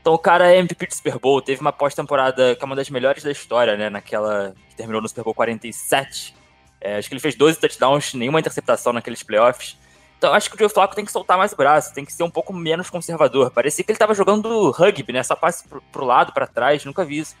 Então 0.00 0.14
o 0.14 0.18
cara 0.18 0.50
é 0.50 0.58
MVP 0.58 0.86
de 0.86 0.94
Super 0.94 1.18
Bowl, 1.18 1.42
teve 1.42 1.60
uma 1.60 1.72
pós-temporada 1.72 2.54
que 2.54 2.62
é 2.62 2.66
uma 2.66 2.76
das 2.76 2.88
melhores 2.88 3.22
da 3.22 3.32
história, 3.32 3.76
né? 3.76 3.90
Naquela 3.90 4.54
que 4.68 4.76
terminou 4.76 5.02
no 5.02 5.08
Super 5.08 5.24
Bowl 5.24 5.34
47. 5.34 6.34
É, 6.80 6.96
acho 6.96 7.08
que 7.08 7.14
ele 7.14 7.20
fez 7.20 7.34
12 7.34 7.58
touchdowns, 7.58 8.14
nenhuma 8.14 8.40
interceptação 8.40 8.92
naqueles 8.92 9.22
playoffs. 9.22 9.76
Então 10.16 10.32
acho 10.32 10.48
que 10.48 10.56
o 10.56 10.58
Joe 10.58 10.68
Flacco 10.68 10.94
tem 10.94 11.04
que 11.04 11.12
soltar 11.12 11.36
mais 11.36 11.52
o 11.52 11.56
braço, 11.56 11.92
tem 11.92 12.04
que 12.04 12.12
ser 12.12 12.22
um 12.22 12.30
pouco 12.30 12.52
menos 12.52 12.88
conservador. 12.88 13.50
Parecia 13.50 13.84
que 13.84 13.90
ele 13.90 13.96
estava 13.96 14.14
jogando 14.14 14.70
rugby, 14.70 15.12
né? 15.12 15.22
Só 15.22 15.34
passe 15.34 15.66
pro, 15.68 15.82
pro 15.92 16.04
lado, 16.04 16.32
para 16.32 16.46
trás, 16.46 16.84
nunca 16.84 17.04
vi 17.04 17.18
isso. 17.18 17.34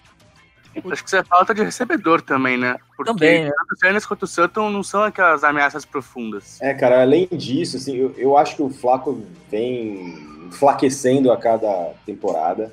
Acho 0.90 1.02
que 1.02 1.08
isso 1.08 1.16
é 1.16 1.24
falta 1.24 1.54
de 1.54 1.62
recebedor 1.62 2.22
também, 2.22 2.56
né? 2.56 2.76
Porque 2.96 3.12
também, 3.12 3.44
né? 3.44 3.50
tanto 3.50 3.74
o 3.74 3.78
Sanders 3.78 4.06
quanto 4.06 4.22
o 4.22 4.26
Sutton 4.26 4.70
não 4.70 4.82
são 4.82 5.02
aquelas 5.02 5.44
ameaças 5.44 5.84
profundas. 5.84 6.60
É, 6.60 6.72
cara, 6.74 7.02
além 7.02 7.28
disso, 7.32 7.76
assim, 7.76 7.96
eu, 7.96 8.14
eu 8.16 8.36
acho 8.36 8.56
que 8.56 8.62
o 8.62 8.70
Flaco 8.70 9.22
vem 9.50 10.28
enflaquecendo 10.46 11.30
a 11.30 11.36
cada 11.36 11.92
temporada. 12.04 12.72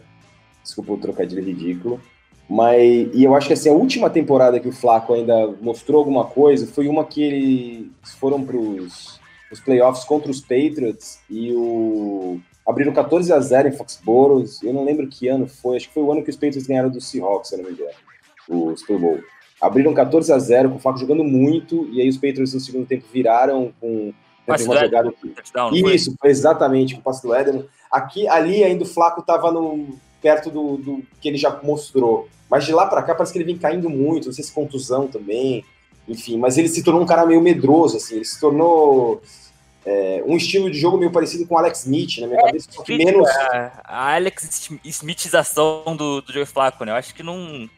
Desculpa 0.63 0.93
o 0.93 0.97
trocadilho 0.97 1.43
ridículo. 1.43 2.01
Mas, 2.49 3.09
e 3.13 3.23
eu 3.23 3.35
acho 3.35 3.47
que 3.47 3.53
assim, 3.53 3.69
a 3.69 3.73
última 3.73 4.09
temporada 4.09 4.59
que 4.59 4.69
o 4.69 4.73
Flaco 4.73 5.13
ainda 5.13 5.47
mostrou 5.61 5.99
alguma 5.99 6.25
coisa 6.25 6.65
foi 6.65 6.87
uma 6.87 7.03
que 7.03 7.21
eles 7.21 8.13
foram 8.19 8.41
pros, 8.41 9.19
os 9.51 9.59
playoffs 9.59 10.05
contra 10.05 10.31
os 10.31 10.39
Patriots 10.39 11.19
e 11.29 11.51
o 11.53 12.39
abriram 12.67 12.93
14 12.93 13.31
a 13.31 13.39
0 13.39 13.69
em 13.69 13.71
Foxborough. 13.71 14.43
Eu 14.61 14.73
não 14.73 14.83
lembro 14.83 15.07
que 15.07 15.27
ano 15.27 15.47
foi, 15.47 15.77
acho 15.77 15.87
que 15.87 15.93
foi 15.93 16.03
o 16.03 16.11
ano 16.11 16.23
que 16.23 16.29
os 16.29 16.35
Patriots 16.35 16.67
ganharam 16.67 16.89
do 16.89 16.99
Seahawks, 16.99 17.49
se 17.49 17.55
eu 17.55 17.59
não 17.59 17.69
me 17.69 17.71
engano, 17.71 17.91
o 18.49 18.75
Super 18.75 18.99
Bowl. 18.99 19.19
Abriram 19.61 19.93
14 19.93 20.31
a 20.31 20.37
0 20.37 20.69
com 20.69 20.75
o 20.75 20.79
Flaco 20.79 20.99
jogando 20.99 21.23
muito, 21.23 21.87
e 21.91 22.01
aí 22.01 22.09
os 22.09 22.17
Patriots 22.17 22.53
no 22.53 22.59
segundo 22.59 22.85
tempo 22.85 23.05
viraram 23.11 23.73
com 23.79 24.13
Passe 24.47 24.63
uma 24.63 24.77
jogada 24.77 25.11
touchdown, 25.11 25.69
foi? 25.69 25.95
Isso, 25.95 26.15
foi 26.17 26.29
exatamente, 26.29 26.95
com 26.95 27.01
o 27.01 27.03
passe 27.03 27.21
do 27.21 27.33
Éder. 27.33 27.65
Aqui, 27.91 28.29
ali 28.29 28.63
ainda 28.63 28.83
o 28.83 28.87
Flaco 28.87 29.19
estava 29.19 29.51
perto 30.21 30.49
do, 30.49 30.77
do 30.77 31.03
que 31.19 31.27
ele 31.27 31.37
já 31.37 31.59
mostrou. 31.61 32.29
Mas 32.49 32.65
de 32.65 32.71
lá 32.71 32.87
para 32.87 33.03
cá 33.03 33.13
parece 33.13 33.33
que 33.33 33.39
ele 33.39 33.45
vem 33.45 33.57
caindo 33.57 33.89
muito, 33.89 34.27
não 34.27 34.33
sei 34.33 34.45
se 34.45 34.53
contusão 34.53 35.05
também, 35.05 35.65
enfim, 36.07 36.37
mas 36.37 36.57
ele 36.57 36.69
se 36.69 36.81
tornou 36.81 37.03
um 37.03 37.05
cara 37.05 37.25
meio 37.25 37.41
medroso, 37.41 37.97
assim, 37.97 38.15
ele 38.15 38.25
se 38.25 38.39
tornou 38.39 39.21
é, 39.89 40.21
um 40.25 40.35
estilo 40.35 40.69
de 40.69 40.77
jogo 40.77 40.97
meio 40.97 41.09
parecido 41.09 41.47
com 41.47 41.55
o 41.55 41.57
Alex 41.57 41.85
Smith, 41.85 42.17
na 42.17 42.27
minha 42.27 42.41
cabeça, 42.41 42.67
só 42.69 42.83
que 42.83 42.97
menos. 42.97 43.25
A, 43.29 43.81
a 43.85 44.15
Alex 44.15 44.69
Smithização 44.83 45.95
do, 45.95 46.19
do 46.19 46.33
Joe 46.33 46.45
Flacco, 46.45 46.83
né? 46.83 46.91
Eu 46.91 46.97
acho 46.97 47.15
que 47.15 47.23
não. 47.23 47.69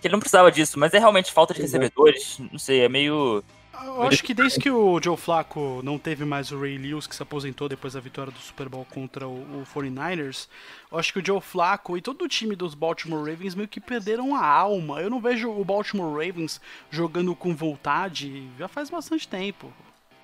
Que 0.00 0.08
ele 0.08 0.12
não 0.12 0.18
precisava 0.18 0.50
disso, 0.50 0.80
mas 0.80 0.92
é 0.92 0.98
realmente 0.98 1.32
falta 1.32 1.54
de 1.54 1.62
Exato. 1.62 1.80
recebedores. 1.80 2.40
Não 2.50 2.58
sei, 2.58 2.80
é 2.80 2.88
meio. 2.88 3.44
Eu 3.84 4.02
acho 4.02 4.24
que 4.24 4.34
desde 4.34 4.58
que 4.58 4.68
o 4.68 5.00
Joe 5.00 5.16
Flacco 5.16 5.80
não 5.84 5.96
teve 5.96 6.24
mais 6.24 6.50
o 6.50 6.58
Ray 6.58 6.76
Lewis, 6.76 7.06
que 7.06 7.14
se 7.14 7.22
aposentou 7.22 7.68
depois 7.68 7.92
da 7.92 8.00
vitória 8.00 8.32
do 8.32 8.38
Super 8.40 8.68
Bowl 8.68 8.84
contra 8.92 9.28
o, 9.28 9.60
o 9.60 9.64
49ers, 9.72 10.48
eu 10.90 10.98
acho 10.98 11.12
que 11.12 11.20
o 11.20 11.24
Joe 11.24 11.40
Flacco 11.40 11.96
e 11.96 12.02
todo 12.02 12.22
o 12.22 12.28
time 12.28 12.56
dos 12.56 12.74
Baltimore 12.74 13.20
Ravens 13.20 13.54
meio 13.54 13.68
que 13.68 13.80
perderam 13.80 14.34
a 14.34 14.44
alma. 14.44 15.00
Eu 15.00 15.10
não 15.10 15.20
vejo 15.20 15.50
o 15.50 15.64
Baltimore 15.64 16.10
Ravens 16.12 16.60
jogando 16.90 17.34
com 17.36 17.54
vontade 17.54 18.48
já 18.58 18.66
faz 18.66 18.90
bastante 18.90 19.28
tempo. 19.28 19.72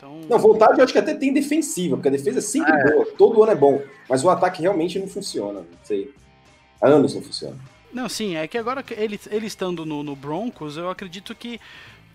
Então, 0.00 0.20
Não, 0.30 0.38
vontade 0.38 0.78
eu 0.78 0.84
acho 0.84 0.92
que 0.94 0.98
até 0.98 1.14
tem 1.14 1.30
defensiva, 1.30 1.94
porque 1.96 2.08
a 2.08 2.12
defesa 2.12 2.38
é 2.38 2.42
sempre 2.42 2.72
boa, 2.90 3.04
todo 3.18 3.42
ano 3.42 3.52
é 3.52 3.54
bom, 3.54 3.82
mas 4.08 4.24
o 4.24 4.30
ataque 4.30 4.62
realmente 4.62 4.98
não 4.98 5.06
funciona, 5.06 5.60
não 5.60 5.66
sei. 5.84 6.10
Há 6.80 6.88
anos 6.88 7.14
não 7.14 7.20
funciona. 7.20 7.56
Não, 7.92 8.08
sim, 8.08 8.34
é 8.36 8.48
que 8.48 8.56
agora 8.56 8.82
ele, 8.96 9.20
ele 9.30 9.46
estando 9.46 9.84
no, 9.84 10.02
no 10.02 10.16
Broncos, 10.16 10.76
eu 10.78 10.88
acredito 10.88 11.34
que 11.34 11.60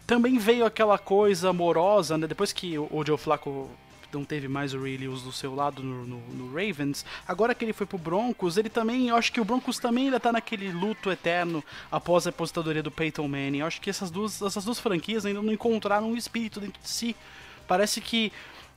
também 0.08 0.38
veio 0.40 0.66
aquela 0.66 0.98
coisa 0.98 1.50
amorosa, 1.50 2.18
né? 2.18 2.26
Depois 2.26 2.52
que 2.52 2.76
o, 2.78 2.88
o 2.92 3.06
Joe 3.06 3.18
Flacco 3.18 3.70
não 4.12 4.24
teve 4.24 4.48
mais 4.48 4.74
o 4.74 4.82
Ray 4.82 4.96
Lewis 4.98 5.22
do 5.24 5.32
seu 5.34 5.54
lado 5.54 5.84
no, 5.84 6.06
no- 6.06 6.22
no 6.34 6.48
Ravens, 6.56 7.06
agora 7.28 7.54
que 7.54 7.66
ele 7.66 7.74
foi 7.74 7.86
pro 7.86 7.98
Broncos, 7.98 8.56
ele 8.58 8.70
também, 8.70 9.10
eu 9.10 9.16
acho 9.18 9.32
que 9.32 9.42
o 9.42 9.46
Broncos 9.46 9.78
também 9.78 10.06
ainda 10.06 10.20
tá 10.20 10.32
naquele 10.32 10.72
luto 10.72 11.12
eterno 11.12 11.62
após 11.92 12.26
a 12.26 12.30
aposentadoria 12.30 12.82
do 12.82 12.90
Peyton 12.90 13.28
Manning. 13.28 13.60
Eu 13.60 13.66
acho 13.68 13.82
que 13.82 13.90
essas 13.90 14.10
duas, 14.10 14.42
essas 14.42 14.64
duas 14.64 14.80
franquias 14.80 15.26
ainda 15.26 15.42
não 15.42 15.52
encontraram 15.54 16.10
um 16.10 16.16
espírito 16.18 16.62
dentro 16.62 16.82
de 16.82 16.90
si. 16.90 17.16
Parece 17.68 18.00
que 18.02 18.32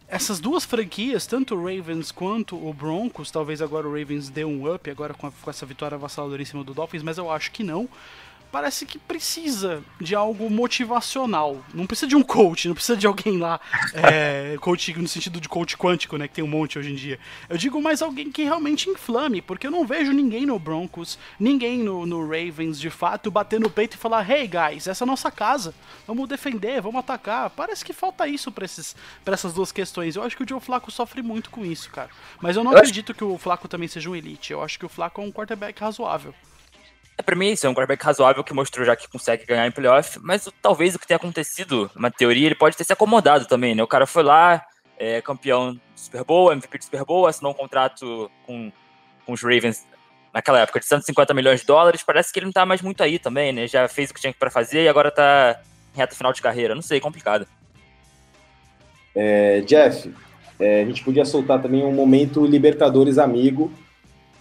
essas 0.08 0.40
duas 0.40 0.64
franquias, 0.64 1.26
tanto 1.26 1.54
o 1.54 1.58
Ravens 1.58 2.10
quanto 2.10 2.56
o 2.56 2.72
Broncos, 2.72 3.30
talvez 3.30 3.60
agora 3.60 3.86
o 3.86 3.92
Ravens 3.96 4.30
dê 4.30 4.44
um 4.44 4.72
up 4.72 4.90
agora 4.90 5.12
com, 5.12 5.26
a- 5.26 5.32
com 5.42 5.50
essa 5.50 5.66
vitória 5.66 5.96
avassaladora 5.96 6.40
em 6.40 6.44
cima 6.46 6.64
do 6.64 6.72
Dolphins, 6.72 7.02
mas 7.02 7.18
eu 7.18 7.30
acho 7.30 7.50
que 7.52 7.62
não. 7.62 7.88
Parece 8.50 8.86
que 8.86 8.98
precisa 8.98 9.82
de 10.00 10.14
algo 10.14 10.48
motivacional. 10.48 11.62
Não 11.74 11.86
precisa 11.86 12.06
de 12.06 12.16
um 12.16 12.22
coach, 12.22 12.66
não 12.66 12.74
precisa 12.74 12.96
de 12.96 13.06
alguém 13.06 13.36
lá, 13.36 13.60
é, 13.92 14.56
coach 14.62 14.92
no 14.98 15.06
sentido 15.06 15.38
de 15.38 15.48
coach 15.48 15.76
quântico, 15.76 16.16
né, 16.16 16.26
que 16.26 16.34
tem 16.34 16.44
um 16.44 16.48
monte 16.48 16.78
hoje 16.78 16.90
em 16.90 16.94
dia. 16.94 17.18
Eu 17.48 17.58
digo 17.58 17.80
mais 17.82 18.00
alguém 18.00 18.32
que 18.32 18.42
realmente 18.44 18.88
inflame, 18.88 19.42
porque 19.42 19.66
eu 19.66 19.70
não 19.70 19.86
vejo 19.86 20.12
ninguém 20.12 20.46
no 20.46 20.58
Broncos, 20.58 21.18
ninguém 21.38 21.78
no, 21.78 22.06
no 22.06 22.22
Ravens, 22.26 22.80
de 22.80 22.88
fato, 22.88 23.30
bater 23.30 23.60
no 23.60 23.68
peito 23.68 23.94
e 23.94 23.98
falar: 23.98 24.28
Hey 24.28 24.48
guys, 24.48 24.86
essa 24.86 25.04
é 25.04 25.06
a 25.06 25.06
nossa 25.06 25.30
casa, 25.30 25.74
vamos 26.06 26.26
defender, 26.28 26.80
vamos 26.80 27.00
atacar. 27.00 27.50
Parece 27.50 27.84
que 27.84 27.92
falta 27.92 28.26
isso 28.26 28.50
pra, 28.50 28.64
esses, 28.64 28.96
pra 29.24 29.34
essas 29.34 29.52
duas 29.52 29.70
questões. 29.70 30.16
Eu 30.16 30.22
acho 30.22 30.34
que 30.36 30.42
o 30.42 30.48
Joe 30.48 30.60
Flaco 30.60 30.90
sofre 30.90 31.20
muito 31.22 31.50
com 31.50 31.66
isso, 31.66 31.90
cara. 31.90 32.08
Mas 32.40 32.56
eu 32.56 32.64
não 32.64 32.72
Eu 32.72 32.78
acho- 32.78 32.84
acredito 32.86 33.12
que 33.12 33.24
o 33.24 33.36
Flaco 33.36 33.68
também 33.68 33.88
seja 33.88 34.08
um 34.08 34.16
elite. 34.16 34.52
Eu 34.54 34.62
acho 34.62 34.78
que 34.78 34.86
o 34.86 34.88
Flaco 34.88 35.20
é 35.20 35.24
um 35.24 35.30
quarterback 35.30 35.78
razoável. 35.80 36.34
É, 37.18 37.22
pra 37.22 37.34
mim, 37.34 37.50
isso 37.50 37.66
é 37.66 37.68
um 37.68 37.74
quarterback 37.74 38.04
razoável 38.04 38.44
que 38.44 38.54
mostrou 38.54 38.86
já 38.86 38.94
que 38.94 39.08
consegue 39.08 39.44
ganhar 39.44 39.66
em 39.66 39.72
playoff, 39.72 40.20
mas 40.22 40.48
talvez 40.62 40.94
o 40.94 41.00
que 41.00 41.06
tenha 41.06 41.16
acontecido, 41.16 41.90
uma 41.96 42.12
teoria, 42.12 42.46
ele 42.46 42.54
pode 42.54 42.76
ter 42.76 42.84
se 42.84 42.92
acomodado 42.92 43.44
também, 43.46 43.74
né? 43.74 43.82
O 43.82 43.88
cara 43.88 44.06
foi 44.06 44.22
lá, 44.22 44.64
é 44.96 45.20
campeão 45.20 45.74
do 45.74 45.80
Super 45.96 46.22
Bowl, 46.22 46.52
MVP 46.52 46.78
do 46.78 46.84
Super 46.84 47.04
Bowl, 47.04 47.26
assinou 47.26 47.50
um 47.50 47.56
contrato 47.56 48.30
com, 48.46 48.70
com 49.26 49.32
os 49.32 49.42
Ravens 49.42 49.84
naquela 50.32 50.60
época 50.60 50.78
de 50.78 50.86
150 50.86 51.34
milhões 51.34 51.60
de 51.60 51.66
dólares, 51.66 52.04
parece 52.04 52.32
que 52.32 52.38
ele 52.38 52.46
não 52.46 52.52
tá 52.52 52.64
mais 52.64 52.80
muito 52.80 53.02
aí 53.02 53.18
também, 53.18 53.52
né? 53.52 53.66
Já 53.66 53.88
fez 53.88 54.10
o 54.10 54.14
que 54.14 54.20
tinha 54.20 54.32
pra 54.32 54.50
fazer 54.50 54.84
e 54.84 54.88
agora 54.88 55.10
tá 55.10 55.60
em 55.94 55.98
reta 55.98 56.14
final 56.14 56.32
de 56.32 56.40
carreira. 56.40 56.72
Não 56.72 56.82
sei, 56.82 57.00
complicado. 57.00 57.48
É, 59.12 59.60
Jeff, 59.62 60.14
é, 60.60 60.82
a 60.82 60.84
gente 60.84 61.02
podia 61.02 61.24
soltar 61.24 61.60
também 61.60 61.84
um 61.84 61.92
momento 61.92 62.46
Libertadores 62.46 63.18
amigo, 63.18 63.72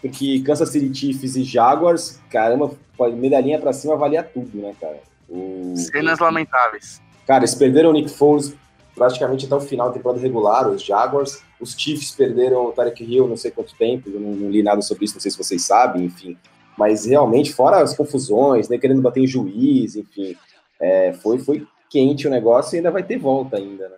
porque 0.02 0.40
Kansas 0.42 0.70
City 0.70 0.94
Chiefs 0.98 1.36
e 1.36 1.44
Jaguars, 1.44 2.20
caramba, 2.30 2.72
medalhinha 3.16 3.60
pra 3.60 3.74
cima 3.74 3.96
valia 3.96 4.24
tudo, 4.24 4.58
né, 4.58 4.74
cara? 4.80 5.00
O- 5.30 5.74
Cenas 5.76 6.20
lamentáveis. 6.20 7.02
Cara, 7.26 7.40
eles 7.40 7.56
perderam 7.56 7.90
o 7.90 7.94
Nick 7.94 8.10
Foles 8.10 8.56
praticamente 8.96 9.46
até 9.46 9.56
o 9.56 9.60
final 9.60 9.88
da 9.90 9.94
temporada 9.94 10.20
regular, 10.22 10.68
os 10.70 10.82
Jaguars. 10.84 11.42
Os 11.60 11.76
Chiefs 11.78 12.12
perderam 12.12 12.66
o 12.68 12.72
Tarek 12.72 13.04
Hill 13.04 13.28
não 13.28 13.36
sei 13.38 13.52
quanto 13.52 13.76
tempo, 13.76 14.10
eu 14.10 14.20
não, 14.20 14.30
não 14.32 14.50
li 14.50 14.64
nada 14.64 14.82
sobre 14.82 15.06
isso, 15.06 15.16
não 15.16 15.22
sei 15.22 15.32
se 15.32 15.38
vocês 15.38 15.64
sabem, 15.64 16.06
enfim. 16.06 16.38
Mas 16.78 17.06
realmente, 17.06 17.52
fora 17.54 17.82
as 17.82 17.96
confusões, 17.96 18.70
né, 18.70 18.78
querendo 18.78 19.02
bater 19.02 19.22
em 19.24 19.28
juiz, 19.28 19.96
enfim, 19.96 20.36
é, 20.80 21.14
foi, 21.14 21.40
foi 21.40 21.66
quente 21.90 22.28
o 22.28 22.30
negócio 22.30 22.76
e 22.76 22.78
ainda 22.78 22.92
vai 22.92 23.02
ter 23.04 23.18
volta 23.18 23.58
ainda, 23.58 23.90
né? 23.90 23.96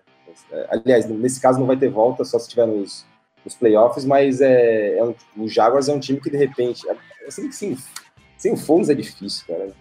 É, 0.52 0.68
Aliás, 0.72 1.08
nesse 1.10 1.42
caso 1.42 1.60
não 1.60 1.68
vai 1.68 1.76
ter 1.76 1.90
volta, 1.90 2.24
só 2.24 2.40
se 2.40 2.48
tiver 2.48 2.66
nos, 2.66 3.06
nos 3.46 3.56
playoffs, 3.56 4.06
mas 4.06 4.42
é, 4.42 4.98
é 4.98 5.04
um, 5.04 5.16
o 5.38 5.48
Jaguars 5.48 5.88
é 5.88 5.94
um 5.94 6.00
time 6.00 6.20
que 6.20 6.30
de 6.30 6.38
repente, 6.38 6.86
assim, 7.28 7.52
sem, 7.52 7.78
sem 8.38 8.54
o 8.54 8.58
Foles 8.58 8.90
é 8.90 8.94
difícil, 8.94 9.46
cara. 9.48 9.72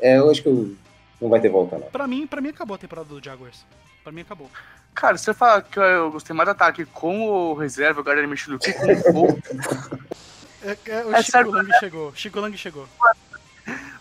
É, 0.00 0.18
eu 0.18 0.30
acho 0.30 0.42
que 0.42 0.48
eu- 0.48 0.74
não 1.20 1.28
vai 1.28 1.40
ter 1.40 1.48
volta, 1.48 1.78
não. 1.78 1.88
Pra 1.88 2.06
mim, 2.06 2.26
pra 2.26 2.40
mim 2.40 2.50
acabou 2.50 2.74
a 2.76 2.78
temporada 2.78 3.08
do 3.08 3.22
Jaguars. 3.24 3.64
Pra 4.04 4.12
mim 4.12 4.20
acabou. 4.20 4.48
Cara, 4.94 5.16
você 5.18 5.34
fala 5.34 5.60
que 5.62 5.78
eu 5.78 6.10
gostei 6.12 6.34
mais 6.34 6.46
do 6.46 6.52
ataque 6.52 6.84
com 6.86 7.28
o 7.28 7.54
reserva, 7.54 8.00
o 8.00 8.04
Gardner 8.04 8.28
Minshew 8.28 8.52
do 8.52 8.58
que 8.58 8.72
com 8.72 8.92
o 8.92 8.96
Foles. 9.12 9.42
É, 10.62 10.76
é, 10.86 11.04
o 11.04 11.14
É 11.14 11.18
Chico 11.22 11.30
sério. 11.32 11.50
Lang 11.50 11.70
chegou. 11.78 12.14
Chico 12.14 12.40
Lang 12.40 12.56
chegou. 12.56 12.86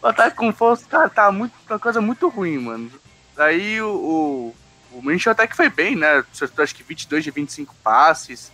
O 0.02 0.08
ataque 0.08 0.36
com 0.36 0.50
o 0.50 0.54
Foles, 0.54 0.84
cara, 0.86 1.10
tá 1.10 1.32
muito, 1.32 1.54
uma 1.70 1.80
coisa 1.80 2.00
muito 2.02 2.28
ruim, 2.30 2.58
mano. 2.60 2.92
Aí 3.36 3.82
o, 3.82 4.54
o, 4.94 5.00
o 5.00 5.30
até 5.30 5.46
que 5.48 5.56
foi 5.56 5.70
bem, 5.70 5.96
né? 5.96 6.24
Acertou 6.32 6.64
acho 6.64 6.74
que 6.76 6.84
22 6.84 7.24
de 7.24 7.32
25 7.32 7.76
passes. 7.84 8.52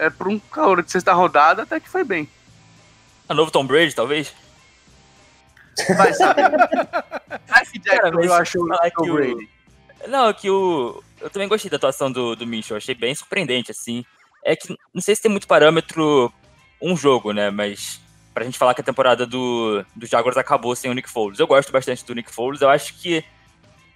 É, 0.00 0.10
por 0.10 0.28
um 0.28 0.38
calor 0.38 0.82
de 0.82 0.90
sexta 0.90 1.12
rodada, 1.12 1.62
até 1.62 1.78
que 1.78 1.88
foi 1.88 2.04
bem. 2.04 2.28
A 3.28 3.34
novo 3.34 3.50
Tom 3.50 3.66
Brady, 3.66 3.94
talvez? 3.94 4.32
Vai, 5.96 6.12
sabe? 6.14 6.40
Ai, 7.48 7.66
que 7.66 7.78
Jack, 7.78 7.96
Cara, 8.00 8.12
mas 8.12 8.26
eu 8.26 8.34
acho 8.34 8.52
que 8.52 9.10
o- 9.10 9.14
Brady. 9.14 9.48
Não, 10.08 10.32
que 10.32 10.50
o. 10.50 11.02
Eu 11.20 11.28
também 11.28 11.46
gostei 11.48 11.70
da 11.70 11.76
atuação 11.76 12.10
do, 12.10 12.34
do 12.34 12.46
Mitchell, 12.46 12.76
achei 12.76 12.94
bem 12.94 13.14
surpreendente, 13.14 13.70
assim. 13.70 14.04
É 14.42 14.56
que 14.56 14.74
não 14.94 15.02
sei 15.02 15.14
se 15.14 15.20
tem 15.22 15.30
muito 15.30 15.46
parâmetro 15.46 16.32
um 16.80 16.96
jogo, 16.96 17.32
né? 17.32 17.50
Mas 17.50 18.00
pra 18.32 18.44
gente 18.44 18.56
falar 18.58 18.72
que 18.74 18.80
a 18.80 18.84
temporada 18.84 19.26
do, 19.26 19.84
do 19.94 20.06
Jaguars 20.06 20.38
acabou 20.38 20.74
sem 20.74 20.90
o 20.90 20.94
Nick 20.94 21.10
Foles. 21.10 21.38
Eu 21.38 21.46
gosto 21.46 21.70
bastante 21.70 22.04
do 22.04 22.14
Nick 22.14 22.32
Foles, 22.32 22.62
eu 22.62 22.70
acho 22.70 22.94
que. 22.94 23.22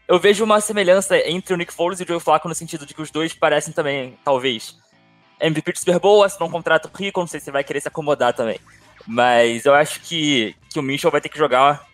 Eu 0.06 0.18
vejo 0.18 0.44
uma 0.44 0.60
semelhança 0.60 1.16
entre 1.26 1.54
o 1.54 1.56
Nick 1.56 1.72
Foles 1.72 1.98
e 1.98 2.02
o 2.02 2.06
Joe 2.06 2.20
Flacco 2.20 2.46
no 2.46 2.54
sentido 2.54 2.84
de 2.84 2.92
que 2.92 3.00
os 3.00 3.10
dois 3.10 3.32
parecem 3.32 3.72
também, 3.72 4.18
talvez, 4.22 4.76
MVP 5.46 5.72
do 5.72 5.78
Super 5.78 5.98
Bowl, 5.98 6.22
assinou 6.24 6.48
um 6.48 6.52
contrato 6.52 6.90
rico, 6.94 7.20
não 7.20 7.26
sei 7.26 7.40
se 7.40 7.50
vai 7.50 7.62
querer 7.64 7.80
se 7.80 7.88
acomodar 7.88 8.32
também. 8.34 8.58
Mas 9.06 9.64
eu 9.66 9.74
acho 9.74 10.00
que, 10.00 10.56
que 10.70 10.78
o 10.78 10.82
Mitchell 10.82 11.10
vai 11.10 11.20
ter 11.20 11.28
que 11.28 11.38
jogar. 11.38 11.86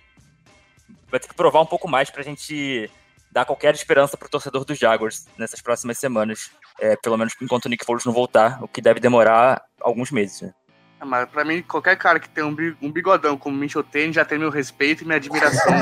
Vai 1.10 1.18
ter 1.18 1.28
que 1.28 1.34
provar 1.34 1.60
um 1.60 1.66
pouco 1.66 1.88
mais 1.88 2.08
pra 2.10 2.22
gente 2.22 2.88
dar 3.32 3.44
qualquer 3.44 3.74
esperança 3.74 4.16
pro 4.16 4.28
torcedor 4.28 4.64
dos 4.64 4.78
Jaguars 4.78 5.26
nessas 5.36 5.60
próximas 5.60 5.98
semanas. 5.98 6.50
É, 6.80 6.96
pelo 6.96 7.16
menos 7.18 7.34
enquanto 7.42 7.66
o 7.66 7.68
Nick 7.68 7.84
Foles 7.84 8.04
não 8.04 8.12
voltar, 8.12 8.62
o 8.62 8.68
que 8.68 8.80
deve 8.80 9.00
demorar 9.00 9.62
alguns 9.80 10.10
meses. 10.10 10.40
né? 10.42 10.54
Ah, 11.00 11.04
Mas 11.04 11.28
pra 11.28 11.44
mim, 11.44 11.62
qualquer 11.62 11.96
cara 11.96 12.20
que 12.20 12.28
tem 12.28 12.44
um 12.44 12.54
bi- 12.54 12.76
um 12.80 12.90
bigodão 12.92 13.36
como 13.36 13.56
o 13.56 13.58
Minshew 13.58 13.82
tem, 13.82 14.12
já 14.12 14.24
tem 14.24 14.38
meu 14.38 14.50
respeito 14.50 15.02
e 15.02 15.04
minha 15.06 15.16
admiração. 15.16 15.72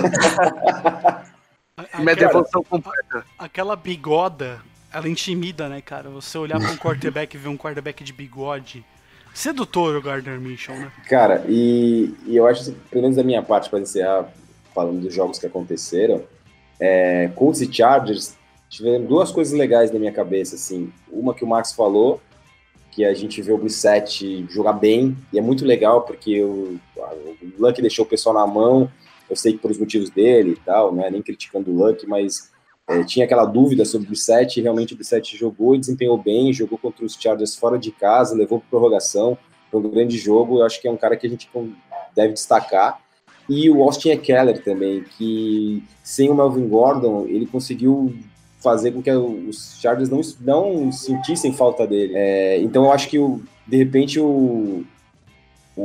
A- 1.76 1.84
e 1.98 2.00
minha 2.00 2.12
aquela, 2.12 2.32
devoção 2.32 2.62
completa. 2.64 3.24
aquela 3.38 3.76
bigoda, 3.76 4.60
ela 4.92 5.08
intimida, 5.08 5.68
né, 5.68 5.80
cara? 5.80 6.08
Você 6.10 6.38
olhar 6.38 6.58
pra 6.60 6.70
um 6.70 6.76
quarterback 6.78 7.34
e 7.34 7.38
ver 7.38 7.48
um 7.48 7.56
quarterback 7.56 8.02
de 8.02 8.12
bigode. 8.12 8.84
Sedutor 9.34 9.96
o 9.96 10.02
Gardner 10.02 10.40
Minshew, 10.40 10.74
né? 10.74 10.90
Cara, 11.08 11.44
e, 11.48 12.14
e 12.26 12.36
eu 12.36 12.46
acho, 12.46 12.72
pelo 12.90 13.02
menos 13.02 13.16
da 13.16 13.22
minha 13.22 13.42
parte, 13.42 13.70
para 13.70 13.78
encerrar, 13.78 14.32
falando 14.74 15.00
dos 15.00 15.14
jogos 15.14 15.38
que 15.38 15.46
aconteceram, 15.46 16.24
é, 16.80 17.30
Colts 17.34 17.60
e 17.60 17.72
Chargers 17.72 18.34
tiveram 18.68 19.04
duas 19.04 19.30
coisas 19.30 19.56
legais 19.56 19.90
na 19.92 19.98
minha 19.98 20.12
cabeça, 20.12 20.56
assim. 20.56 20.92
Uma 21.10 21.34
que 21.34 21.44
o 21.44 21.46
Max 21.46 21.72
falou, 21.72 22.20
que 22.90 23.04
a 23.04 23.14
gente 23.14 23.40
vê 23.40 23.52
o 23.52 23.58
Brissette 23.58 24.46
jogar 24.50 24.72
bem, 24.72 25.16
e 25.32 25.38
é 25.38 25.42
muito 25.42 25.64
legal, 25.64 26.02
porque 26.02 26.42
o, 26.42 26.78
o 26.96 27.62
Luck 27.62 27.80
deixou 27.80 28.04
o 28.04 28.08
pessoal 28.08 28.34
na 28.34 28.46
mão, 28.46 28.90
eu 29.28 29.36
sei 29.36 29.52
que 29.52 29.58
por 29.58 29.70
os 29.70 29.78
motivos 29.78 30.10
dele 30.10 30.52
e 30.52 30.56
tal, 30.56 30.92
não 30.92 31.04
é 31.04 31.10
nem 31.10 31.22
criticando 31.22 31.70
o 31.70 31.76
Luck, 31.76 32.06
mas 32.06 32.50
é, 32.88 33.04
tinha 33.04 33.26
aquela 33.26 33.44
dúvida 33.44 33.84
sobre 33.84 34.06
o 34.06 34.08
Brissett, 34.08 34.58
e 34.58 34.62
realmente 34.62 34.94
o 34.94 34.96
Brissett 34.96 35.36
jogou 35.36 35.74
e 35.74 35.78
desempenhou 35.78 36.16
bem, 36.16 36.52
jogou 36.52 36.78
contra 36.78 37.04
os 37.04 37.14
Chargers 37.14 37.54
fora 37.54 37.78
de 37.78 37.90
casa, 37.90 38.34
levou 38.34 38.60
para 38.60 38.70
prorrogação, 38.70 39.36
foi 39.70 39.80
um 39.80 39.90
grande 39.90 40.16
jogo, 40.16 40.58
eu 40.58 40.64
acho 40.64 40.80
que 40.80 40.88
é 40.88 40.90
um 40.90 40.96
cara 40.96 41.16
que 41.16 41.26
a 41.26 41.30
gente 41.30 41.50
deve 42.16 42.32
destacar. 42.32 42.98
E 43.46 43.68
o 43.70 43.82
Austin 43.82 44.10
Eckler 44.10 44.62
também, 44.62 45.04
que 45.16 45.82
sem 46.02 46.30
o 46.30 46.34
Melvin 46.34 46.66
Gordon, 46.66 47.26
ele 47.26 47.46
conseguiu 47.46 48.14
fazer 48.60 48.92
com 48.92 49.02
que 49.02 49.10
os 49.10 49.78
Chargers 49.80 50.08
não, 50.08 50.20
não 50.40 50.92
sentissem 50.92 51.52
falta 51.52 51.86
dele. 51.86 52.14
É, 52.16 52.58
então 52.60 52.84
eu 52.84 52.92
acho 52.92 53.08
que, 53.08 53.18
o, 53.18 53.42
de 53.66 53.76
repente, 53.76 54.18
o, 54.18 54.84
o, 55.76 55.82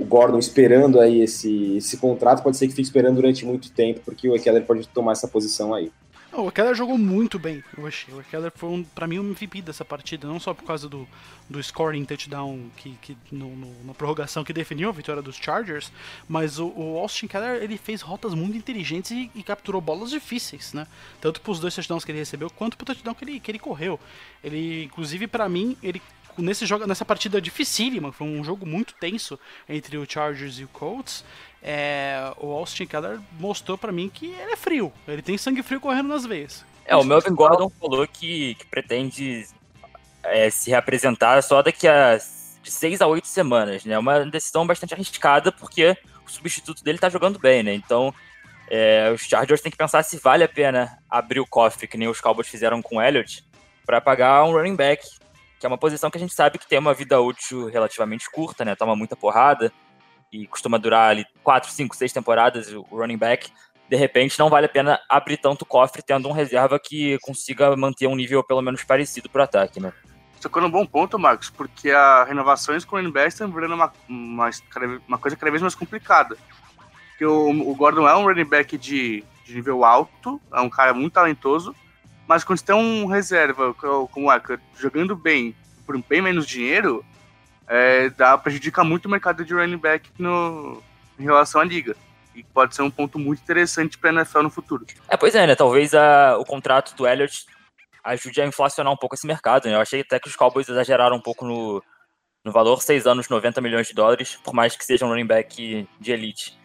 o, 0.00 0.06
Gordon 0.08 0.38
esperando 0.38 1.00
aí 1.00 1.20
esse, 1.20 1.76
esse 1.76 1.96
contrato, 1.96 2.42
pode 2.42 2.56
ser 2.56 2.66
que 2.66 2.74
fique 2.74 2.86
esperando 2.86 3.16
durante 3.16 3.46
muito 3.46 3.70
tempo, 3.70 4.00
porque 4.04 4.28
o 4.28 4.34
Eckler 4.34 4.64
pode 4.64 4.88
tomar 4.88 5.12
essa 5.12 5.28
posição 5.28 5.72
aí. 5.72 5.90
O 6.38 6.52
Keller 6.52 6.74
jogou 6.74 6.98
muito 6.98 7.38
bem, 7.38 7.64
eu 7.78 7.86
achei. 7.86 8.12
O 8.12 8.22
Keller 8.24 8.52
foi, 8.54 8.68
um, 8.68 8.84
pra 8.84 9.06
mim, 9.06 9.18
um 9.18 9.24
MVP 9.30 9.62
dessa 9.62 9.86
partida, 9.86 10.28
não 10.28 10.38
só 10.38 10.52
por 10.52 10.64
causa 10.64 10.86
do, 10.86 11.08
do 11.48 11.62
scoring 11.62 12.04
touchdown 12.04 12.70
que, 12.76 12.90
que 13.00 13.16
no, 13.32 13.56
no, 13.56 13.84
na 13.84 13.94
prorrogação 13.94 14.44
que 14.44 14.52
definiu 14.52 14.90
a 14.90 14.92
vitória 14.92 15.22
dos 15.22 15.36
Chargers, 15.36 15.90
mas 16.28 16.58
o, 16.58 16.66
o 16.68 16.98
Austin 16.98 17.26
Keller 17.26 17.62
ele 17.62 17.78
fez 17.78 18.02
rotas 18.02 18.34
muito 18.34 18.54
inteligentes 18.56 19.12
e, 19.12 19.30
e 19.34 19.42
capturou 19.42 19.80
bolas 19.80 20.10
difíceis, 20.10 20.74
né? 20.74 20.86
Tanto 21.22 21.40
pros 21.40 21.58
dois 21.58 21.74
touchdowns 21.74 22.04
que 22.04 22.12
ele 22.12 22.18
recebeu, 22.18 22.50
quanto 22.50 22.76
pro 22.76 22.84
touchdown 22.84 23.14
que 23.14 23.24
ele, 23.24 23.40
que 23.40 23.50
ele 23.50 23.58
correu. 23.58 23.98
Ele, 24.44 24.84
inclusive, 24.84 25.26
para 25.26 25.48
mim, 25.48 25.74
ele 25.82 26.02
nesse 26.38 26.66
jogo, 26.66 26.86
nessa 26.86 27.04
partida 27.04 27.40
dificílima, 27.40 28.12
foi 28.12 28.26
um 28.26 28.44
jogo 28.44 28.66
muito 28.66 28.94
tenso 28.94 29.38
entre 29.66 29.96
o 29.96 30.06
Chargers 30.06 30.58
e 30.58 30.64
o 30.64 30.68
Colts 30.68 31.24
é, 31.68 32.32
o 32.38 32.52
Austin 32.52 32.86
Keller 32.86 33.18
mostrou 33.40 33.76
para 33.76 33.90
mim 33.90 34.08
que 34.08 34.26
ele 34.26 34.52
é 34.52 34.56
frio. 34.56 34.92
Ele 35.08 35.20
tem 35.20 35.36
sangue 35.36 35.64
frio 35.64 35.80
correndo 35.80 36.08
nas 36.08 36.24
veias. 36.24 36.64
É, 36.84 36.94
o 36.94 37.02
Melvin 37.02 37.34
Gordon 37.34 37.68
falou 37.68 38.06
que, 38.06 38.54
que 38.54 38.66
pretende 38.66 39.48
é, 40.22 40.48
se 40.48 40.70
reapresentar 40.70 41.42
só 41.42 41.60
daqui 41.62 41.88
a 41.88 42.16
de 42.62 42.70
seis 42.70 43.00
a 43.00 43.06
oito 43.08 43.26
semanas, 43.26 43.84
né? 43.84 43.98
Uma 43.98 44.24
decisão 44.24 44.64
bastante 44.64 44.94
arriscada, 44.94 45.50
porque 45.50 45.96
o 46.24 46.30
substituto 46.30 46.84
dele 46.84 46.98
tá 46.98 47.08
jogando 47.08 47.38
bem, 47.38 47.64
né? 47.64 47.74
Então, 47.74 48.14
é, 48.68 49.10
os 49.12 49.22
Chargers 49.22 49.60
têm 49.60 49.70
que 49.70 49.78
pensar 49.78 50.04
se 50.04 50.18
vale 50.18 50.44
a 50.44 50.48
pena 50.48 50.98
abrir 51.10 51.40
o 51.40 51.46
cofre, 51.46 51.88
que 51.88 51.96
nem 51.96 52.08
os 52.08 52.20
Cowboys 52.20 52.48
fizeram 52.48 52.80
com 52.80 52.96
o 52.96 53.02
Elliott, 53.02 53.44
para 53.84 54.00
pagar 54.00 54.44
um 54.44 54.52
running 54.52 54.76
back, 54.76 55.04
que 55.58 55.66
é 55.66 55.68
uma 55.68 55.78
posição 55.78 56.10
que 56.10 56.18
a 56.18 56.20
gente 56.20 56.34
sabe 56.34 56.58
que 56.58 56.66
tem 56.66 56.78
uma 56.78 56.94
vida 56.94 57.20
útil 57.20 57.66
relativamente 57.68 58.30
curta, 58.30 58.64
né? 58.64 58.76
Toma 58.76 58.94
muita 58.94 59.16
porrada 59.16 59.72
e 60.32 60.46
costuma 60.46 60.78
durar 60.78 61.10
ali 61.10 61.24
4, 61.42 61.70
5, 61.70 61.96
6 61.96 62.12
temporadas, 62.12 62.72
o 62.72 62.82
running 62.90 63.16
back, 63.16 63.50
de 63.88 63.96
repente 63.96 64.38
não 64.38 64.48
vale 64.48 64.66
a 64.66 64.68
pena 64.68 65.00
abrir 65.08 65.36
tanto 65.36 65.64
cofre 65.64 66.02
tendo 66.02 66.28
um 66.28 66.32
reserva 66.32 66.78
que 66.78 67.18
consiga 67.20 67.76
manter 67.76 68.06
um 68.06 68.16
nível 68.16 68.42
pelo 68.42 68.62
menos 68.62 68.82
parecido 68.84 69.28
para 69.28 69.40
o 69.40 69.44
ataque, 69.44 69.80
né? 69.80 69.92
Tocou 70.40 70.62
num 70.62 70.70
bom 70.70 70.84
ponto, 70.84 71.18
Marcos, 71.18 71.50
porque 71.50 71.90
as 71.90 72.28
renovações 72.28 72.84
com 72.84 72.96
o 72.96 72.98
running 72.98 73.12
back 73.12 73.28
estão 73.28 73.50
virando 73.50 73.74
uma, 73.74 73.92
uma, 74.08 74.50
uma, 75.08 75.18
coisa 75.18 75.36
cada 75.36 75.50
vez 75.50 75.62
mais 75.62 75.74
complicada. 75.74 76.36
Porque 77.10 77.24
o, 77.24 77.70
o 77.70 77.74
Gordon 77.74 78.06
é 78.06 78.14
um 78.14 78.24
running 78.24 78.44
back 78.44 78.76
de, 78.76 79.24
de 79.44 79.54
nível 79.54 79.84
alto, 79.84 80.40
é 80.52 80.60
um 80.60 80.68
cara 80.68 80.92
muito 80.92 81.14
talentoso, 81.14 81.74
mas 82.28 82.44
quando 82.44 82.58
você 82.58 82.66
tem 82.66 82.74
um 82.74 83.06
reserva 83.06 83.72
como 83.74 84.30
é, 84.30 84.40
jogando 84.78 85.16
bem 85.16 85.54
por 85.86 85.96
bem 86.02 86.20
menos 86.20 86.46
dinheiro, 86.46 87.04
é, 87.68 88.10
dá, 88.10 88.36
prejudica 88.38 88.84
muito 88.84 89.06
o 89.06 89.10
mercado 89.10 89.44
de 89.44 89.54
running 89.54 89.78
back 89.78 90.10
no, 90.18 90.82
em 91.18 91.24
relação 91.24 91.60
à 91.60 91.64
liga. 91.64 91.96
E 92.34 92.42
pode 92.42 92.74
ser 92.74 92.82
um 92.82 92.90
ponto 92.90 93.18
muito 93.18 93.42
interessante 93.42 93.96
para 93.96 94.10
a 94.10 94.12
NFL 94.12 94.42
no 94.42 94.50
futuro. 94.50 94.86
É, 95.08 95.16
pois 95.16 95.34
é, 95.34 95.46
né? 95.46 95.54
Talvez 95.54 95.94
a, 95.94 96.36
o 96.38 96.44
contrato 96.44 96.94
do 96.94 97.06
Elliott 97.06 97.46
ajude 98.04 98.40
a 98.40 98.46
inflacionar 98.46 98.92
um 98.92 98.96
pouco 98.96 99.14
esse 99.14 99.26
mercado. 99.26 99.66
Né? 99.66 99.74
Eu 99.74 99.80
achei 99.80 100.02
até 100.02 100.18
que 100.18 100.28
os 100.28 100.36
Cowboys 100.36 100.68
exageraram 100.68 101.16
um 101.16 101.20
pouco 101.20 101.44
no, 101.44 101.82
no 102.44 102.52
valor, 102.52 102.82
6 102.82 103.06
anos, 103.06 103.28
90 103.28 103.60
milhões 103.60 103.88
de 103.88 103.94
dólares, 103.94 104.38
por 104.44 104.54
mais 104.54 104.76
que 104.76 104.84
seja 104.84 105.04
um 105.04 105.08
running 105.08 105.26
back 105.26 105.88
de 105.98 106.12
elite. 106.12 106.56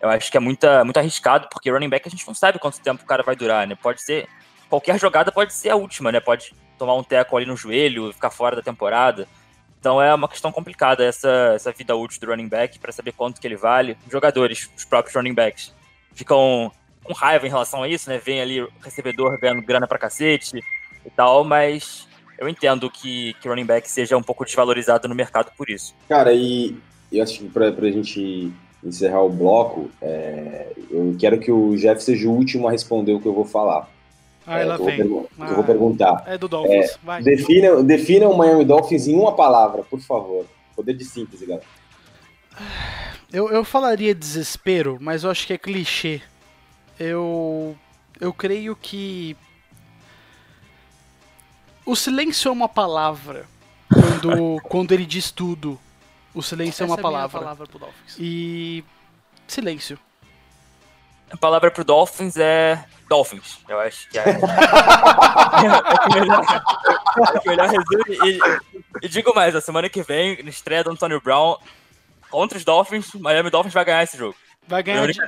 Eu 0.00 0.10
acho 0.10 0.30
que 0.30 0.36
é 0.36 0.40
muita, 0.40 0.84
muito 0.84 0.98
arriscado, 0.98 1.48
porque 1.50 1.70
running 1.70 1.88
back 1.88 2.06
a 2.06 2.10
gente 2.10 2.26
não 2.26 2.34
sabe 2.34 2.58
quanto 2.58 2.80
tempo 2.80 3.02
o 3.02 3.06
cara 3.06 3.22
vai 3.22 3.36
durar, 3.36 3.66
né? 3.66 3.76
Pode 3.76 4.02
ser. 4.02 4.28
Qualquer 4.68 4.98
jogada 4.98 5.30
pode 5.30 5.52
ser 5.52 5.70
a 5.70 5.76
última, 5.76 6.10
né? 6.10 6.18
Pode 6.18 6.52
tomar 6.76 6.94
um 6.94 7.04
teco 7.04 7.36
ali 7.36 7.46
no 7.46 7.56
joelho, 7.56 8.12
ficar 8.12 8.30
fora 8.30 8.56
da 8.56 8.62
temporada. 8.62 9.28
Então 9.82 10.00
é 10.00 10.14
uma 10.14 10.28
questão 10.28 10.52
complicada 10.52 11.04
essa, 11.04 11.54
essa 11.56 11.72
vida 11.72 11.96
útil 11.96 12.20
do 12.20 12.28
running 12.28 12.46
back 12.46 12.78
para 12.78 12.92
saber 12.92 13.10
quanto 13.10 13.40
que 13.40 13.46
ele 13.48 13.56
vale. 13.56 13.96
Os 14.06 14.12
jogadores, 14.12 14.70
os 14.76 14.84
próprios 14.84 15.16
running 15.16 15.34
backs, 15.34 15.74
ficam 16.14 16.70
com 17.02 17.12
raiva 17.12 17.48
em 17.48 17.50
relação 17.50 17.82
a 17.82 17.88
isso, 17.88 18.08
né? 18.08 18.16
Vem 18.16 18.40
ali 18.40 18.62
o 18.62 18.70
recebedor 18.80 19.36
ganhando 19.40 19.60
grana 19.60 19.88
pra 19.88 19.98
cacete 19.98 20.62
e 21.04 21.10
tal, 21.10 21.42
mas 21.42 22.06
eu 22.38 22.48
entendo 22.48 22.88
que, 22.88 23.34
que 23.40 23.48
running 23.48 23.66
back 23.66 23.90
seja 23.90 24.16
um 24.16 24.22
pouco 24.22 24.44
desvalorizado 24.44 25.08
no 25.08 25.16
mercado 25.16 25.50
por 25.56 25.68
isso. 25.68 25.96
Cara, 26.08 26.32
e 26.32 26.76
eu 27.10 27.20
acho 27.20 27.40
que 27.40 27.48
pra, 27.48 27.72
pra 27.72 27.90
gente 27.90 28.52
encerrar 28.84 29.22
o 29.22 29.30
bloco, 29.30 29.90
é, 30.00 30.74
eu 30.92 31.16
quero 31.18 31.40
que 31.40 31.50
o 31.50 31.76
Jeff 31.76 32.00
seja 32.00 32.28
o 32.28 32.32
último 32.32 32.68
a 32.68 32.70
responder 32.70 33.14
o 33.14 33.20
que 33.20 33.26
eu 33.26 33.34
vou 33.34 33.44
falar. 33.44 33.88
Ah, 34.46 34.58
ela 34.58 34.74
é, 34.74 34.78
vem. 34.78 35.00
Eu 35.00 35.08
vou, 35.08 35.30
ah, 35.38 35.48
eu 35.48 35.54
vou 35.54 35.64
perguntar. 35.64 36.24
É 36.26 36.36
do 36.36 36.48
Dolphins, 36.48 36.90
é, 36.90 36.98
vai. 37.02 37.22
Defina, 37.22 37.82
defina 37.82 38.28
o 38.28 38.36
Miami 38.36 38.64
Dolphins 38.64 39.06
em 39.06 39.14
uma 39.14 39.34
palavra, 39.34 39.82
por 39.82 40.00
favor. 40.00 40.46
Poder 40.74 40.94
de 40.94 41.04
síntese, 41.04 41.46
galera. 41.46 41.66
Eu, 43.32 43.50
eu 43.50 43.64
falaria 43.64 44.14
desespero, 44.14 44.98
mas 45.00 45.24
eu 45.24 45.30
acho 45.30 45.46
que 45.46 45.52
é 45.52 45.58
clichê. 45.58 46.20
Eu, 46.98 47.76
eu 48.20 48.32
creio 48.32 48.76
que 48.76 49.36
o 51.84 51.96
silêncio 51.96 52.48
é 52.48 52.52
uma 52.52 52.68
palavra 52.68 53.46
quando, 53.92 54.60
quando 54.68 54.92
ele 54.92 55.06
diz 55.06 55.30
tudo. 55.30 55.78
O 56.34 56.42
silêncio 56.42 56.82
é 56.82 56.84
Essa 56.84 56.84
é 56.84 56.86
uma 56.86 56.98
palavra. 56.98 57.38
É 57.38 57.42
palavra 57.42 57.66
pro 57.66 57.78
Dolphins. 57.78 58.16
E 58.18 58.84
silêncio. 59.46 59.98
A 61.32 61.36
palavra 61.36 61.70
pro 61.70 61.82
Dolphins 61.82 62.36
é 62.36 62.84
Dolphins. 63.08 63.58
Eu 63.66 63.80
acho 63.80 64.08
que 64.10 64.18
é, 64.18 64.22
é, 64.28 64.36
o 66.08 66.14
melhor, 66.14 66.44
é 67.16 67.38
o 67.38 67.48
melhor 67.48 67.68
resumo. 67.68 68.26
E, 68.26 68.38
e, 69.06 69.08
digo 69.08 69.34
mais, 69.34 69.56
a 69.56 69.60
semana 69.60 69.88
que 69.88 70.02
vem, 70.02 70.42
na 70.42 70.50
estreia 70.50 70.84
do 70.84 70.90
Antonio 70.90 71.20
Brown 71.20 71.56
contra 72.30 72.58
os 72.58 72.64
Dolphins, 72.64 73.14
Miami 73.14 73.50
Dolphins 73.50 73.74
vai 73.74 73.84
ganhar 73.84 74.02
esse 74.02 74.16
jogo. 74.16 74.36
Vai 74.68 74.82
ganhar, 74.82 75.06
de, 75.06 75.18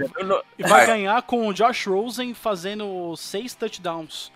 vai 0.61 0.86
ganhar 0.86 1.22
com 1.22 1.48
o 1.48 1.52
Josh 1.52 1.86
Rosen 1.86 2.34
fazendo 2.34 3.16
seis 3.16 3.55
touchdowns 3.55 4.30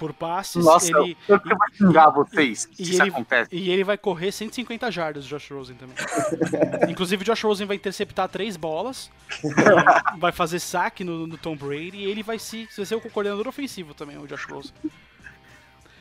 por 0.00 0.14
passes. 0.14 0.64
Nossa, 0.64 0.86
ele, 0.86 1.14
eu, 1.28 1.36
eu 1.36 1.56
vou 1.58 1.68
xingar 1.74 2.08
vocês 2.08 2.66
e, 2.72 2.86
se 2.86 2.92
isso 2.92 3.02
ele, 3.02 3.10
acontece. 3.10 3.50
E 3.54 3.70
ele 3.70 3.84
vai 3.84 3.98
correr 3.98 4.32
150 4.32 4.90
jardas, 4.90 5.26
o 5.26 5.28
Josh 5.28 5.50
Rosen 5.50 5.76
também. 5.76 5.94
Inclusive, 6.88 7.22
o 7.22 7.26
Josh 7.26 7.42
Rosen 7.44 7.66
vai 7.66 7.76
interceptar 7.76 8.26
três 8.30 8.56
bolas, 8.56 9.10
vai 10.16 10.32
fazer 10.32 10.58
saque 10.58 11.04
no, 11.04 11.26
no, 11.26 11.36
Tom 11.36 11.54
Brady 11.54 11.98
e 11.98 12.04
ele 12.04 12.22
vai, 12.22 12.38
se, 12.38 12.66
vai 12.74 12.86
ser 12.86 12.94
o 12.94 13.00
coordenador 13.02 13.46
ofensivo 13.46 13.92
também, 13.92 14.16
o 14.16 14.26
Josh 14.26 14.46
Rosen. 14.46 14.72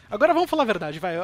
Agora 0.09 0.33
vamos 0.33 0.49
falar 0.49 0.63
a 0.63 0.65
verdade, 0.65 0.97
vai. 0.97 1.15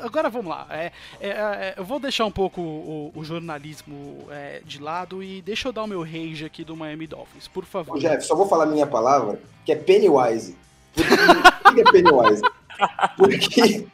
Agora 0.00 0.28
vamos 0.30 0.50
lá. 0.50 0.66
É, 0.70 0.90
é, 1.20 1.28
é, 1.28 1.74
eu 1.76 1.84
vou 1.84 2.00
deixar 2.00 2.24
um 2.24 2.32
pouco 2.32 2.60
o, 2.60 3.12
o 3.14 3.22
jornalismo 3.22 4.26
é, 4.30 4.60
de 4.64 4.82
lado 4.82 5.22
e 5.22 5.42
deixa 5.42 5.68
eu 5.68 5.72
dar 5.72 5.84
o 5.84 5.86
meu 5.86 6.02
rage 6.02 6.44
aqui 6.44 6.64
do 6.64 6.74
Miami 6.74 7.06
Dolphins, 7.06 7.46
por 7.46 7.64
favor. 7.64 7.96
Ô 7.96 8.00
Jeff, 8.00 8.24
só 8.24 8.34
vou 8.34 8.48
falar 8.48 8.64
a 8.64 8.66
minha 8.66 8.86
palavra, 8.86 9.38
que 9.64 9.70
é 9.70 9.76
Pennywise. 9.76 10.56
Que 11.72 11.80
é 11.80 11.84
Pennywise? 11.84 12.42
Porque 13.16 13.86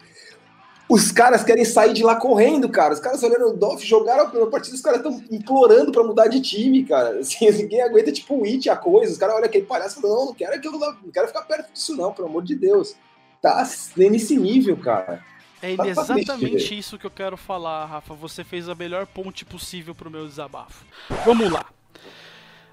os 0.90 1.12
caras 1.12 1.44
querem 1.44 1.64
sair 1.64 1.92
de 1.92 2.02
lá 2.02 2.16
correndo, 2.16 2.68
cara. 2.68 2.92
Os 2.92 2.98
caras 2.98 3.22
olhando 3.22 3.50
o 3.50 3.56
Dolph, 3.56 3.80
jogaram 3.82 4.24
a 4.24 4.26
primeira 4.26 4.50
partida, 4.50 4.74
os 4.74 4.82
caras 4.82 4.98
estão 4.98 5.22
implorando 5.30 5.92
para 5.92 6.02
mudar 6.02 6.26
de 6.26 6.40
time, 6.40 6.84
cara. 6.84 7.20
Assim, 7.20 7.48
ninguém 7.50 7.80
aguenta, 7.80 8.10
tipo, 8.10 8.34
o 8.34 8.44
It, 8.44 8.68
a 8.68 8.74
coisa. 8.74 9.12
Os 9.12 9.18
caras 9.18 9.36
olham 9.36 9.46
aquele 9.46 9.66
palhaço 9.66 9.98
e 9.98 10.02
falam, 10.02 10.16
não, 10.16 10.26
não 10.26 10.34
quero 10.34 10.54
aquilo 10.54 10.78
não 10.78 11.12
quero 11.12 11.28
ficar 11.28 11.42
perto 11.42 11.72
disso, 11.72 11.96
não, 11.96 12.12
pelo 12.12 12.26
amor 12.26 12.42
de 12.42 12.56
Deus. 12.56 12.96
Tá 13.40 13.66
nesse 13.96 14.36
nível, 14.36 14.76
cara. 14.76 15.24
É 15.62 15.76
tá 15.76 15.86
exatamente 15.86 16.76
isso 16.76 16.98
que 16.98 17.06
eu 17.06 17.10
quero 17.10 17.36
falar, 17.36 17.84
Rafa. 17.86 18.14
Você 18.14 18.42
fez 18.42 18.68
a 18.68 18.74
melhor 18.74 19.06
ponte 19.06 19.44
possível 19.44 19.94
pro 19.94 20.10
meu 20.10 20.26
desabafo. 20.26 20.84
Vamos 21.24 21.50
lá. 21.50 21.66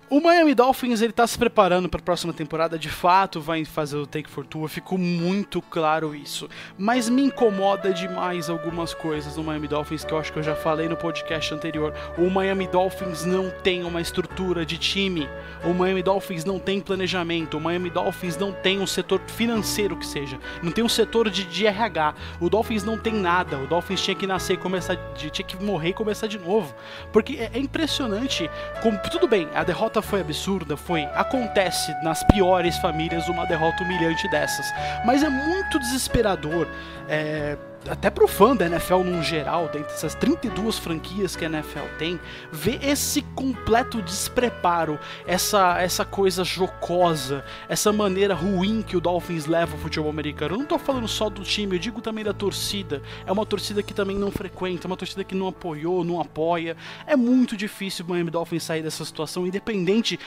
O 0.09 0.21
Miami 0.21 0.55
Dolphins 0.55 1.01
ele 1.01 1.11
tá 1.11 1.27
se 1.27 1.37
preparando 1.37 1.89
para 1.89 1.99
a 1.99 2.03
próxima 2.03 2.31
temporada, 2.31 2.79
de 2.79 2.87
fato 2.87 3.41
vai 3.41 3.65
fazer 3.65 3.97
o 3.97 4.07
Take 4.07 4.29
for 4.29 4.45
Two, 4.45 4.65
ficou 4.69 4.97
muito 4.97 5.61
claro 5.61 6.15
isso. 6.15 6.47
Mas 6.77 7.09
me 7.09 7.23
incomoda 7.23 7.93
demais 7.93 8.49
algumas 8.49 8.93
coisas 8.93 9.35
no 9.35 9.43
Miami 9.43 9.67
Dolphins 9.67 10.05
que 10.05 10.13
eu 10.13 10.17
acho 10.17 10.31
que 10.31 10.39
eu 10.39 10.43
já 10.43 10.55
falei 10.55 10.87
no 10.87 10.95
podcast 10.95 11.53
anterior. 11.53 11.93
O 12.17 12.29
Miami 12.29 12.67
Dolphins 12.67 13.25
não 13.25 13.49
tem 13.49 13.83
uma 13.83 13.99
estrutura 13.99 14.65
de 14.65 14.77
time, 14.77 15.27
o 15.65 15.73
Miami 15.73 16.01
Dolphins 16.01 16.45
não 16.45 16.57
tem 16.57 16.79
planejamento, 16.79 17.57
o 17.57 17.61
Miami 17.61 17.89
Dolphins 17.89 18.37
não 18.37 18.53
tem 18.53 18.79
um 18.79 18.87
setor 18.87 19.19
financeiro 19.27 19.97
que 19.97 20.07
seja, 20.07 20.39
não 20.63 20.71
tem 20.71 20.85
um 20.85 20.89
setor 20.89 21.29
de, 21.29 21.43
de 21.43 21.67
RH. 21.67 22.15
O 22.39 22.49
Dolphins 22.49 22.85
não 22.85 22.97
tem 22.97 23.13
nada, 23.13 23.57
o 23.57 23.67
Dolphins 23.67 24.01
tinha 24.01 24.15
que 24.15 24.25
nascer 24.25 24.53
e 24.53 24.57
começar, 24.57 24.95
tinha 25.15 25.45
que 25.45 25.61
morrer 25.61 25.89
e 25.89 25.93
começar 25.93 26.27
de 26.27 26.39
novo. 26.39 26.73
Porque 27.11 27.33
é, 27.33 27.51
é 27.53 27.59
impressionante 27.59 28.49
como, 28.81 28.97
tudo 28.99 29.27
bem, 29.27 29.49
a 29.53 29.65
derrota 29.65 29.96
derrota 29.97 30.01
foi 30.01 30.21
absurda, 30.21 30.77
foi. 30.77 31.03
Acontece 31.15 31.93
nas 32.03 32.23
piores 32.23 32.77
famílias 32.77 33.27
uma 33.27 33.45
derrota 33.45 33.83
humilhante 33.83 34.29
dessas. 34.29 34.65
Mas 35.05 35.23
é 35.23 35.29
muito 35.29 35.79
desesperador. 35.79 36.67
É, 37.07 37.57
até 37.89 38.09
pro 38.09 38.27
fã 38.27 38.55
da 38.55 38.65
NFL 38.65 39.03
num 39.03 39.23
geral, 39.23 39.69
dentre 39.71 39.93
essas 39.93 40.15
32 40.15 40.77
franquias 40.77 41.35
que 41.35 41.45
a 41.45 41.47
NFL 41.47 41.87
tem, 41.97 42.19
ver 42.51 42.79
esse 42.83 43.21
completo 43.21 44.01
despreparo, 44.01 44.99
essa, 45.25 45.81
essa 45.81 46.05
coisa 46.05 46.43
jocosa, 46.43 47.43
essa 47.69 47.91
maneira 47.91 48.33
ruim 48.33 48.81
que 48.81 48.97
o 48.97 49.01
Dolphins 49.01 49.45
leva 49.45 49.75
o 49.75 49.79
futebol 49.79 50.09
americano. 50.09 50.55
Eu 50.55 50.59
não 50.59 50.65
tô 50.65 50.77
falando 50.77 51.07
só 51.07 51.29
do 51.29 51.43
time, 51.43 51.75
eu 51.75 51.79
digo 51.79 52.01
também 52.01 52.23
da 52.23 52.33
torcida. 52.33 53.01
É 53.25 53.31
uma 53.31 53.45
torcida 53.45 53.81
que 53.83 53.93
também 53.93 54.17
não 54.17 54.31
frequenta, 54.31 54.85
é 54.85 54.89
uma 54.89 54.97
torcida 54.97 55.23
que 55.23 55.35
não 55.35 55.47
apoiou, 55.47 56.03
não 56.03 56.19
apoia. 56.19 56.75
É 57.05 57.15
muito 57.15 57.55
difícil 57.55 58.05
o 58.05 58.09
Miami 58.09 58.31
Dolphins 58.31 58.63
sair 58.63 58.81
dessa 58.81 59.05
situação, 59.05 59.45
independente 59.45 60.19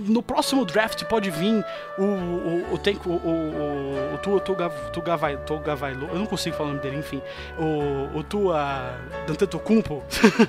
no 0.00 0.22
próximo 0.22 0.64
draft 0.64 1.04
pode 1.04 1.30
vir 1.30 1.64
o 1.98 2.02
o, 2.04 2.74
o, 2.74 2.78
tem, 2.78 2.98
o, 3.04 3.10
o, 3.10 4.14
o 4.14 4.18
Tua 4.18 4.40
Tugavailu, 4.40 6.08
eu 6.08 6.18
não 6.18 6.26
consigo 6.26 6.56
falar 6.56 6.70
o 6.70 6.72
nome 6.72 6.82
dele, 6.82 6.98
enfim, 6.98 7.20
o, 7.58 8.18
o 8.18 8.22
Tua 8.22 8.96
Dantetokounmpo, 9.26 10.02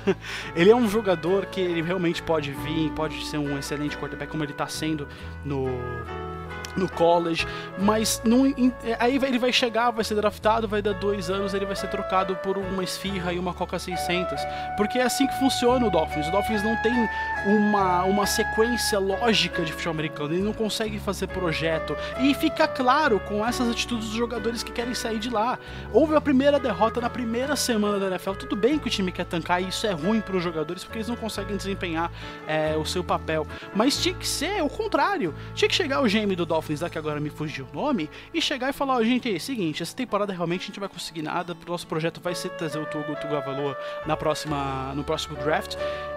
ele 0.54 0.70
é 0.70 0.76
um 0.76 0.88
jogador 0.88 1.46
que 1.46 1.60
ele 1.60 1.82
realmente 1.82 2.22
pode 2.22 2.52
vir, 2.52 2.90
pode 2.92 3.24
ser 3.26 3.38
um 3.38 3.58
excelente 3.58 3.96
quarterback 3.96 4.30
como 4.30 4.44
ele 4.44 4.52
está 4.52 4.66
sendo 4.66 5.08
no 5.44 5.66
no 6.76 6.88
college, 6.88 7.46
mas 7.78 8.20
não, 8.24 8.44
aí 8.98 9.16
ele 9.16 9.38
vai 9.38 9.52
chegar, 9.52 9.90
vai 9.90 10.04
ser 10.04 10.14
draftado, 10.14 10.68
vai 10.68 10.82
dar 10.82 10.94
dois 10.94 11.30
anos, 11.30 11.54
ele 11.54 11.64
vai 11.64 11.76
ser 11.76 11.88
trocado 11.88 12.36
por 12.36 12.58
uma 12.58 12.84
esfirra 12.84 13.32
e 13.32 13.38
uma 13.38 13.54
Coca 13.54 13.78
600, 13.78 14.40
porque 14.76 14.98
é 14.98 15.02
assim 15.02 15.26
que 15.26 15.38
funciona 15.38 15.86
o 15.86 15.90
Dolphins. 15.90 16.28
O 16.28 16.30
Dolphins 16.30 16.62
não 16.62 16.76
tem 16.82 17.08
uma, 17.46 18.04
uma 18.04 18.26
sequência 18.26 18.98
lógica 18.98 19.64
de 19.64 19.72
futebol 19.72 19.92
americano, 19.92 20.34
ele 20.34 20.42
não 20.42 20.52
consegue 20.52 20.98
fazer 20.98 21.28
projeto, 21.28 21.96
e 22.20 22.34
fica 22.34 22.68
claro 22.68 23.18
com 23.20 23.46
essas 23.46 23.68
atitudes 23.70 24.06
dos 24.06 24.16
jogadores 24.16 24.62
que 24.62 24.72
querem 24.72 24.94
sair 24.94 25.18
de 25.18 25.30
lá. 25.30 25.58
Houve 25.92 26.14
a 26.14 26.20
primeira 26.20 26.58
derrota 26.58 27.00
na 27.00 27.08
primeira 27.08 27.56
semana 27.56 27.98
da 27.98 28.08
NFL, 28.08 28.32
tudo 28.32 28.56
bem 28.56 28.78
que 28.78 28.88
o 28.88 28.90
time 28.90 29.10
quer 29.10 29.24
tancar, 29.24 29.62
e 29.62 29.68
isso 29.68 29.86
é 29.86 29.92
ruim 29.92 30.20
para 30.20 30.36
os 30.36 30.42
jogadores, 30.42 30.84
porque 30.84 30.98
eles 30.98 31.08
não 31.08 31.16
conseguem 31.16 31.56
desempenhar 31.56 32.10
é, 32.46 32.76
o 32.76 32.84
seu 32.84 33.02
papel, 33.02 33.46
mas 33.74 34.00
tinha 34.00 34.14
que 34.14 34.26
ser 34.26 34.62
o 34.62 34.68
contrário, 34.68 35.34
tinha 35.54 35.68
que 35.68 35.74
chegar 35.74 36.02
o 36.02 36.04
GM 36.04 36.34
do 36.36 36.44
Dolphins 36.44 36.65
Dolphins, 36.66 36.90
que 36.90 36.98
agora 36.98 37.20
me 37.20 37.30
fugiu 37.30 37.66
o 37.72 37.76
nome, 37.76 38.10
e 38.34 38.40
chegar 38.40 38.70
e 38.70 38.72
falar, 38.72 38.96
oh, 38.96 39.04
gente, 39.04 39.32
é 39.32 39.36
o 39.36 39.40
seguinte, 39.40 39.82
essa 39.82 39.94
temporada 39.94 40.32
realmente 40.32 40.62
a 40.62 40.66
gente 40.66 40.80
vai 40.80 40.88
conseguir 40.88 41.22
nada, 41.22 41.52
o 41.54 41.70
nosso 41.70 41.86
projeto 41.86 42.20
vai 42.20 42.34
ser 42.34 42.50
trazer 42.50 42.78
o 42.78 42.86
Togo 42.86 43.14
Tugavaloa 43.16 43.78
na 44.04 44.16
próxima, 44.16 44.92
no 44.94 45.04
próximo 45.04 45.36
draft, 45.36 45.76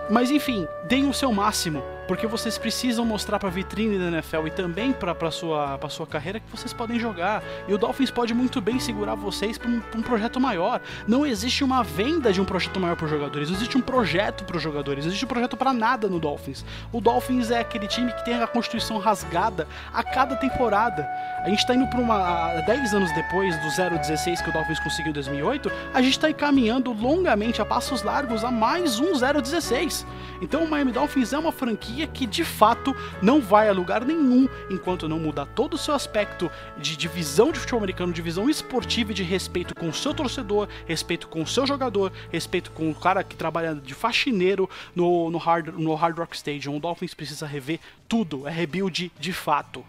mas 0.10 0.32
enfim, 0.32 0.68
deem 0.88 1.08
o 1.08 1.14
seu 1.14 1.32
máximo, 1.32 1.84
porque 2.08 2.26
vocês 2.26 2.58
precisam 2.58 3.06
mostrar 3.06 3.38
para 3.38 3.50
a 3.50 3.52
vitrine 3.52 4.00
da 4.00 4.06
NFL 4.06 4.48
e 4.48 4.50
também 4.50 4.92
para 4.92 5.30
sua 5.30 5.78
para 5.78 5.88
sua 5.88 6.08
carreira 6.08 6.40
que 6.40 6.50
vocês 6.50 6.74
podem 6.74 7.00
jogar. 7.00 7.44
E 7.68 7.74
o 7.76 7.78
Dolphins 7.78 8.10
pode 8.10 8.34
muito 8.34 8.60
bem 8.60 8.80
segurar 8.80 9.14
vocês 9.14 9.60
para 9.60 9.70
um, 9.70 9.80
um, 9.96 10.02
projeto 10.02 10.40
maior. 10.40 10.82
Não 11.08 11.24
existe 11.28 11.64
uma 11.64 11.84
venda 11.84 12.34
de 12.34 12.42
um 12.42 12.46
projeto 12.46 12.80
maior 12.80 12.96
para 12.96 13.06
os 13.06 13.12
jogadores, 13.12 13.52
existe 13.52 13.78
um 13.78 13.82
projeto 13.82 14.44
para 14.46 14.58
os 14.58 14.64
jogadores, 14.64 15.06
existe 15.06 15.24
um 15.24 15.28
projeto 15.28 15.56
para 15.56 15.72
nada 15.72 16.08
no 16.08 16.20
Dolphins. 16.20 16.66
O 16.92 17.00
Dolphins 17.00 17.52
é 17.52 17.60
aquele 17.60 17.88
time 17.88 18.12
que 18.12 18.26
tem 18.26 18.34
a 18.42 18.48
constituição 18.48 18.98
rasgada 18.98 19.68
a 19.94 20.04
cada 20.04 20.36
temporada. 20.40 21.08
A 21.44 21.50
gente 21.50 21.60
está 21.60 21.76
indo 21.76 21.88
para 21.88 22.00
uma 22.00 22.62
10 22.62 22.94
anos 22.94 23.12
depois 23.14 23.56
do 23.58 23.68
0-16 23.68 24.44
que 24.44 24.50
o 24.50 24.54
Dolphins 24.54 24.80
conseguiu 24.80 25.12
em 25.12 25.14
2008, 25.14 25.72
a 25.94 26.02
gente 26.02 26.14
está 26.14 26.32
caminhando 26.34 26.92
longamente 26.92 27.62
a 27.62 27.66
passos 27.66 28.04
largos 28.04 28.44
a 28.44 28.52
mais 28.52 29.00
um 29.00 29.14
0-16. 29.14 30.06
Então 30.42 30.64
o 30.64 30.70
Miami 30.70 30.92
Dolphins 30.92 31.34
é 31.34 31.38
uma 31.38 31.52
franquia 31.52 32.08
que 32.08 32.26
de 32.26 32.44
fato 32.44 32.96
não 33.22 33.42
vai 33.42 33.70
a 33.70 33.74
lugar 33.74 34.04
nenhum 34.06 34.48
enquanto 34.70 35.08
não 35.08 35.20
mudar 35.20 35.46
todo 35.46 35.74
o 35.74 35.78
seu 35.78 35.94
aspecto 35.94 36.50
de 36.78 36.98
divisão 36.98 37.52
de 37.52 37.60
futebol 37.60 37.80
americano, 37.80 38.14
divisão 38.14 38.50
esportiva 38.50 39.12
e 39.12 39.16
de 39.16 39.24
respeito 39.24 39.76
com 39.76 39.90
o 39.90 39.94
seu 39.94 40.14
torcedor, 40.14 40.68
respeito 40.86 41.28
com 41.28 41.42
o 41.42 41.48
seu 41.48 41.66
jogador, 41.66 42.12
respeito 42.32 42.72
com 42.72 42.90
o 42.90 42.96
cara 42.96 43.24
que 43.24 43.36
trabalha 43.36 43.76
de 43.76 43.94
faxineiro 43.94 44.70
no, 44.96 45.30
no, 45.30 45.38
hard, 45.38 45.68
no 45.68 45.94
hard 45.96 46.18
Rock 46.18 46.36
Stadium. 46.36 46.78
O 46.78 46.80
Dolphins 46.80 47.14
precisa 47.14 47.46
rever 47.46 47.80
tudo, 48.08 48.48
é 48.48 48.52
rebuild 48.52 49.12
de 49.20 49.34
fato. 49.34 49.84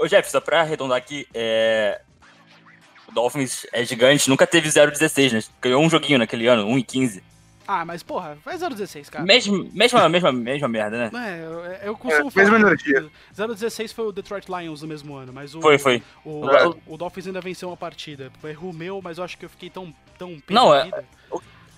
Ô 0.00 0.06
Jeff, 0.06 0.30
só 0.30 0.40
pra 0.40 0.62
arredondar 0.62 0.96
aqui, 0.96 1.28
é... 1.34 2.00
o 3.06 3.12
Dolphins 3.12 3.66
é 3.70 3.84
gigante, 3.84 4.30
nunca 4.30 4.46
teve 4.46 4.66
0-16, 4.66 5.32
né? 5.32 5.42
Ganhou 5.60 5.82
um 5.82 5.90
joguinho 5.90 6.18
naquele 6.18 6.46
ano, 6.46 6.66
1 6.66 6.82
15. 6.82 7.22
Ah, 7.68 7.84
mas 7.84 8.02
porra, 8.02 8.38
vai 8.42 8.56
016, 8.56 9.10
cara. 9.10 9.24
Mesmo, 9.24 9.70
mesma, 9.74 10.08
mesma, 10.08 10.32
mesma 10.32 10.66
merda, 10.66 11.08
né? 11.08 11.10
É, 11.14 11.44
eu, 11.44 11.64
eu 11.90 11.96
costumo 11.96 12.28
é, 12.28 12.30
falar. 12.30 12.50
Mesma 12.50 12.66
energia. 12.66 13.10
016 13.32 13.92
foi 13.92 14.06
o 14.06 14.12
Detroit 14.12 14.46
Lions 14.48 14.82
no 14.82 14.88
mesmo 14.88 15.14
ano, 15.14 15.32
mas 15.32 15.54
o. 15.54 15.60
Foi, 15.60 15.78
foi. 15.78 16.02
O, 16.24 16.46
o, 16.46 16.94
o 16.94 16.96
Dolphins 16.96 17.28
ainda 17.28 17.40
venceu 17.40 17.68
uma 17.68 17.76
partida. 17.76 18.32
Foi 18.40 18.50
erro 18.50 18.72
meu, 18.72 19.00
mas 19.00 19.18
eu 19.18 19.24
acho 19.24 19.38
que 19.38 19.44
eu 19.44 19.50
fiquei 19.50 19.70
tão. 19.70 19.94
tão 20.18 20.42
Não, 20.48 20.74
é. 20.74 20.90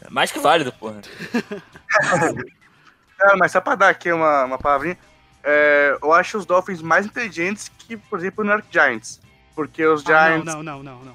Mais 0.09 0.33
que 0.33 0.39
válido, 0.39 0.73
porra. 0.73 1.03
é, 3.20 3.37
mas 3.37 3.53
só 3.53 3.61
pra 3.61 3.75
dar 3.75 3.91
aqui 3.91 4.11
uma, 4.11 4.45
uma 4.45 4.59
palavrinha. 4.59 4.97
É, 5.45 5.99
eu 6.01 6.12
acho 6.12 6.38
os 6.38 6.47
Dolphins 6.47 6.80
mais 6.80 7.05
inteligentes 7.07 7.68
que, 7.68 7.97
por 7.97 8.18
exemplo, 8.18 8.43
o 8.43 8.45
New 8.45 8.53
York 8.53 8.68
Giants. 8.70 9.20
Porque 9.55 9.84
os 9.84 10.03
Giants. 10.03 10.49
Ah, 10.49 10.57
não, 10.57 10.62
não, 10.62 10.82
não, 10.82 11.01
não, 11.01 11.14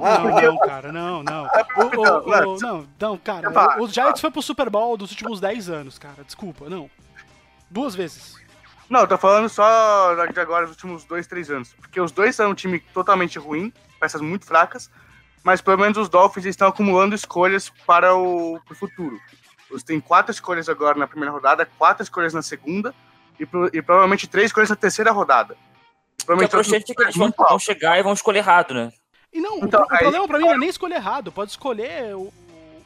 não, 0.00 0.40
não, 0.40 0.58
cara, 0.58 0.90
não, 0.92 1.22
não. 1.22 1.44
O, 1.44 1.82
o, 1.82 2.54
o, 2.54 2.60
não, 2.60 2.86
não, 2.98 3.16
cara. 3.18 3.80
Os 3.80 3.92
Giants 3.92 4.20
foi 4.20 4.30
pro 4.30 4.42
Super 4.42 4.68
Bowl 4.68 4.96
dos 4.96 5.10
últimos 5.12 5.38
10 5.40 5.68
anos, 5.70 5.96
cara. 5.98 6.24
Desculpa, 6.24 6.68
não. 6.68 6.90
Duas 7.70 7.94
vezes. 7.94 8.34
Não, 8.88 9.00
eu 9.00 9.06
tô 9.06 9.18
falando 9.18 9.48
só 9.48 10.14
de 10.26 10.40
agora, 10.40 10.66
dos 10.66 10.74
últimos 10.74 11.04
2, 11.04 11.26
3 11.26 11.50
anos. 11.50 11.74
Porque 11.74 12.00
os 12.00 12.10
dois 12.10 12.34
são 12.34 12.50
um 12.50 12.54
time 12.54 12.80
totalmente 12.80 13.38
ruim, 13.38 13.72
peças 14.00 14.20
muito 14.20 14.46
fracas, 14.46 14.90
mas 15.44 15.60
pelo 15.60 15.78
menos 15.78 15.98
os 15.98 16.08
Dolphins 16.08 16.46
estão 16.46 16.68
acumulando 16.68 17.14
escolhas 17.14 17.70
para 17.86 18.14
o 18.14 18.58
pro 18.66 18.74
futuro. 18.74 19.20
Eles 19.70 19.82
têm 19.82 20.00
quatro 20.00 20.32
escolhas 20.32 20.68
agora 20.68 20.98
na 20.98 21.06
primeira 21.06 21.32
rodada, 21.32 21.68
quatro 21.78 22.02
escolhas 22.02 22.32
na 22.32 22.42
segunda 22.42 22.94
e, 23.38 23.46
e 23.72 23.82
provavelmente 23.82 24.26
três 24.26 24.46
escolhas 24.46 24.70
na 24.70 24.76
terceira 24.76 25.10
rodada. 25.12 25.56
Provavelmente 26.24 26.74
a 26.74 26.76
é 26.76 26.80
que 26.80 27.02
eles 27.02 27.16
vão, 27.16 27.32
vão, 27.36 27.58
chegar 27.58 27.98
e 27.98 28.02
vão 28.02 28.12
escolher 28.12 28.38
errado, 28.38 28.74
né? 28.74 28.92
E 29.32 29.40
não, 29.40 29.58
então, 29.58 29.82
o, 29.82 29.84
o 29.84 29.92
aí... 29.92 29.98
problema 29.98 30.28
pra 30.28 30.38
mim 30.38 30.44
não 30.44 30.54
é 30.54 30.58
nem 30.58 30.68
escolher 30.68 30.96
errado. 30.96 31.30
Pode 31.30 31.50
escolher 31.50 32.14
o, 32.14 32.32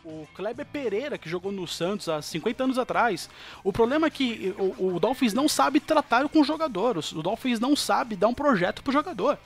o 0.04 0.26
Kleber 0.34 0.66
Pereira, 0.66 1.16
que 1.16 1.28
jogou 1.28 1.50
no 1.50 1.66
Santos 1.66 2.08
há 2.08 2.20
50 2.20 2.64
anos 2.64 2.78
atrás. 2.78 3.28
O 3.64 3.72
problema 3.72 4.06
é 4.06 4.10
que 4.10 4.54
o, 4.58 4.94
o 4.94 5.00
Dolphins 5.00 5.32
não 5.32 5.48
sabe 5.48 5.80
tratar 5.80 6.28
com 6.28 6.40
o 6.40 6.44
jogador. 6.44 6.98
O 6.98 7.22
Dolphins 7.22 7.60
não 7.60 7.74
sabe 7.74 8.16
dar 8.16 8.28
um 8.28 8.34
projeto 8.34 8.82
pro 8.82 8.92
jogador. 8.92 9.38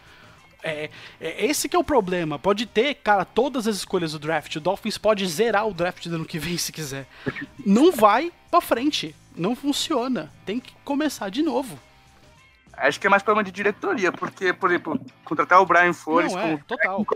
É, 0.66 0.90
é, 1.20 1.46
esse 1.46 1.68
que 1.68 1.76
é 1.76 1.78
o 1.78 1.84
problema. 1.84 2.38
Pode 2.38 2.66
ter, 2.66 2.94
cara, 2.94 3.24
todas 3.24 3.66
as 3.66 3.76
escolhas 3.76 4.12
do 4.12 4.18
draft. 4.18 4.56
O 4.56 4.60
Dolphins 4.60 4.98
pode 4.98 5.26
zerar 5.26 5.66
o 5.66 5.74
draft 5.74 6.06
do 6.08 6.16
ano 6.16 6.24
que 6.24 6.38
vem 6.38 6.56
se 6.56 6.72
quiser. 6.72 7.06
Não 7.64 7.92
vai 7.92 8.32
pra 8.50 8.60
frente. 8.60 9.14
Não 9.36 9.54
funciona. 9.54 10.30
Tem 10.44 10.58
que 10.58 10.72
começar 10.84 11.28
de 11.28 11.42
novo. 11.42 11.78
Acho 12.72 13.00
que 13.00 13.06
é 13.06 13.10
mais 13.10 13.22
problema 13.22 13.42
de 13.42 13.50
diretoria, 13.50 14.12
porque, 14.12 14.52
por 14.52 14.70
exemplo, 14.70 15.00
contratar 15.24 15.62
o 15.62 15.66
Brian 15.66 15.94
Flores 15.94 16.34
Não, 16.34 16.40
é, 16.40 16.56
total. 16.68 17.06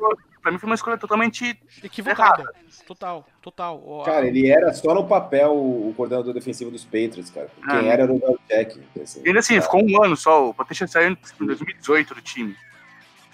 pra 0.40 0.51
mim 0.51 0.59
foi 0.59 0.66
uma 0.66 0.74
escolha 0.74 0.96
totalmente 0.96 1.59
equivocada. 1.84 2.42
Errada. 2.42 2.55
Total, 2.86 3.26
total. 3.42 4.03
Cara, 4.07 4.26
ele 4.26 4.48
era 4.48 4.72
só 4.72 4.94
no 4.94 5.07
papel 5.07 5.53
o 5.53 5.92
coordenador 5.96 6.32
defensivo 6.32 6.70
dos 6.70 6.84
Patriots, 6.84 7.30
cara. 7.30 7.51
Quem 7.68 7.90
ah, 7.90 7.92
era 7.92 8.03
era 8.05 8.12
o 8.12 8.18
Belichick. 8.18 8.80
Assim, 9.01 9.22
ainda 9.24 9.38
assim, 9.38 9.55
cara. 9.55 9.62
ficou 9.62 9.84
um 9.84 10.03
ano 10.03 10.16
só. 10.16 10.48
O 10.48 10.55
Patricia 10.55 10.86
saiu 10.86 11.11
em 11.11 11.46
2018 11.46 12.14
do 12.14 12.22
time. 12.22 12.57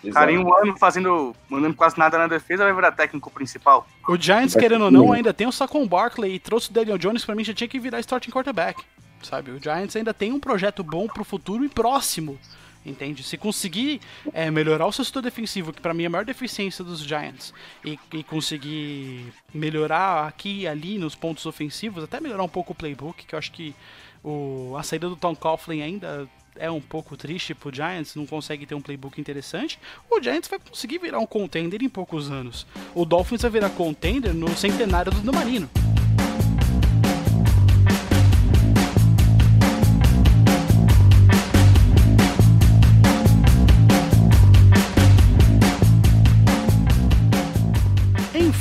Exato. 0.09 0.15
Cara, 0.15 0.33
em 0.33 0.39
um 0.39 0.55
ano 0.55 0.77
fazendo, 0.79 1.35
mandando 1.49 1.75
quase 1.75 1.99
nada 1.99 2.19
na 2.19 2.27
defesa, 2.27 2.65
vai 2.65 2.73
virar 2.73 2.93
técnico 2.93 3.31
principal. 3.31 3.87
O 4.07 4.17
Giants, 4.17 4.55
querendo 4.55 4.87
ou 4.87 4.91
não, 4.91 5.13
ainda 5.13 5.35
tem 5.35 5.47
o 5.47 5.53
Saquon 5.53 5.87
Barkley 5.87 6.35
e 6.35 6.39
trouxe 6.39 6.71
o 6.71 6.73
Daniel 6.73 6.99
Jones, 6.99 7.25
pra 7.25 7.35
mim 7.35 7.45
já 7.45 7.55
tinha 7.55 7.69
que 7.69 7.79
virar 7.79 8.01
starting 8.01 8.31
quarterback 8.31 8.85
sabe? 9.23 9.51
O 9.51 9.63
Giants 9.63 9.97
ainda 9.97 10.15
tem 10.15 10.33
um 10.33 10.41
projeto 10.41 10.83
bom 10.83 11.07
pro 11.07 11.25
futuro 11.25 11.65
e 11.65 11.69
próximo, 11.69 12.39
entende? 12.85 13.23
Se 13.23 13.37
conseguir 13.37 14.01
é, 14.33 14.51
melhorar 14.51 14.87
o 14.87 14.93
seu 14.93 15.05
setor 15.05 15.23
defensivo, 15.23 15.73
que 15.73 15.81
para 15.81 15.95
mim 15.95 16.05
é 16.05 16.07
a 16.07 16.11
maior 16.11 16.25
deficiência 16.25 16.85
dos 16.85 17.01
Giants, 17.01 17.53
e, 17.85 17.99
e, 18.13 18.23
conseguir 18.23 19.33
melhorar 19.53 20.27
aqui 20.27 20.61
e 20.61 20.69
ali 20.69 20.99
nos 20.99 21.15
pontos 21.15 21.45
ofensivos, 21.47 22.05
até 22.05 22.21
melhorar 22.21 22.43
um 22.43 22.49
pouco 22.49 22.73
o 22.73 22.77
playbook, 22.77 23.27
que 23.27 23.35
eu 23.35 23.39
acho 23.39 23.53
que 23.53 23.75
o, 24.23 24.75
a 24.79 24.83
saída 24.83 25.09
do 25.09 25.17
Tom 25.17 25.35
Coughlin 25.35 25.83
ainda 25.83 26.29
é 26.59 26.71
um 26.71 26.81
pouco 26.81 27.17
triste 27.17 27.55
pro 27.55 27.75
Giants, 27.75 28.15
não 28.15 28.27
consegue 28.27 28.67
ter 28.67 28.75
um 28.75 28.81
playbook 28.81 29.21
interessante, 29.21 29.79
o 30.11 30.21
Giants 30.21 30.49
vai 30.49 30.59
conseguir 30.59 30.99
virar 30.99 31.19
um 31.19 31.27
contender 31.27 31.83
em 31.83 31.89
poucos 31.89 32.31
anos. 32.31 32.67
O 32.95 33.05
Dolphins 33.05 33.43
vai 33.43 33.51
virar 33.51 33.71
contender 33.71 34.35
no 34.35 34.49
centenário 34.57 35.13
do 35.13 35.33
Marino. 35.33 35.69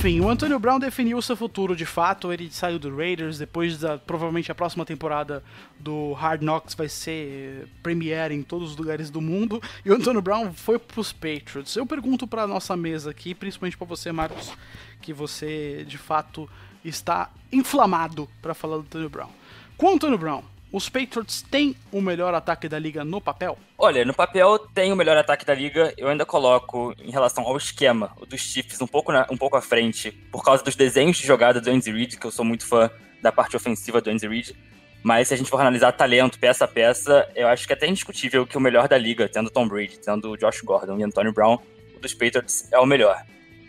Enfim, 0.06 0.20
o 0.20 0.30
Antonio 0.30 0.60
Brown 0.60 0.78
definiu 0.78 1.20
seu 1.20 1.36
futuro 1.36 1.76
de 1.76 1.84
fato. 1.84 2.32
Ele 2.32 2.48
saiu 2.52 2.78
do 2.78 2.96
Raiders 2.96 3.40
depois 3.40 3.80
da 3.80 3.98
provavelmente 3.98 4.52
a 4.52 4.56
próxima 4.56 4.86
temporada 4.86 5.44
do 5.80 6.14
Hard 6.14 6.44
Knocks 6.44 6.76
vai 6.76 6.88
ser 6.88 7.68
premiere 7.82 8.36
em 8.36 8.44
todos 8.44 8.70
os 8.72 8.78
lugares 8.78 9.10
do 9.10 9.20
mundo. 9.20 9.60
E 9.84 9.90
o 9.90 9.96
Antonio 9.96 10.22
Brown 10.22 10.54
foi 10.54 10.78
pros 10.78 11.12
Patriots. 11.12 11.76
Eu 11.76 11.88
pergunto 11.88 12.28
para 12.28 12.46
nossa 12.46 12.78
mesa 12.78 13.10
aqui, 13.10 13.34
principalmente 13.34 13.78
para 13.78 13.88
você, 13.88 14.12
Marcos, 14.12 14.54
que 15.02 15.12
você 15.12 15.84
de 15.88 15.98
fato 15.98 16.48
está 16.84 17.32
inflamado 17.52 18.30
para 18.44 18.54
falar 18.54 18.76
do 18.76 18.82
Antonio 18.82 19.10
Brown. 19.10 19.30
Com 19.76 19.88
o 19.88 19.96
Antonio 19.96 20.20
Brown, 20.20 20.44
os 20.76 20.90
Patriots 20.90 21.42
têm 21.42 21.74
o 21.90 22.02
melhor 22.02 22.34
ataque 22.34 22.68
da 22.68 22.78
liga 22.78 23.06
no 23.06 23.22
papel? 23.22 23.58
Olha, 23.78 24.04
no 24.04 24.14
papel 24.14 24.60
tem 24.60 24.92
o 24.92 24.96
melhor 24.96 25.16
ataque 25.16 25.46
da 25.46 25.56
liga. 25.56 25.94
Eu 25.98 26.10
ainda 26.10 26.26
coloco 26.26 26.94
em 27.00 27.12
relação 27.12 27.46
ao 27.46 27.56
esquema, 27.56 28.12
o 28.20 28.26
dos 28.26 28.42
Chiefs 28.42 28.82
um 28.82 28.88
pouco, 28.88 29.10
na, 29.10 29.26
um 29.32 29.38
pouco 29.38 29.56
à 29.56 29.62
frente, 29.62 30.12
por 30.12 30.44
causa 30.44 30.62
dos 30.66 30.76
desenhos 30.76 31.16
de 31.16 31.26
jogada 31.26 31.62
do 31.62 31.70
Andy 31.70 31.90
Reid, 31.90 32.18
que 32.18 32.28
eu 32.28 32.32
sou 32.32 32.44
muito 32.44 32.68
fã 32.68 32.92
da 33.22 33.32
parte 33.32 33.56
ofensiva 33.56 34.02
do 34.02 34.10
Andy 34.10 34.28
Reid. 34.28 34.54
Mas 35.02 35.30
se 35.30 35.34
a 35.34 35.38
gente 35.38 35.50
for 35.50 35.62
analisar 35.62 35.94
talento, 35.94 36.38
peça 36.38 36.66
a 36.66 36.68
peça, 36.68 37.26
eu 37.34 37.48
acho 37.48 37.66
que 37.66 37.72
é 37.72 37.76
até 37.78 37.88
indiscutível 37.88 38.46
que 38.46 38.58
o 38.58 38.60
melhor 38.60 38.90
da 38.90 38.98
liga, 38.98 39.30
tendo 39.30 39.50
Tom 39.50 39.70
Brady, 39.70 39.98
tendo 40.00 40.36
Josh 40.36 40.60
Gordon 40.60 41.00
e 41.00 41.04
Antonio 41.04 41.32
Brown, 41.32 41.58
o 41.96 42.00
dos 42.02 42.14
Patriots 42.14 42.68
é 42.74 42.78
o 42.78 42.86
melhor. 42.86 43.24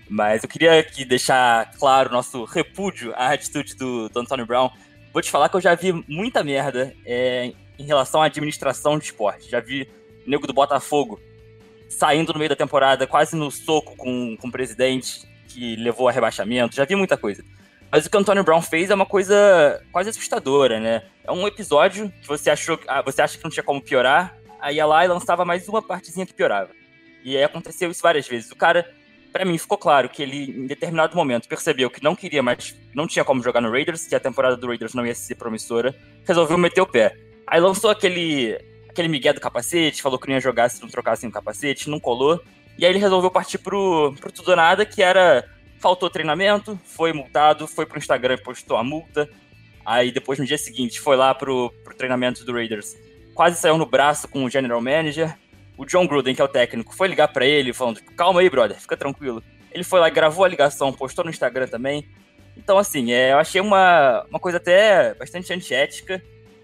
Mas 0.09 0.43
eu 0.43 0.49
queria 0.49 0.81
aqui 0.81 1.05
deixar 1.05 1.71
claro 1.79 2.11
nosso 2.11 2.43
repúdio 2.43 3.13
à 3.15 3.33
atitude 3.33 3.77
do, 3.77 4.09
do 4.09 4.19
Antonio 4.19 4.45
Brown, 4.45 4.71
Vou 5.17 5.23
te 5.23 5.31
falar 5.31 5.49
que 5.49 5.57
eu 5.57 5.63
já 5.63 5.75
vi 5.75 5.95
muita 6.07 6.45
merda 6.45 6.95
é, 7.07 7.51
em 7.79 7.85
relação 7.85 8.21
à 8.21 8.27
administração 8.27 8.99
de 8.99 9.07
esporte. 9.07 9.51
Já 9.51 9.61
vi 9.61 9.89
nego 10.27 10.47
do 10.47 10.53
Botafogo 10.53 11.19
saindo 11.89 12.35
no 12.35 12.39
meio 12.39 12.51
da 12.51 12.55
temporada, 12.55 13.07
quase 13.07 13.35
no 13.35 13.51
soco 13.51 13.97
com, 13.97 14.37
com 14.37 14.49
o 14.49 14.53
presidente, 14.53 15.27
que 15.49 15.75
levou 15.77 16.07
a 16.07 16.13
rebaixamento. 16.13 16.77
Já 16.77 16.85
vi 16.85 16.95
muita 16.95 17.17
coisa. 17.17 17.43
Mas 17.91 18.05
o 18.05 18.11
que 18.11 18.17
o 18.19 18.21
Antônio 18.21 18.45
Brown 18.45 18.61
fez 18.61 18.91
é 18.91 18.95
uma 18.95 19.07
coisa 19.07 19.83
quase 19.91 20.11
assustadora, 20.11 20.79
né? 20.79 21.03
É 21.25 21.33
um 21.33 21.47
episódio 21.47 22.13
que 22.21 22.29
você 22.29 22.51
achou 22.51 22.79
ah, 22.87 23.01
você 23.01 23.23
acha 23.23 23.39
que 23.39 23.45
não 23.45 23.51
tinha 23.51 23.65
como 23.65 23.81
piorar, 23.81 24.37
aí 24.61 24.77
ia 24.77 24.85
lá 24.85 25.03
e 25.03 25.09
lançava 25.09 25.47
mais 25.47 25.67
uma 25.67 25.81
partezinha 25.81 26.27
que 26.27 26.35
piorava. 26.35 26.73
E 27.25 27.39
aí 27.39 27.43
aconteceu 27.43 27.91
isso 27.91 28.03
várias 28.03 28.29
vezes. 28.29 28.51
O 28.51 28.57
cara 28.57 28.87
para 29.37 29.45
mim 29.45 29.59
ficou 29.59 29.77
claro 29.77 30.09
que 30.09 30.23
ele, 30.23 30.51
em 30.51 30.67
determinado 30.67 31.15
momento, 31.15 31.47
percebeu 31.47 31.91
que 31.91 32.03
não 32.03 32.17
queria 32.17 32.43
mais, 32.43 32.75
não 32.95 33.07
tinha 33.07 33.23
como 33.23 33.43
jogar 33.43 33.61
no 33.61 33.71
Raiders, 33.71 34.07
que 34.07 34.15
a 34.15 34.21
temporada 34.21 34.57
do 34.57 34.67
Raiders 34.67 34.95
não 34.95 35.07
ia 35.07 35.15
ser 35.15 35.35
promissora, 35.35 35.95
resolveu 36.25 36.57
meter 36.57 36.81
o 36.81 36.87
pé. 36.87 37.15
Aí 37.47 37.61
lançou 37.61 37.91
aquele, 37.91 38.59
aquele 38.89 39.09
migué 39.09 39.35
do 39.35 39.41
capacete, 39.41 40.01
falou 40.01 40.19
que 40.19 40.27
não 40.27 40.37
ia 40.37 40.41
jogar 40.41 40.71
se 40.71 40.81
não 40.81 40.89
trocassem 40.89 41.29
o 41.29 41.33
capacete, 41.33 41.91
não 41.91 42.01
colou. 42.01 42.43
E 42.79 42.87
aí 42.87 42.91
ele 42.91 42.99
resolveu 42.99 43.31
partir 43.31 43.59
pro, 43.59 44.15
pro 44.19 44.33
tudo 44.33 44.53
ou 44.53 44.57
nada, 44.57 44.87
que 44.87 45.03
era. 45.03 45.47
Faltou 45.79 46.09
treinamento, 46.09 46.81
foi 46.83 47.13
multado, 47.13 47.69
foi 47.69 47.85
pro 47.85 47.99
Instagram 47.99 48.37
e 48.37 48.43
postou 48.43 48.79
a 48.79 48.83
multa. 48.83 49.29
Aí 49.85 50.11
depois, 50.11 50.39
no 50.39 50.47
dia 50.47 50.57
seguinte, 50.57 50.99
foi 50.99 51.15
lá 51.15 51.35
pro, 51.35 51.71
pro 51.85 51.95
treinamento 51.95 52.43
do 52.43 52.55
Raiders. 52.55 52.97
Quase 53.35 53.61
saiu 53.61 53.77
no 53.77 53.85
braço 53.85 54.27
com 54.29 54.45
o 54.45 54.51
general 54.51 54.81
manager 54.81 55.37
o 55.77 55.85
John 55.85 56.07
Gruden, 56.07 56.35
que 56.35 56.41
é 56.41 56.45
o 56.45 56.49
técnico, 56.49 56.95
foi 56.95 57.09
ligar 57.09 57.29
para 57.29 57.45
ele 57.45 57.73
falando: 57.73 58.01
calma 58.17 58.41
aí, 58.41 58.51
brother, 58.51 58.79
fica 58.79 58.97
tranquilo. 58.97 59.43
Ele 59.71 59.85
foi 59.85 60.01
lá, 60.01 60.09
gravou 60.09 60.45
a 60.45 60.49
ligação, 60.49 60.93
postou 60.93 61.25
no 61.25 61.31
Instagram 61.31 61.67
também. 61.67 62.09
Então, 62.57 62.79
assim, 62.79 63.13
é, 63.13 63.33
eu 63.33 63.39
achei 63.39 63.61
uma, 63.61 64.25
uma 64.31 64.41
coisa 64.41 64.57
até 64.57 65.15
bastante 65.15 65.53
antiética. 65.53 66.23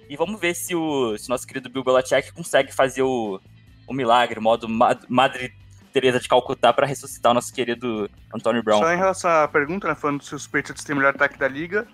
E 0.08 0.16
vamos 0.16 0.40
ver 0.40 0.54
se 0.54 0.74
o, 0.74 1.16
se 1.16 1.28
nosso 1.28 1.46
querido 1.46 1.70
Bill 1.70 1.84
Belichick 1.84 2.32
consegue 2.32 2.72
fazer 2.72 3.02
o, 3.02 3.40
o 3.86 3.94
milagre, 3.94 4.38
o 4.38 4.42
modo 4.42 4.66
Madre 5.08 5.54
Teresa 5.92 6.18
de 6.18 6.28
Calcutá 6.28 6.72
para 6.72 6.86
ressuscitar 6.86 7.32
o 7.32 7.34
nosso 7.34 7.52
querido 7.52 8.10
Antonio 8.34 8.62
Brown. 8.62 8.80
Só 8.80 8.92
em 8.92 8.96
relação 8.96 9.30
à 9.30 9.46
pergunta, 9.46 9.88
né, 9.88 9.94
falando 9.94 10.22
se 10.22 10.34
os 10.34 10.46
Patriots 10.46 10.82
têm 10.84 10.94
o 10.94 10.96
melhor 10.96 11.14
ataque 11.14 11.38
da 11.38 11.46
liga, 11.46 11.86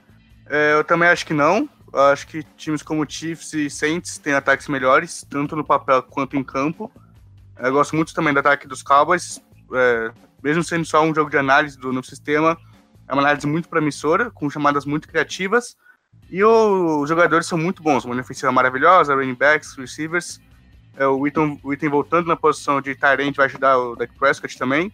é, 0.49 0.75
eu 0.75 0.85
também 0.85 1.09
acho 1.09 1.27
que 1.27 1.35
não. 1.35 1.69
Eu 1.93 2.03
acho 2.03 2.27
que 2.27 2.43
times 2.57 2.83
como 2.83 3.09
Chiefs 3.09 3.53
e 3.55 3.69
Saints 3.69 4.19
têm 4.19 4.35
ataques 4.35 4.69
melhores, 4.69 5.27
tanto 5.29 5.57
no 5.57 5.64
papel 5.64 6.03
quanto 6.03 6.37
em 6.37 6.45
campo. 6.45 6.91
Eu 7.59 7.73
gosto 7.73 7.97
muito 7.97 8.15
também 8.15 8.33
do 8.33 8.39
ataque 8.39 8.69
dos 8.69 8.83
Cowboys, 8.83 9.41
é, 9.73 10.13
mesmo 10.43 10.63
sendo 10.63 10.85
só 10.85 11.03
um 11.03 11.15
jogo 11.15 11.31
de 11.31 11.37
análise 11.37 11.77
do 11.77 11.93
novo 11.93 12.07
sistema, 12.07 12.57
é 13.09 13.13
uma 13.13 13.23
análise 13.23 13.47
muito 13.47 13.69
promissora, 13.69 14.31
com 14.31 14.49
chamadas 14.49 14.85
muito 14.85 15.09
criativas, 15.09 15.77
e 16.31 16.43
o, 16.45 17.01
os 17.01 17.09
jogadores 17.09 17.47
são 17.47 17.59
muito 17.59 17.83
bons, 17.83 18.05
uma 18.05 18.15
ofensiva 18.21 18.53
maravilhosa, 18.53 19.15
running 19.15 19.35
backs, 19.35 19.75
receivers, 19.77 20.41
é, 20.97 21.07
o 21.07 21.19
Witten, 21.19 21.59
voltando 21.91 22.29
na 22.29 22.37
posição 22.37 22.81
de 22.81 22.95
Tyrant 22.95 23.35
vai 23.35 23.47
ajudar 23.47 23.79
o 23.79 23.97
Dak 23.97 24.15
Prescott 24.15 24.57
também, 24.57 24.93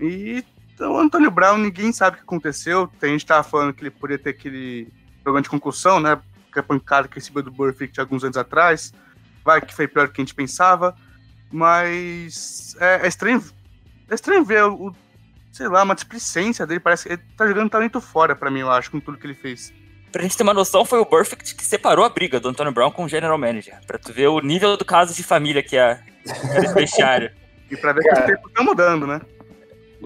e 0.00 0.44
então, 0.74 0.92
o 0.92 0.98
Antônio 0.98 1.30
Brown, 1.30 1.56
ninguém 1.56 1.90
sabe 1.90 2.16
o 2.16 2.18
que 2.18 2.24
aconteceu, 2.24 2.86
tem 3.00 3.12
gente 3.12 3.22
que 3.22 3.28
tava 3.28 3.42
falando 3.42 3.72
que 3.72 3.82
ele 3.82 3.90
poderia 3.90 4.22
ter 4.22 4.30
aquele 4.30 4.92
problema 5.22 5.42
de 5.42 5.48
concussão, 5.48 5.98
né, 5.98 6.20
que 6.52 6.58
é 6.58 6.62
pancada 6.62 7.08
que 7.08 7.14
recebeu 7.14 7.42
do 7.42 7.50
Burfict 7.50 7.98
alguns 7.98 8.24
anos 8.24 8.36
atrás, 8.36 8.92
vai 9.42 9.60
que 9.60 9.74
foi 9.74 9.88
pior 9.88 10.06
do 10.06 10.12
que 10.12 10.20
a 10.20 10.24
gente 10.24 10.34
pensava, 10.34 10.94
mas 11.56 12.76
é, 12.78 13.06
é 13.06 13.08
estranho. 13.08 13.42
É 14.10 14.14
estranho 14.14 14.44
ver 14.44 14.62
o, 14.64 14.94
sei 15.50 15.68
lá, 15.68 15.82
uma 15.82 15.94
displicência 15.94 16.66
dele. 16.66 16.80
Parece 16.80 17.04
que 17.04 17.14
ele 17.14 17.22
tá 17.36 17.46
jogando 17.46 17.70
talento 17.70 18.00
fora 18.00 18.36
para 18.36 18.50
mim, 18.50 18.60
eu 18.60 18.70
acho, 18.70 18.90
com 18.90 19.00
tudo 19.00 19.16
que 19.16 19.26
ele 19.26 19.34
fez. 19.34 19.72
Pra 20.12 20.22
gente 20.22 20.36
ter 20.36 20.42
uma 20.42 20.54
noção, 20.54 20.84
foi 20.84 20.98
o 20.98 21.06
Perfect 21.06 21.54
que 21.54 21.64
separou 21.64 22.04
a 22.04 22.10
briga 22.10 22.38
do 22.38 22.48
Antônio 22.48 22.72
Brown 22.72 22.90
com 22.90 23.04
o 23.04 23.08
General 23.08 23.36
Manager. 23.38 23.78
Pra 23.86 23.98
tu 23.98 24.12
ver 24.12 24.28
o 24.28 24.40
nível 24.40 24.76
do 24.76 24.84
caso 24.84 25.14
de 25.14 25.22
família 25.22 25.62
que 25.62 25.76
é 25.76 25.98
esse 26.24 26.74
vestiário. 26.74 27.30
e 27.70 27.76
pra 27.76 27.92
ver 27.92 28.04
Cara... 28.04 28.16
que 28.16 28.20
os 28.20 28.26
tempos 28.26 28.50
estão 28.50 28.64
mudando, 28.64 29.06
né? 29.06 29.20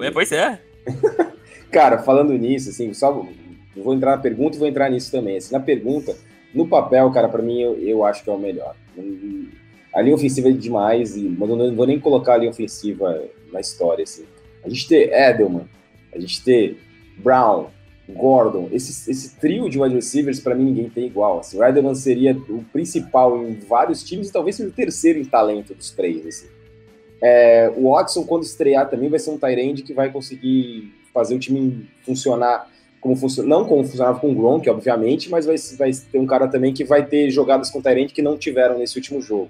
É, 0.01 0.11
pois 0.11 0.31
é. 0.31 0.61
Cara, 1.71 1.99
falando 1.99 2.33
nisso, 2.33 2.71
assim, 2.71 2.95
só 2.95 3.27
eu 3.77 3.83
vou 3.83 3.95
entrar 3.95 4.13
na 4.13 4.23
pergunta 4.23 4.57
e 4.57 4.59
vou 4.59 4.69
entrar 4.69 4.89
nisso 4.89 5.11
também. 5.11 5.37
Assim, 5.37 5.53
na 5.53 5.61
pergunta, 5.61 6.17
no 6.55 6.67
papel, 6.67 7.11
cara, 7.13 7.29
para 7.29 7.43
mim 7.43 7.61
eu, 7.61 7.77
eu 7.77 8.05
acho 8.05 8.25
que 8.25 8.31
é 8.31 8.33
o 8.33 8.39
melhor. 8.39 8.75
A 9.93 10.01
linha 10.01 10.15
ofensiva 10.15 10.49
é 10.49 10.53
demais, 10.53 11.17
e, 11.17 11.23
mas 11.23 11.49
eu 11.49 11.57
não 11.57 11.75
vou 11.75 11.87
nem 11.87 11.99
colocar 11.99 12.35
a 12.35 12.37
linha 12.39 12.51
ofensiva 12.51 13.25
na 13.53 13.61
história. 13.61 14.05
Assim. 14.05 14.25
A 14.65 14.69
gente 14.69 14.89
ter 14.89 15.13
Edelman, 15.13 15.69
a 16.15 16.19
gente 16.19 16.43
ter 16.45 16.79
Brown, 17.19 17.67
Gordon, 18.09 18.69
esse, 18.73 19.11
esse 19.11 19.37
trio 19.39 19.69
de 19.69 19.81
wide 19.81 19.95
receivers, 19.95 20.41
para 20.41 20.55
mim, 20.55 20.65
ninguém 20.65 20.89
tem 20.89 21.07
igual. 21.07 21.41
Assim. 21.41 21.59
O 21.59 21.65
Edelman 21.65 21.95
seria 21.95 22.37
o 22.49 22.65
principal 22.73 23.43
em 23.43 23.55
vários 23.55 24.05
times 24.05 24.29
e 24.29 24.33
talvez 24.33 24.57
seja 24.57 24.69
o 24.69 24.73
terceiro 24.73 25.19
em 25.19 25.25
talento 25.25 25.75
dos 25.75 25.91
três. 25.91 26.25
Assim. 26.25 26.47
É, 27.21 27.73
o 27.77 27.91
Watson, 27.91 28.25
quando 28.25 28.45
estrear, 28.45 28.89
também 28.89 29.09
vai 29.09 29.19
ser 29.19 29.31
um 29.31 29.39
Tyrande 29.39 29.83
que 29.83 29.93
vai 29.93 30.11
conseguir 30.11 30.95
fazer 31.13 31.35
o 31.35 31.39
time 31.39 31.89
funcionar 32.05 32.71
como 33.01 33.17
não 33.45 33.65
como 33.65 33.83
funcionava 33.83 34.21
com 34.21 34.31
o 34.31 34.35
Gronk, 34.35 34.69
obviamente, 34.69 35.31
mas 35.31 35.47
vai, 35.47 35.57
vai 35.79 35.91
ter 35.91 36.19
um 36.19 36.27
cara 36.27 36.47
também 36.47 36.75
que 36.75 36.85
vai 36.85 37.05
ter 37.05 37.31
jogadas 37.31 37.71
com 37.71 37.79
o 37.79 37.83
Tyrande 37.83 38.13
que 38.13 38.21
não 38.21 38.37
tiveram 38.37 38.79
nesse 38.79 38.97
último 38.97 39.23
jogo 39.23 39.49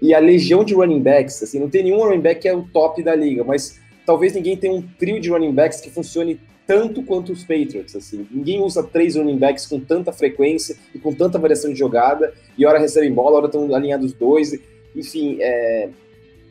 e 0.00 0.14
a 0.14 0.18
legião 0.18 0.64
de 0.64 0.74
running 0.74 1.00
backs, 1.00 1.42
assim, 1.42 1.58
não 1.58 1.68
tem 1.68 1.84
nenhum 1.84 1.98
running 1.98 2.20
back 2.20 2.40
que 2.40 2.48
é 2.48 2.54
o 2.54 2.62
top 2.62 3.02
da 3.02 3.14
liga, 3.14 3.44
mas 3.44 3.78
talvez 4.06 4.32
ninguém 4.32 4.56
tenha 4.56 4.72
um 4.72 4.82
trio 4.82 5.20
de 5.20 5.30
running 5.30 5.52
backs 5.52 5.80
que 5.80 5.90
funcione 5.90 6.40
tanto 6.66 7.02
quanto 7.02 7.32
os 7.32 7.40
Patriots, 7.42 7.96
assim. 7.96 8.26
Ninguém 8.30 8.62
usa 8.62 8.82
três 8.82 9.16
running 9.16 9.36
backs 9.36 9.66
com 9.66 9.80
tanta 9.80 10.12
frequência 10.12 10.76
e 10.94 10.98
com 10.98 11.12
tanta 11.12 11.38
variação 11.38 11.72
de 11.72 11.78
jogada, 11.78 12.32
e 12.56 12.64
hora 12.64 12.78
recebem 12.78 13.12
bola, 13.12 13.38
hora 13.38 13.46
estão 13.46 13.74
alinhados 13.74 14.12
dois, 14.12 14.58
enfim, 14.94 15.38
é, 15.40 15.88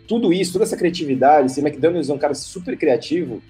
tudo 0.08 0.34
isso, 0.34 0.54
toda 0.54 0.66
essa 0.66 0.76
criatividade, 0.76 1.46
assim, 1.46 1.62
McDaniels 1.62 2.10
é 2.10 2.14
um 2.14 2.18
cara 2.18 2.34
super 2.34 2.78
criativo, 2.78 3.42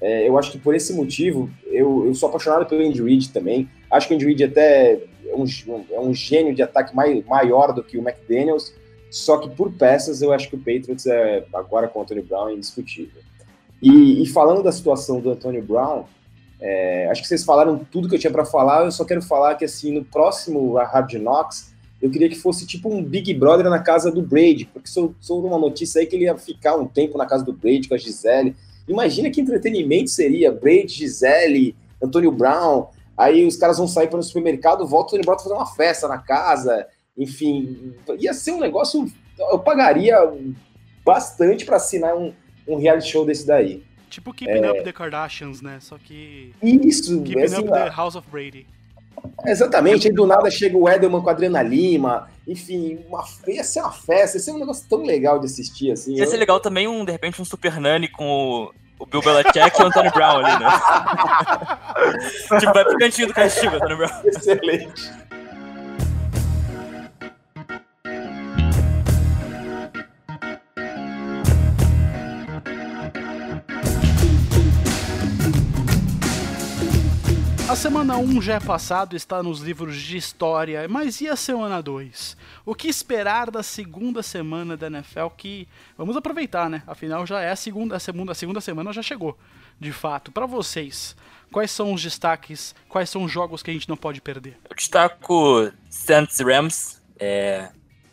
é, 0.00 0.28
eu 0.28 0.36
acho 0.36 0.52
que 0.52 0.58
por 0.58 0.74
esse 0.74 0.92
motivo, 0.92 1.48
eu, 1.66 2.06
eu 2.06 2.14
sou 2.14 2.28
apaixonado 2.28 2.66
pelo 2.66 2.84
Andy 2.84 3.02
Reid 3.02 3.30
também, 3.30 3.68
acho 3.90 4.08
que 4.08 4.14
o 4.14 4.16
Andy 4.16 4.26
Reid 4.26 4.44
até 4.44 4.98
é 5.28 5.34
um, 5.34 5.44
é 5.92 6.00
um 6.00 6.12
gênio 6.12 6.54
de 6.54 6.62
ataque 6.62 6.94
mai, 6.94 7.24
maior 7.26 7.72
do 7.72 7.82
que 7.82 7.96
o 7.96 8.00
McDaniels, 8.00 8.74
só 9.10 9.38
que 9.38 9.48
por 9.50 9.72
peças, 9.72 10.22
eu 10.22 10.32
acho 10.32 10.48
que 10.48 10.56
o 10.56 10.58
Patriots 10.58 11.06
é, 11.06 11.44
agora 11.54 11.88
com 11.88 12.00
o 12.00 12.02
Antonio 12.02 12.24
Brown, 12.24 12.48
é 12.48 12.54
indiscutível. 12.54 13.22
E, 13.80 14.22
e 14.22 14.26
falando 14.26 14.62
da 14.62 14.72
situação 14.72 15.20
do 15.20 15.30
Antonio 15.30 15.62
Brown, 15.62 16.04
é, 16.60 17.08
acho 17.10 17.22
que 17.22 17.28
vocês 17.28 17.44
falaram 17.44 17.78
tudo 17.78 18.08
que 18.08 18.14
eu 18.14 18.18
tinha 18.18 18.32
para 18.32 18.44
falar. 18.44 18.84
Eu 18.84 18.92
só 18.92 19.04
quero 19.04 19.22
falar 19.22 19.54
que, 19.54 19.64
assim, 19.64 19.92
no 19.92 20.04
próximo 20.04 20.74
Hard 20.74 21.14
Knocks, 21.14 21.74
eu 22.00 22.10
queria 22.10 22.28
que 22.28 22.34
fosse 22.34 22.66
tipo 22.66 22.92
um 22.92 23.02
Big 23.02 23.32
Brother 23.34 23.68
na 23.68 23.78
casa 23.78 24.10
do 24.10 24.22
Brady, 24.22 24.66
porque 24.66 24.88
sou, 24.88 25.14
sou 25.20 25.44
uma 25.44 25.58
notícia 25.58 26.00
aí 26.00 26.06
que 26.06 26.14
ele 26.14 26.24
ia 26.24 26.36
ficar 26.36 26.76
um 26.76 26.86
tempo 26.86 27.16
na 27.16 27.26
casa 27.26 27.44
do 27.44 27.52
Brady 27.52 27.88
com 27.88 27.94
a 27.94 27.98
Gisele. 27.98 28.54
Imagina 28.86 29.30
que 29.30 29.40
entretenimento 29.40 30.10
seria 30.10 30.52
Brady, 30.52 30.88
Gisele, 30.88 31.74
Antonio 32.02 32.30
Brown. 32.30 32.88
Aí 33.16 33.46
os 33.46 33.56
caras 33.56 33.78
vão 33.78 33.88
sair 33.88 34.08
para 34.08 34.18
o 34.18 34.22
supermercado, 34.22 34.86
volta 34.86 35.14
o 35.14 35.16
Antonio 35.16 35.24
Brown 35.24 35.38
fazer 35.38 35.54
uma 35.54 35.66
festa 35.66 36.06
na 36.06 36.18
casa. 36.18 36.86
Enfim, 37.16 37.94
ia 38.18 38.34
ser 38.34 38.52
um 38.52 38.60
negócio. 38.60 39.10
Eu 39.38 39.58
pagaria 39.58 40.16
bastante 41.04 41.64
para 41.64 41.76
assinar 41.76 42.14
um, 42.16 42.32
um 42.66 42.76
reality 42.76 43.08
show 43.08 43.24
desse 43.24 43.46
daí. 43.46 43.82
Tipo 44.10 44.32
Keeping 44.32 44.64
é... 44.64 44.70
Up 44.70 44.82
the 44.82 44.92
Kardashians, 44.92 45.62
né? 45.62 45.78
Só 45.80 45.98
que. 45.98 46.52
Isso, 46.62 47.22
Keeping 47.22 47.42
assim, 47.42 47.60
Up 47.60 47.70
the 47.70 47.90
House 47.90 48.16
of 48.16 48.28
Brady. 48.30 48.66
Exatamente, 49.44 50.08
aí 50.08 50.14
do 50.14 50.26
nada 50.26 50.50
chega 50.50 50.76
o 50.76 50.88
Edelman 50.88 51.22
com 51.22 51.28
a 51.28 51.32
Adriana 51.32 51.62
Lima, 51.62 52.28
enfim, 52.46 52.98
uma, 53.08 53.24
ia 53.48 53.64
ser 53.64 53.80
uma 53.80 53.90
festa, 53.90 54.36
ia 54.36 54.42
ser 54.42 54.52
um 54.52 54.58
negócio 54.58 54.86
tão 54.88 55.02
legal 55.02 55.40
de 55.40 55.46
assistir, 55.46 55.90
assim. 55.90 56.14
Ia 56.14 56.24
eu... 56.24 56.26
ser 56.28 56.36
legal 56.36 56.60
também, 56.60 56.86
um, 56.86 57.04
de 57.04 57.12
repente, 57.12 57.40
um 57.40 57.44
Super 57.44 57.80
Nani 57.80 58.08
com 58.08 58.24
o 58.24 58.70
o 58.98 59.06
Bill 59.06 59.20
Belichick 59.20 59.78
e 59.78 59.82
o 59.82 59.86
Antônio 59.86 60.10
Brown 60.12 60.38
ali, 60.38 60.64
né? 60.64 60.70
tipo, 62.60 62.72
vai 62.72 62.84
pro 62.84 62.98
cantinho 62.98 63.28
do 63.28 63.34
castigo, 63.34 63.76
Antônio 63.76 63.98
Brown. 63.98 64.22
Excelente. 64.24 65.12
A 77.68 77.74
semana 77.74 78.16
1 78.16 78.40
já 78.40 78.54
é 78.54 78.60
passado, 78.60 79.16
está 79.16 79.42
nos 79.42 79.58
livros 79.58 80.00
de 80.00 80.16
história, 80.16 80.86
mas 80.88 81.20
e 81.20 81.28
a 81.28 81.34
semana 81.34 81.82
2? 81.82 82.36
O 82.64 82.76
que 82.76 82.86
esperar 82.86 83.50
da 83.50 83.60
segunda 83.60 84.22
semana 84.22 84.76
da 84.76 84.86
NFL 84.86 85.26
que 85.36 85.66
vamos 85.98 86.16
aproveitar, 86.16 86.70
né? 86.70 86.84
Afinal 86.86 87.26
já 87.26 87.40
é 87.40 87.50
a 87.50 87.56
segunda, 87.56 87.96
a 87.96 87.98
segunda, 87.98 88.30
a 88.30 88.34
segunda 88.36 88.60
semana 88.60 88.92
já 88.92 89.02
chegou, 89.02 89.36
de 89.80 89.90
fato. 89.90 90.30
Para 90.30 90.46
vocês, 90.46 91.16
quais 91.50 91.72
são 91.72 91.92
os 91.92 92.00
destaques? 92.00 92.72
Quais 92.88 93.10
são 93.10 93.24
os 93.24 93.32
jogos 93.32 93.64
que 93.64 93.70
a 93.72 93.74
gente 93.74 93.88
não 93.88 93.96
pode 93.96 94.20
perder? 94.20 94.56
Eu 94.70 94.76
destaco 94.76 95.72
Saints 95.90 96.38
Rams. 96.38 97.02
É, 97.18 97.70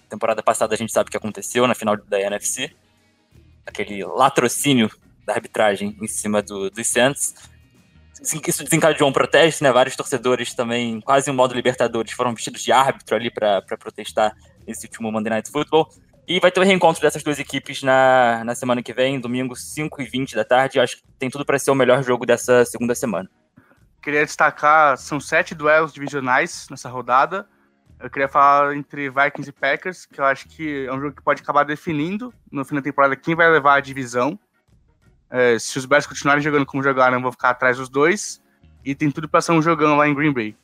temporada 0.10 0.42
passada 0.42 0.74
a 0.74 0.78
gente 0.78 0.92
sabe 0.92 1.10
o 1.10 1.12
que 1.12 1.18
aconteceu 1.18 1.68
na 1.68 1.76
final 1.76 1.96
da 1.96 2.20
NFC. 2.20 2.72
Aquele 3.68 4.04
latrocínio 4.04 4.90
da 5.28 5.36
arbitragem 5.36 5.96
em 6.02 6.08
cima 6.08 6.42
do, 6.42 6.72
dos 6.72 6.88
Saints 6.88 7.53
isso 8.22 8.64
desencadeou 8.64 9.10
um 9.10 9.14
protesto, 9.14 9.64
né? 9.64 9.72
Vários 9.72 9.96
torcedores 9.96 10.54
também, 10.54 11.02
quase 11.02 11.30
em 11.30 11.34
modo 11.34 11.54
Libertadores, 11.54 12.12
foram 12.12 12.34
vestidos 12.34 12.62
de 12.62 12.72
árbitro 12.72 13.16
ali 13.16 13.32
para 13.32 13.62
protestar 13.78 14.36
nesse 14.68 14.86
último 14.86 15.12
Monday 15.12 15.32
Night 15.32 15.52
Football. 15.52 15.90
E 16.26 16.40
vai 16.40 16.52
ter 16.52 16.62
o 16.62 16.64
reencontro 16.64 17.02
dessas 17.02 17.22
duas 17.22 17.38
equipes 17.38 17.84
na, 17.84 18.44
na 18.46 18.56
semana 18.56 18.82
que 18.82 18.94
vem, 18.94 19.20
domingo, 19.20 19.56
5 19.56 20.02
e 20.02 20.06
20 20.06 20.36
da 20.36 20.46
tarde. 20.46 20.78
Eu 20.78 20.84
acho 20.84 20.98
que 20.98 21.04
tem 21.20 21.30
tudo 21.30 21.46
para 21.46 21.60
ser 21.60 21.72
o 21.72 21.76
melhor 21.76 22.02
jogo 22.02 22.26
dessa 22.26 22.64
segunda 22.64 22.96
semana. 22.96 23.30
Queria 24.02 24.26
destacar, 24.26 24.98
são 24.98 25.20
sete 25.20 25.54
duelos 25.54 25.94
divisionais 25.94 26.68
nessa 26.70 26.90
rodada. 26.90 27.48
Eu 28.00 28.10
queria 28.10 28.28
falar 28.28 28.76
entre 28.76 29.10
Vikings 29.10 29.50
e 29.50 29.54
Packers, 29.54 30.06
que 30.06 30.20
eu 30.20 30.26
acho 30.26 30.48
que 30.48 30.86
é 30.86 30.94
um 30.94 31.00
jogo 31.00 31.16
que 31.16 31.22
pode 31.22 31.42
acabar 31.42 31.64
definindo 31.64 32.34
no 32.52 32.66
fim 32.66 32.76
da 32.76 32.82
temporada 32.82 33.16
quem 33.16 33.36
vai 33.36 33.50
levar 33.50 33.76
a 33.76 33.80
divisão. 33.80 34.38
É, 35.34 35.58
se 35.58 35.80
os 35.80 35.86
Bears 35.88 36.06
continuarem 36.06 36.44
jogando 36.44 36.64
como 36.64 36.84
jogaram, 36.84 37.20
vou 37.20 37.32
ficar 37.32 37.50
atrás 37.50 37.78
dos 37.78 37.90
dois. 37.90 38.40
E 38.86 38.94
tem 38.94 39.10
tudo 39.10 39.28
para 39.28 39.42
ser 39.42 39.52
um 39.52 39.64
jogão 39.64 39.98
lá 39.98 40.08
em 40.08 40.14
Green 40.14 40.32
Bay. 40.32 40.56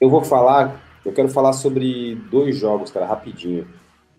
Eu 0.00 0.10
vou 0.10 0.24
falar, 0.24 0.82
eu 1.04 1.12
quero 1.12 1.28
falar 1.28 1.52
sobre 1.52 2.16
dois 2.28 2.56
jogos, 2.56 2.90
cara, 2.90 3.06
rapidinho. 3.06 3.64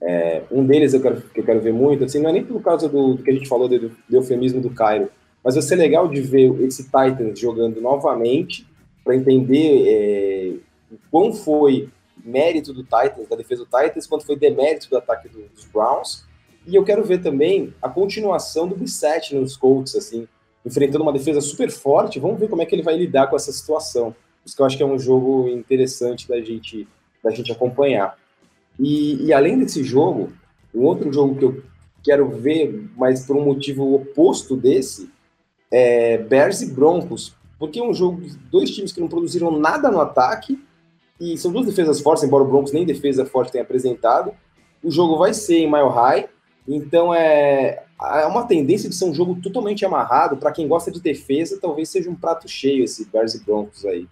É, 0.02 0.44
um 0.50 0.66
deles 0.66 0.94
eu 0.94 1.02
quero, 1.02 1.22
eu 1.36 1.44
quero 1.44 1.60
ver 1.60 1.74
muito, 1.74 2.06
assim, 2.06 2.22
não 2.22 2.30
é 2.30 2.34
nem 2.34 2.46
por 2.46 2.62
causa 2.62 2.88
do, 2.88 3.16
do 3.16 3.24
que 3.24 3.30
a 3.30 3.34
gente 3.34 3.50
falou 3.50 3.68
do, 3.68 3.90
do 3.90 4.16
eufemismo 4.16 4.62
do 4.62 4.70
Cairo, 4.70 5.12
mas 5.44 5.56
vai 5.56 5.62
ser 5.62 5.76
legal 5.76 6.08
de 6.08 6.22
ver 6.22 6.50
esse 6.62 6.84
Titans 6.84 7.38
jogando 7.38 7.82
novamente 7.82 8.66
para 9.04 9.14
entender 9.14 9.84
é, 9.86 10.54
quão 11.12 11.34
foi 11.34 11.90
mérito 12.24 12.72
do 12.72 12.84
Titans, 12.84 13.28
da 13.28 13.36
defesa 13.36 13.66
do 13.66 13.78
Titans, 13.78 14.08
quanto 14.08 14.26
foi 14.26 14.38
demérito 14.38 14.90
do 14.90 14.98
ataque 14.98 15.28
do, 15.28 15.42
dos 15.54 15.66
Browns 15.66 16.29
e 16.66 16.76
eu 16.76 16.84
quero 16.84 17.04
ver 17.04 17.22
também 17.22 17.74
a 17.82 17.90
continuação 17.90 18.68
do 18.68 18.76
Bissett 18.76 19.36
nos 19.36 19.58
Colts, 19.58 19.96
assim, 19.96 20.28
enfrentando 20.66 21.04
uma 21.04 21.14
defesa 21.14 21.42
super 21.42 21.72
forte. 21.72 22.20
Vamos 22.20 22.40
ver 22.40 22.48
como 22.48 22.62
é 22.62 22.66
que 22.66 22.76
ele 22.76 22.84
vai 22.84 22.98
lidar 22.98 23.28
com 23.28 23.36
essa 23.36 23.52
situação. 23.52 24.16
Isso 24.46 24.56
que 24.56 24.62
eu 24.62 24.66
acho 24.66 24.78
que 24.78 24.84
é 24.84 24.86
um 24.86 25.00
jogo 25.00 25.48
interessante 25.48 26.28
da 26.28 26.40
gente, 26.42 26.88
da 27.24 27.32
gente 27.32 27.52
acompanhar. 27.52 28.18
E, 28.80 29.26
e 29.26 29.34
além 29.34 29.60
desse 29.60 29.84
jogo, 29.84 30.32
um 30.74 30.86
outro 30.86 31.12
jogo 31.12 31.36
que 31.36 31.46
eu 31.46 31.64
quero 32.04 32.30
ver, 32.30 32.90
mas 32.96 33.26
por 33.26 33.36
um 33.36 33.44
motivo 33.44 33.96
oposto 33.96 34.56
desse, 34.56 35.10
é 35.72 36.18
Bears 36.18 36.62
e 36.62 36.72
Broncos. 36.72 37.36
Porque 37.58 37.80
é 37.80 37.84
um 37.84 37.94
jogo 37.94 38.22
de 38.22 38.38
dois 38.50 38.72
times 38.72 38.92
que 38.92 39.02
não 39.02 39.08
produziram 39.08 39.52
nada 39.52 39.92
no 39.92 40.00
ataque, 40.00 40.58
e 41.20 41.38
são 41.38 41.52
duas 41.52 41.66
defesas 41.66 42.00
fortes, 42.00 42.24
embora 42.24 42.44
o 42.44 42.48
Broncos 42.48 42.72
nem 42.72 42.86
defesa 42.86 43.26
forte 43.26 43.52
tenha 43.52 43.64
apresentado. 43.64 44.32
O 44.82 44.90
jogo 44.90 45.18
vai 45.18 45.34
ser 45.34 45.58
em 45.58 45.70
Mile 45.70 45.90
High, 45.90 46.30
então 46.76 47.14
é, 47.14 47.84
é 48.00 48.26
uma 48.28 48.46
tendência 48.46 48.88
de 48.88 48.96
ser 48.96 49.06
um 49.06 49.14
jogo 49.14 49.40
totalmente 49.42 49.84
amarrado. 49.84 50.38
Para 50.38 50.52
quem 50.52 50.68
gosta 50.68 50.92
de 50.92 51.02
defesa, 51.02 51.60
talvez 51.60 51.90
seja 51.90 52.10
um 52.10 52.16
prato 52.16 52.48
cheio 52.48 52.84
esse 52.84 53.06
Bears 53.06 53.34
e 53.34 53.44
Broncos 53.44 53.86
aí. 53.86 54.08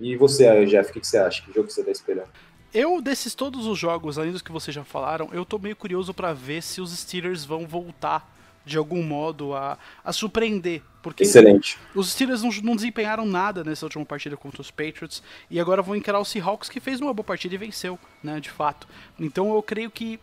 E 0.00 0.16
você, 0.16 0.66
Jeff, 0.66 0.90
o 0.90 0.92
que, 0.92 1.06
você 1.06 1.18
acha? 1.18 1.42
Que 1.42 1.52
jogo 1.52 1.70
você 1.70 1.80
está 1.80 1.92
esperando? 1.92 2.28
Eu, 2.74 3.00
desses 3.00 3.34
todos 3.34 3.66
os 3.66 3.78
jogos, 3.78 4.18
além 4.18 4.32
dos 4.32 4.42
que 4.42 4.52
vocês 4.52 4.74
já 4.74 4.84
falaram, 4.84 5.28
eu 5.32 5.44
tô 5.44 5.58
meio 5.58 5.74
curioso 5.74 6.12
para 6.12 6.32
ver 6.32 6.62
se 6.62 6.80
os 6.80 6.96
Steelers 6.96 7.44
vão 7.44 7.66
voltar 7.66 8.36
de 8.64 8.76
algum 8.76 9.02
modo 9.02 9.54
a, 9.54 9.78
a 10.04 10.12
surpreender. 10.12 10.82
Porque 11.02 11.22
Excelente. 11.22 11.78
Os 11.94 12.10
Steelers 12.10 12.42
não, 12.42 12.50
não, 12.62 12.76
desempenharam 12.76 13.24
nada 13.24 13.64
nessa 13.64 13.86
última 13.86 14.04
partida 14.04 14.36
contra 14.36 14.60
os 14.60 14.70
Patriots 14.70 15.22
e 15.50 15.58
agora 15.58 15.80
vão 15.80 15.96
encarar 15.96 16.18
o 16.18 16.24
Seahawks 16.24 16.68
que 16.68 16.80
fez 16.80 17.00
uma 17.00 17.14
boa 17.14 17.24
partida 17.24 17.54
e 17.54 17.58
venceu, 17.58 17.98
né, 18.22 18.38
de 18.38 18.50
fato. 18.50 18.86
Então 19.18 19.54
eu 19.54 19.62
creio 19.62 19.90
que 19.90 20.20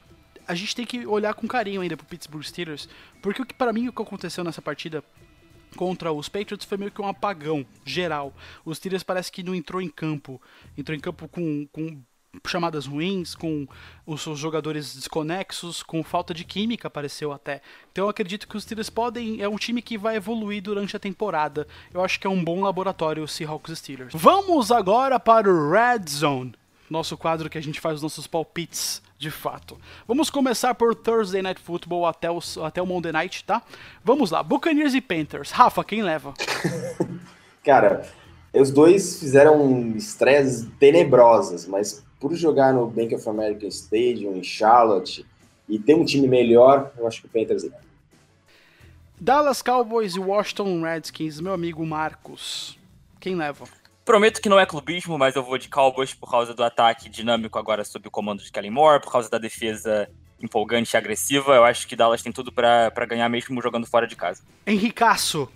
a 0.47 0.55
gente 0.55 0.75
tem 0.75 0.85
que 0.85 1.05
olhar 1.05 1.33
com 1.33 1.47
carinho 1.47 1.81
ainda 1.81 1.97
pro 1.97 2.05
Pittsburgh 2.05 2.43
Steelers, 2.43 2.87
porque 3.21 3.41
o 3.41 3.45
que 3.45 3.53
para 3.53 3.73
mim 3.73 3.87
o 3.87 3.93
que 3.93 4.01
aconteceu 4.01 4.43
nessa 4.43 4.61
partida 4.61 5.03
contra 5.75 6.11
os 6.11 6.29
Patriots 6.29 6.65
foi 6.65 6.77
meio 6.77 6.91
que 6.91 7.01
um 7.01 7.07
apagão 7.07 7.65
geral. 7.83 8.33
Os 8.63 8.77
Steelers 8.77 9.03
parece 9.03 9.31
que 9.31 9.43
não 9.43 9.53
entrou 9.53 9.81
em 9.81 9.89
campo, 9.89 10.41
entrou 10.77 10.95
em 10.95 10.99
campo 10.99 11.27
com, 11.27 11.67
com 11.71 12.01
chamadas 12.47 12.85
ruins, 12.85 13.33
com 13.33 13.67
os 14.05 14.21
seus 14.21 14.39
jogadores 14.39 14.95
desconexos, 14.95 15.81
com 15.81 16.03
falta 16.03 16.33
de 16.33 16.43
química, 16.43 16.89
pareceu 16.89 17.31
até. 17.31 17.61
Então 17.91 18.05
eu 18.05 18.09
acredito 18.09 18.47
que 18.47 18.57
os 18.57 18.63
Steelers 18.63 18.89
podem. 18.89 19.41
É 19.41 19.47
um 19.47 19.57
time 19.57 19.81
que 19.81 19.97
vai 19.97 20.15
evoluir 20.15 20.61
durante 20.61 20.95
a 20.95 20.99
temporada. 20.99 21.67
Eu 21.93 22.03
acho 22.03 22.19
que 22.19 22.27
é 22.27 22.29
um 22.29 22.43
bom 22.43 22.61
laboratório 22.61 23.23
o 23.23 23.27
Seahawks 23.27 23.79
Steelers. 23.79 24.13
Vamos 24.13 24.71
agora 24.71 25.19
para 25.19 25.49
o 25.49 25.71
Red 25.71 26.09
Zone 26.09 26.53
nosso 26.89 27.17
quadro 27.17 27.49
que 27.49 27.57
a 27.57 27.61
gente 27.61 27.79
faz 27.79 27.95
os 27.95 28.01
nossos 28.01 28.27
palpites 28.27 29.01
de 29.17 29.31
fato. 29.31 29.77
Vamos 30.07 30.29
começar 30.29 30.75
por 30.75 30.93
Thursday 30.93 31.41
Night 31.41 31.61
Football 31.61 32.05
até 32.05 32.29
o, 32.29 32.39
até 32.63 32.81
o 32.81 32.85
Monday 32.85 33.11
Night, 33.11 33.43
tá? 33.43 33.61
Vamos 34.03 34.31
lá, 34.31 34.43
Buccaneers 34.43 34.93
e 34.93 35.01
Panthers. 35.01 35.51
Rafa, 35.51 35.83
quem 35.83 36.03
leva? 36.03 36.33
Cara, 37.63 38.05
os 38.53 38.71
dois 38.71 39.19
fizeram 39.19 39.93
estreias 39.95 40.67
tenebrosas, 40.79 41.65
mas 41.67 42.03
por 42.19 42.33
jogar 42.35 42.73
no 42.73 42.87
Bank 42.87 43.13
of 43.15 43.27
America 43.27 43.65
Stadium, 43.67 44.35
em 44.35 44.43
Charlotte, 44.43 45.25
e 45.67 45.79
ter 45.79 45.95
um 45.95 46.05
time 46.05 46.27
melhor, 46.27 46.91
eu 46.97 47.07
acho 47.07 47.21
que 47.21 47.27
o 47.27 47.29
Panthers 47.29 47.63
leva. 47.63 47.85
Dallas 49.19 49.61
Cowboys 49.61 50.15
e 50.15 50.19
Washington 50.19 50.81
Redskins, 50.81 51.39
meu 51.39 51.53
amigo 51.53 51.85
Marcos. 51.85 52.77
Quem 53.19 53.35
leva? 53.35 53.65
Prometo 54.05 54.39
que 54.39 54.47
não 54.47 54.59
é 54.59 54.67
clubismo, 54.67 55.17
mas 55.17 55.35
eu 55.35 55.41
vou 55.41 55.57
de 55.57 55.67
Cowboys 55.67 56.13
por 56.13 56.29
causa 56.29 56.53
do 56.53 56.63
ataque 56.63 57.09
dinâmico 57.09 57.57
agora 57.57 57.83
sob 57.83 58.07
o 58.07 58.11
comando 58.11 58.43
de 58.43 58.51
Kellen 58.51 58.69
Moore, 58.69 59.01
por 59.01 59.11
causa 59.11 59.27
da 59.31 59.39
defesa 59.39 60.07
empolgante 60.39 60.95
e 60.95 60.97
agressiva. 60.97 61.55
Eu 61.55 61.63
acho 61.63 61.87
que 61.87 61.95
Dallas 61.95 62.21
tem 62.21 62.31
tudo 62.31 62.51
para 62.51 63.05
ganhar 63.07 63.27
mesmo 63.29 63.59
jogando 63.63 63.87
fora 63.87 64.05
de 64.05 64.15
casa. 64.15 64.43
Henricaço, 64.67 65.49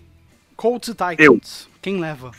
Colts 0.55 0.89
e 0.89 0.93
Titans. 0.93 1.67
Eu. 1.67 1.71
Quem 1.79 1.99
leva? 1.99 2.31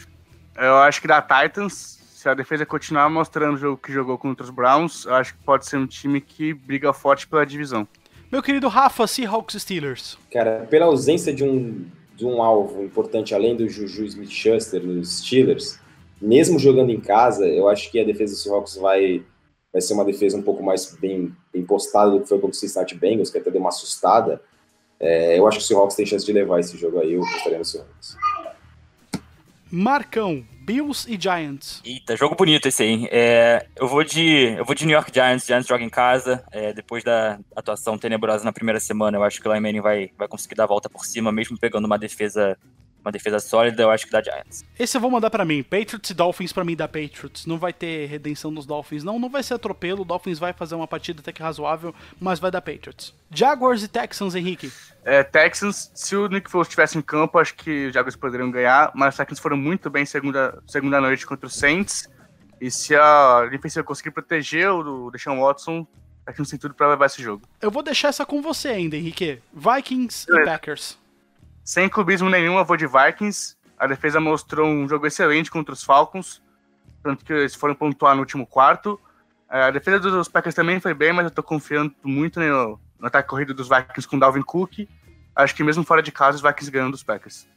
Eu 0.57 0.79
acho 0.79 1.01
que 1.01 1.07
da 1.07 1.23
Titans, 1.23 2.01
se 2.13 2.29
a 2.29 2.35
defesa 2.35 2.67
continuar 2.67 3.09
mostrando 3.09 3.55
o 3.55 3.59
jogo 3.59 3.77
que 3.77 3.93
jogou 3.93 4.19
contra 4.19 4.43
os 4.43 4.51
Browns, 4.51 5.05
eu 5.05 5.15
acho 5.15 5.35
que 5.35 5.45
pode 5.45 5.65
ser 5.65 5.77
um 5.77 5.87
time 5.87 6.21
que 6.21 6.53
briga 6.53 6.93
forte 6.93 7.29
pela 7.29 7.47
divisão. 7.47 7.87
Meu 8.33 8.43
querido 8.43 8.67
Rafa, 8.67 9.07
Seahawks 9.07 9.63
Steelers. 9.63 10.19
Cara, 10.33 10.67
pela 10.69 10.87
ausência 10.87 11.33
de 11.33 11.45
um, 11.45 11.87
de 12.17 12.27
um 12.27 12.43
alvo 12.43 12.83
importante, 12.83 13.33
além 13.33 13.55
do 13.55 13.69
Juju 13.69 14.05
Smith-Schuster 14.05 14.83
nos 14.83 15.21
Steelers, 15.21 15.79
mesmo 16.21 16.59
jogando 16.59 16.91
em 16.91 17.01
casa, 17.01 17.47
eu 17.47 17.69
acho 17.69 17.91
que 17.91 18.01
a 18.01 18.05
defesa 18.05 18.35
do 18.35 18.39
Seahawks 18.39 18.77
vai, 18.77 19.25
vai 19.73 19.81
ser 19.81 19.95
uma 19.95 20.05
defesa 20.05 20.37
um 20.37 20.43
pouco 20.43 20.63
mais 20.63 20.97
bem, 21.01 21.35
bem 21.53 21.65
postada 21.65 22.11
do 22.11 22.21
que 22.21 22.29
foi 22.29 22.39
contra 22.39 22.57
o 22.57 22.59
Cincinnati 22.59 22.95
Bengals, 22.95 23.31
que 23.31 23.39
até 23.39 23.51
deu 23.51 23.61
uma 23.61 23.71
assustada. 23.71 24.41
É, 24.99 25.39
eu 25.39 25.47
acho 25.47 25.59
que 25.59 25.65
o 25.65 25.67
Seahawks 25.67 25.97
tem 25.97 26.05
chance 26.05 26.27
de 26.27 26.33
levar 26.33 26.61
esse 26.61 26.77
jogo 26.77 26.99
aí, 26.99 27.15
eu 27.15 27.21
gostaria 27.21 27.59
no 27.59 27.65
Seahawks. 27.65 28.17
Marcão, 29.73 30.45
Bills 30.63 31.07
e 31.09 31.19
Giants. 31.21 31.81
Eita, 31.85 32.17
jogo 32.17 32.35
bonito 32.35 32.67
esse 32.67 32.83
aí. 32.83 33.09
É, 33.11 33.67
eu, 33.77 33.87
vou 33.87 34.03
de, 34.03 34.57
eu 34.59 34.65
vou 34.65 34.75
de 34.75 34.85
New 34.85 34.95
York 34.95 35.13
Giants. 35.15 35.47
Giants 35.47 35.69
joga 35.69 35.85
em 35.85 35.89
casa. 35.89 36.45
É, 36.51 36.73
depois 36.73 37.05
da 37.05 37.39
atuação 37.55 37.97
tenebrosa 37.97 38.45
na 38.45 38.53
primeira 38.53 38.81
semana, 38.81 39.17
eu 39.17 39.23
acho 39.23 39.41
que 39.41 39.49
o 39.49 39.53
Lyman 39.53 39.81
vai, 39.81 40.11
vai 40.19 40.27
conseguir 40.27 40.57
dar 40.57 40.65
a 40.65 40.67
volta 40.67 40.91
por 40.91 41.07
cima, 41.07 41.31
mesmo 41.31 41.57
pegando 41.57 41.85
uma 41.85 41.99
defesa 41.99 42.59
uma 43.05 43.11
defesa 43.11 43.39
sólida, 43.39 43.83
eu 43.83 43.91
acho 43.91 44.07
que 44.07 44.13
dá 44.13 44.23
Giants. 44.23 44.65
Esse 44.79 44.97
eu 44.97 45.01
vou 45.01 45.11
mandar 45.11 45.31
para 45.31 45.45
mim. 45.45 45.63
Patriots 45.63 46.11
e 46.11 46.15
Dolphins 46.15 46.53
para 46.53 46.65
mim 46.65 46.77
dá 46.77 46.87
Patriots. 46.87 47.47
Não 47.47 47.59
vai 47.59 47.73
ter 47.73 48.07
redenção 48.07 48.53
dos 48.53 48.67
Dolphins, 48.67 49.03
não. 49.03 49.19
Não 49.19 49.29
vai 49.29 49.43
ser 49.43 49.55
atropelo. 49.55 50.03
O 50.03 50.05
Dolphins 50.05 50.39
vai 50.39 50.53
fazer 50.53 50.75
uma 50.75 50.87
partida 50.87 51.21
até 51.21 51.33
que 51.33 51.43
razoável, 51.43 51.95
mas 52.21 52.39
vai 52.39 52.51
dar 52.51 52.61
Patriots. 52.61 53.15
Jaguars 53.31 53.83
e 53.83 53.89
Texans, 53.89 54.35
Henrique. 54.35 54.71
É, 55.05 55.23
Texans, 55.23 55.91
se 55.95 56.15
o 56.15 56.29
Nick 56.29 56.51
Foles 56.51 56.69
estivesse 56.69 56.99
em 56.99 57.03
campo, 57.03 57.39
acho 57.39 57.55
que 57.55 57.87
os 57.87 57.95
Jaguars 57.95 58.17
poderiam 58.17 58.51
ganhar, 58.51 58.91
mas 58.95 59.15
os 59.15 59.17
Texans 59.17 59.39
foram 59.39 59.57
muito 59.57 59.89
bem 59.89 60.05
segunda, 60.05 60.63
segunda 60.67 61.01
noite 61.01 61.27
contra 61.27 61.47
o 61.47 61.51
Saints. 61.51 62.09
E 62.61 62.71
se 62.71 62.95
a 62.95 63.47
defesa 63.51 63.83
conseguir 63.83 64.11
proteger 64.11 64.71
o 64.71 65.11
Deshaun 65.11 65.41
Watson, 65.41 65.87
a 66.27 66.31
Texans 66.31 66.51
tem 66.51 66.59
tudo 66.59 66.75
para 66.75 66.91
levar 66.91 67.07
esse 67.07 67.23
jogo. 67.23 67.43
Eu 67.63 67.71
vou 67.71 67.83
deixar 67.83 68.09
essa 68.09 68.27
com 68.27 68.43
você 68.43 68.69
ainda, 68.69 68.97
Henrique. 68.97 69.41
Vikings 69.55 70.27
é. 70.31 70.35
e 70.35 70.45
Packers. 70.45 71.00
Sem 71.65 71.89
clubismo 71.89 72.29
nenhum, 72.29 72.59
eu 72.59 72.65
vou 72.65 72.77
de 72.77 72.87
Vikings. 72.87 73.57
A 73.79 73.87
defesa 73.87 74.21
mostrou 74.21 74.67
um 74.69 74.89
jogo 74.89 75.07
excelente 75.07 75.51
contra 75.51 75.73
os 75.73 75.83
Falcons, 75.83 76.43
tanto 77.03 77.25
que 77.25 77.33
eles 77.33 77.55
foram 77.55 77.75
pontuar 77.75 78.15
no 78.15 78.21
último 78.21 78.47
quarto. 78.47 79.01
É, 79.51 79.63
a 79.63 79.71
defesa 79.71 79.99
dos 79.99 80.29
Packers 80.29 80.55
também 80.55 80.79
foi 80.79 80.95
bem, 80.95 81.13
mas 81.13 81.25
eu 81.25 81.31
tô 81.31 81.43
confiando 81.43 81.93
muito 82.05 82.39
no, 82.39 82.79
no 82.99 83.07
ataque 83.07 83.29
corrido 83.29 83.53
dos 83.53 83.69
Vikings 83.69 84.07
com 84.07 84.19
Dalvin 84.19 84.43
Cook. 84.43 84.87
Acho 85.35 85.55
que 85.55 85.65
mesmo 85.65 85.83
fora 85.83 86.03
de 86.03 86.13
casa, 86.13 86.37
os 86.37 86.43
Vikings 86.43 86.71
ganham 86.71 86.91
dos 86.91 87.03
Packers. 87.03 87.49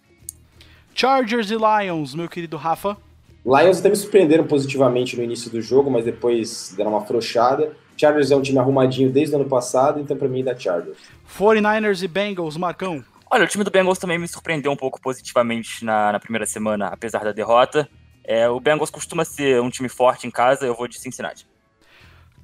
Chargers 0.96 1.52
e 1.52 1.56
Lions, 1.56 2.16
meu 2.16 2.30
querido 2.30 2.58
Rafa. 2.58 2.98
Lions 3.46 3.80
até 3.80 3.90
me 3.90 3.96
surpreenderam 3.96 4.46
positivamente 4.46 5.18
no 5.18 5.24
início 5.24 5.52
do 5.52 5.62
jogo, 5.62 5.92
mas 5.92 6.06
depois 6.06 6.74
deram 6.78 6.92
uma 6.92 7.02
afrouxada. 7.02 7.76
Chargers 7.98 8.32
é 8.32 8.36
um 8.36 8.42
time 8.42 8.58
arrumadinho 8.58 9.12
desde 9.12 9.36
o 9.36 9.40
ano 9.40 9.50
passado, 9.50 10.00
então 10.00 10.16
para 10.16 10.28
mim 10.28 10.44
dá 10.44 10.58
Chargers. 10.58 10.98
49ers 11.38 12.02
e 12.04 12.08
Bengals, 12.08 12.58
Marcão. 12.58 13.04
Olha, 13.34 13.46
o 13.46 13.48
time 13.48 13.64
do 13.64 13.72
Bengals 13.72 13.98
também 13.98 14.20
me 14.20 14.28
surpreendeu 14.28 14.72
um 14.72 14.76
pouco 14.76 15.02
positivamente 15.02 15.84
na, 15.84 16.12
na 16.12 16.20
primeira 16.20 16.46
semana, 16.46 16.90
apesar 16.90 17.24
da 17.24 17.32
derrota. 17.32 17.90
É, 18.24 18.48
o 18.48 18.60
Bengals 18.60 18.92
costuma 18.92 19.26
ser 19.26 19.60
um 19.60 19.72
time 19.72 19.90
forte 19.90 20.28
em 20.28 20.30
casa, 20.30 20.68
eu 20.68 20.76
vou 20.76 20.88
de 20.88 21.00
Cincinnati. 21.00 21.48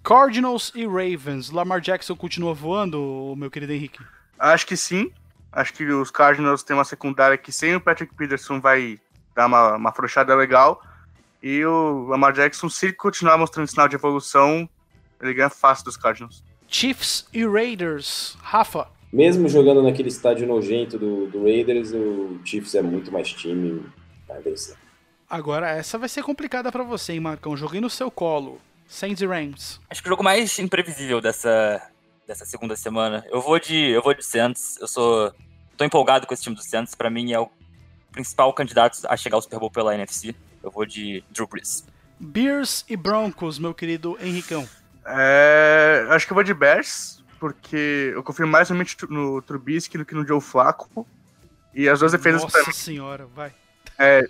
Cardinals 0.04 0.72
e 0.74 0.88
Ravens. 0.88 1.52
Lamar 1.52 1.80
Jackson 1.80 2.16
continua 2.16 2.56
voando, 2.56 3.36
meu 3.38 3.52
querido 3.52 3.72
Henrique? 3.72 4.00
Acho 4.40 4.66
que 4.66 4.76
sim. 4.76 5.12
Acho 5.52 5.74
que 5.74 5.86
os 5.86 6.10
Cardinals 6.10 6.64
têm 6.64 6.76
uma 6.76 6.84
secundária 6.84 7.38
que 7.38 7.52
sem 7.52 7.76
o 7.76 7.80
Patrick 7.80 8.16
Peterson 8.16 8.60
vai 8.60 9.00
dar 9.36 9.46
uma, 9.46 9.76
uma 9.76 9.92
afrouxada 9.92 10.34
legal. 10.34 10.82
E 11.44 11.64
o 11.66 12.08
Lamar 12.08 12.34
Jackson, 12.34 12.68
se 12.68 12.92
continuar 12.94 13.38
mostrando 13.38 13.68
sinal 13.68 13.88
de 13.88 13.96
evolução, 13.96 14.68
ele 15.22 15.36
ganha 15.36 15.52
fácil 15.52 15.86
dos 15.86 15.96
Cardinals. 15.96 16.44
Chiefs 16.68 17.28
e 17.32 17.46
Raiders. 17.46 18.36
Rafa. 18.42 18.88
Mesmo 19.12 19.49
jogando 19.49 19.82
naquele 19.82 20.10
estádio 20.10 20.47
nojento 20.47 20.99
do, 20.99 21.28
do 21.28 21.43
Raiders, 21.43 21.91
o 21.91 22.39
Chiefs 22.45 22.76
é 22.76 22.82
muito 22.82 23.12
mais 23.12 23.30
time. 23.30 23.84
Vai 24.28 24.41
vencer. 24.41 24.76
Agora, 25.28 25.70
essa 25.70 25.97
vai 25.97 26.10
ser 26.10 26.24
complicada 26.24 26.72
para 26.72 26.84
você, 26.84 27.14
hein, 27.14 27.20
Marcão? 27.20 27.57
Joguei 27.57 27.82
no 27.82 27.89
seu 27.89 28.12
colo. 28.12 28.60
Saints 28.88 29.22
e 29.22 29.28
Rams. 29.28 29.80
Acho 29.89 30.01
que 30.01 30.07
o 30.07 30.12
jogo 30.12 30.24
mais 30.24 30.57
imprevisível 30.57 31.22
dessa, 31.22 31.82
dessa 32.28 32.45
segunda 32.45 32.76
semana. 32.76 33.24
Eu 33.30 33.39
vou 33.39 33.60
de 33.60 33.76
eu 33.91 34.01
vou 34.01 34.14
de 34.16 34.26
Saints. 34.26 34.78
Eu 34.82 34.88
sou 34.88 35.32
tô 35.78 35.86
empolgado 35.86 36.26
com 36.26 36.34
esse 36.34 36.41
time 36.41 36.55
do 36.55 36.64
Saints. 36.64 36.95
Para 36.95 37.10
mim 37.10 37.32
é 37.32 37.39
o 37.39 37.49
principal 38.12 38.51
candidato 38.53 38.99
a 39.07 39.16
chegar 39.16 39.38
ao 39.38 39.41
Super 39.41 39.60
Bowl 39.60 39.70
pela 39.70 39.93
NFC. 39.93 40.36
Eu 40.64 40.72
vou 40.72 40.86
de 40.86 41.24
Drew 41.30 41.47
Brees. 41.47 41.86
Bears 42.20 42.84
e 42.89 42.97
Broncos, 42.97 43.60
meu 43.60 43.74
querido 43.74 44.18
Henricão. 44.20 44.68
É, 45.05 46.05
acho 46.10 46.26
que 46.26 46.34
eu 46.34 46.36
vou 46.36 46.43
de 46.43 46.53
Bears, 46.53 47.19
porque 47.40 48.12
eu 48.14 48.22
confio 48.22 48.48
mais 48.48 48.70
no, 48.70 48.78
no 49.10 49.42
Trubisky 49.42 49.98
do 49.98 50.06
que 50.06 50.14
no 50.14 50.28
Joe 50.28 50.42
Flacco. 50.42 51.08
E 51.74 51.88
as 51.88 52.00
duas 52.00 52.12
defesas 52.12 52.42
Nossa 52.42 52.64
pra 52.64 52.74
senhora, 52.74 53.26
vai. 53.28 53.54
É, 53.98 54.28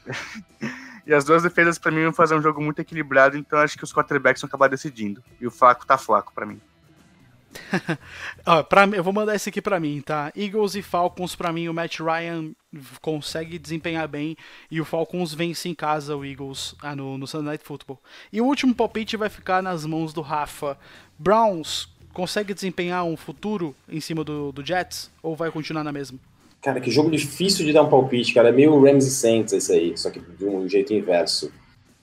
e 1.05 1.14
as 1.14 1.26
duas 1.26 1.43
defesas 1.43 1.78
para 1.78 1.91
mim 1.91 2.03
vão 2.03 2.14
fazer 2.14 2.36
um 2.36 2.41
jogo 2.41 2.62
muito 2.62 2.80
equilibrado, 2.80 3.38
então 3.38 3.60
acho 3.60 3.78
que 3.78 3.84
os 3.84 3.93
quarterbacks 3.93 4.41
vão 4.41 4.47
acabar 4.47 4.68
decidindo. 4.68 5.24
E 5.39 5.47
o 5.47 5.51
Flaco 5.51 5.86
tá 5.86 5.97
flaco 5.97 6.34
para 6.34 6.45
mim. 6.45 6.60
Ó, 8.45 8.64
pra, 8.64 8.86
eu 8.86 9.03
vou 9.03 9.14
mandar 9.14 9.36
esse 9.36 9.49
aqui 9.49 9.62
para 9.62 9.80
mim, 9.80 10.01
tá? 10.01 10.32
Eagles 10.36 10.76
e 10.76 10.82
Falcons, 10.82 11.36
para 11.36 11.51
mim, 11.51 11.68
o 11.68 11.74
Matt 11.74 11.99
Ryan 11.99 12.51
consegue 13.01 13.57
desempenhar 13.57 14.07
bem 14.07 14.38
e 14.70 14.80
o 14.80 14.86
Falcons 14.86 15.34
vence 15.34 15.68
em 15.68 15.74
casa 15.74 16.16
o 16.16 16.24
Eagles 16.24 16.76
ah, 16.82 16.95
no, 16.95 17.18
no 17.18 17.26
Sunday 17.26 17.47
Night 17.47 17.64
Football. 17.64 18.01
E 18.32 18.39
o 18.41 18.45
último 18.45 18.76
palpite 18.76 19.18
vai 19.18 19.30
ficar 19.30 19.64
nas 19.64 19.86
mãos 19.86 20.14
do 20.14 20.22
Rafa. 20.22 20.78
Browns 21.18 21.89
consegue 22.14 22.53
desempenhar 22.53 23.05
um 23.05 23.16
futuro 23.16 23.76
em 23.88 23.99
cima 23.99 24.24
do, 24.24 24.51
do 24.51 24.66
Jets 24.66 25.10
ou 25.22 25.36
vai 25.36 25.51
continuar 25.51 25.84
na 25.84 25.91
mesma? 25.91 26.20
Cara, 26.62 26.82
que 26.82 26.91
jogo 26.91 27.10
difícil 27.10 27.66
de 27.66 27.72
dar 27.72 27.84
um 27.84 27.89
palpite, 27.89 28.34
cara. 28.34 28.49
É 28.49 28.51
meio 28.51 28.80
Rams 28.82 29.05
e 29.05 29.12
Saints 29.12 29.53
esse 29.53 29.72
aí, 29.72 29.97
só 29.97 30.10
que 30.10 30.20
de 30.20 30.45
um 30.45 30.68
jeito 30.68 30.93
inverso. 30.93 31.51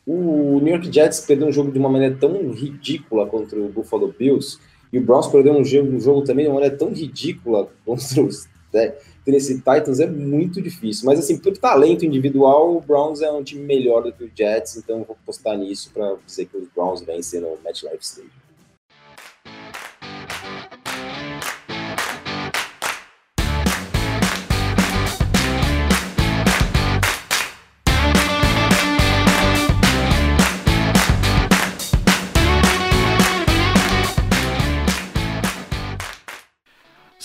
O 0.07 0.61
New 0.61 0.72
York 0.72 0.90
Jets 0.90 1.20
perdeu 1.20 1.48
um 1.48 1.52
jogo 1.52 1.70
de 1.70 1.78
uma 1.78 1.88
maneira 1.88 2.14
tão 2.14 2.50
ridícula 2.50 3.26
contra 3.26 3.59
o 3.59 3.68
Buffalo 3.68 4.14
Bills 4.16 4.59
e 4.92 4.98
o 4.98 5.02
Browns 5.02 5.26
perdeu 5.26 5.52
um 5.52 5.64
jogo, 5.64 5.96
um 5.96 6.00
jogo 6.00 6.22
também 6.22 6.44
de 6.44 6.50
uma 6.50 6.54
maneira 6.54 6.76
tão 6.76 6.90
ridícula 6.90 7.68
contra 7.84 8.22
os 8.22 8.48
né, 8.72 8.94
Tennessee 9.24 9.57
Titans. 9.57 10.00
É 10.00 10.07
muito 10.07 10.62
difícil. 10.62 11.07
Mas, 11.07 11.18
assim, 11.18 11.36
por 11.38 11.57
talento 11.59 12.07
individual, 12.07 12.76
o 12.76 12.80
Browns 12.80 13.20
é 13.20 13.30
um 13.30 13.42
time 13.42 13.62
melhor 13.62 14.02
do 14.02 14.12
que 14.12 14.24
o 14.24 14.30
Jets, 14.34 14.76
então 14.76 15.04
vou 15.04 15.16
postar 15.26 15.57
nisso 15.57 15.90
para 15.92 16.16
dizer 16.24 16.46
que 16.46 16.57
os 16.57 16.68
Browns 16.74 17.02
vencem 17.02 17.40
no 17.40 17.59
MetLife 17.64 17.98
Stadium. 18.00 18.45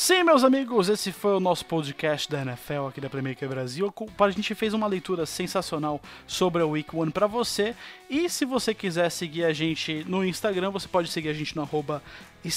Sim, 0.04 0.24
meus 0.24 0.44
amigos, 0.44 0.90
esse 0.90 1.12
foi 1.12 1.36
o 1.36 1.40
nosso 1.40 1.64
podcast 1.64 2.28
da 2.28 2.42
NFL 2.42 2.88
aqui 2.90 3.00
da 3.00 3.08
Playmaker 3.08 3.48
Brasil. 3.48 3.94
A 4.20 4.30
gente 4.32 4.56
fez 4.56 4.74
uma 4.74 4.88
leitura 4.88 5.28
sensacional 5.28 6.02
sobre 6.26 6.64
a 6.64 6.66
Week 6.66 6.90
One 6.96 7.12
para 7.12 7.28
você. 7.28 7.76
E 8.10 8.28
se 8.28 8.44
você 8.44 8.74
quiser 8.74 9.12
seguir 9.12 9.44
a 9.44 9.54
gente 9.54 10.04
no 10.08 10.26
Instagram, 10.26 10.72
você 10.72 10.88
pode 10.88 11.08
seguir 11.08 11.30
a 11.30 11.34
gente 11.34 11.56
no 11.56 11.62
arroba 11.62 12.02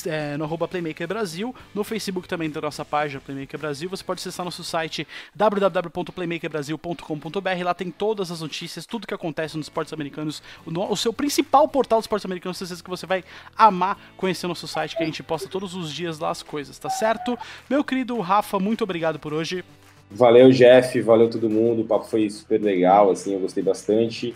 é, 0.06 0.36
no 0.36 0.44
arroba 0.44 0.68
Playmaker 0.68 1.06
Brasil. 1.06 1.54
No 1.74 1.84
Facebook 1.84 2.26
também 2.28 2.50
tem 2.50 2.58
a 2.58 2.62
nossa 2.62 2.84
página 2.84 3.20
Playmaker 3.20 3.58
Brasil. 3.58 3.88
Você 3.90 4.04
pode 4.04 4.20
acessar 4.20 4.44
nosso 4.44 4.64
site 4.64 5.06
www.playmakerbrasil.com.br. 5.34 7.64
Lá 7.64 7.74
tem 7.74 7.90
todas 7.90 8.30
as 8.30 8.40
notícias, 8.40 8.86
tudo 8.86 9.06
que 9.06 9.14
acontece 9.14 9.56
nos 9.56 9.66
esportes 9.66 9.92
americanos. 9.92 10.42
O, 10.66 10.92
o 10.92 10.96
seu 10.96 11.12
principal 11.12 11.68
portal 11.68 11.98
dos 11.98 12.04
esportes 12.04 12.26
americanos. 12.26 12.58
Certeza 12.58 12.82
que 12.82 12.90
você 12.90 13.06
vai 13.06 13.24
amar 13.56 13.98
conhecer 14.16 14.46
nosso 14.46 14.66
site, 14.66 14.96
que 14.96 15.02
a 15.02 15.06
gente 15.06 15.22
posta 15.22 15.48
todos 15.48 15.74
os 15.74 15.92
dias 15.92 16.18
lá 16.18 16.30
as 16.30 16.42
coisas, 16.42 16.78
tá 16.78 16.90
certo? 16.90 17.38
Meu 17.68 17.84
querido 17.84 18.18
Rafa, 18.20 18.58
muito 18.58 18.84
obrigado 18.84 19.18
por 19.18 19.32
hoje. 19.32 19.64
Valeu, 20.10 20.50
Jeff. 20.50 21.00
Valeu 21.00 21.28
todo 21.28 21.50
mundo. 21.50 21.82
O 21.82 21.84
papo 21.84 22.04
foi 22.04 22.28
super 22.30 22.60
legal, 22.60 23.10
assim, 23.10 23.34
eu 23.34 23.40
gostei 23.40 23.62
bastante. 23.62 24.34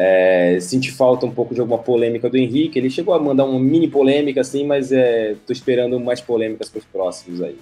É, 0.00 0.58
senti 0.60 0.92
falta 0.92 1.26
um 1.26 1.30
pouco 1.32 1.52
de 1.52 1.60
alguma 1.60 1.80
polêmica 1.80 2.30
do 2.30 2.36
Henrique. 2.36 2.78
Ele 2.78 2.88
chegou 2.88 3.14
a 3.14 3.18
mandar 3.18 3.44
uma 3.44 3.58
mini 3.58 3.88
polêmica, 3.88 4.40
assim, 4.40 4.64
mas 4.64 4.92
é, 4.92 5.34
tô 5.44 5.52
esperando 5.52 5.98
mais 5.98 6.20
polêmicas 6.20 6.68
para 6.68 6.78
os 6.78 6.84
próximos 6.84 7.42
aí. 7.42 7.58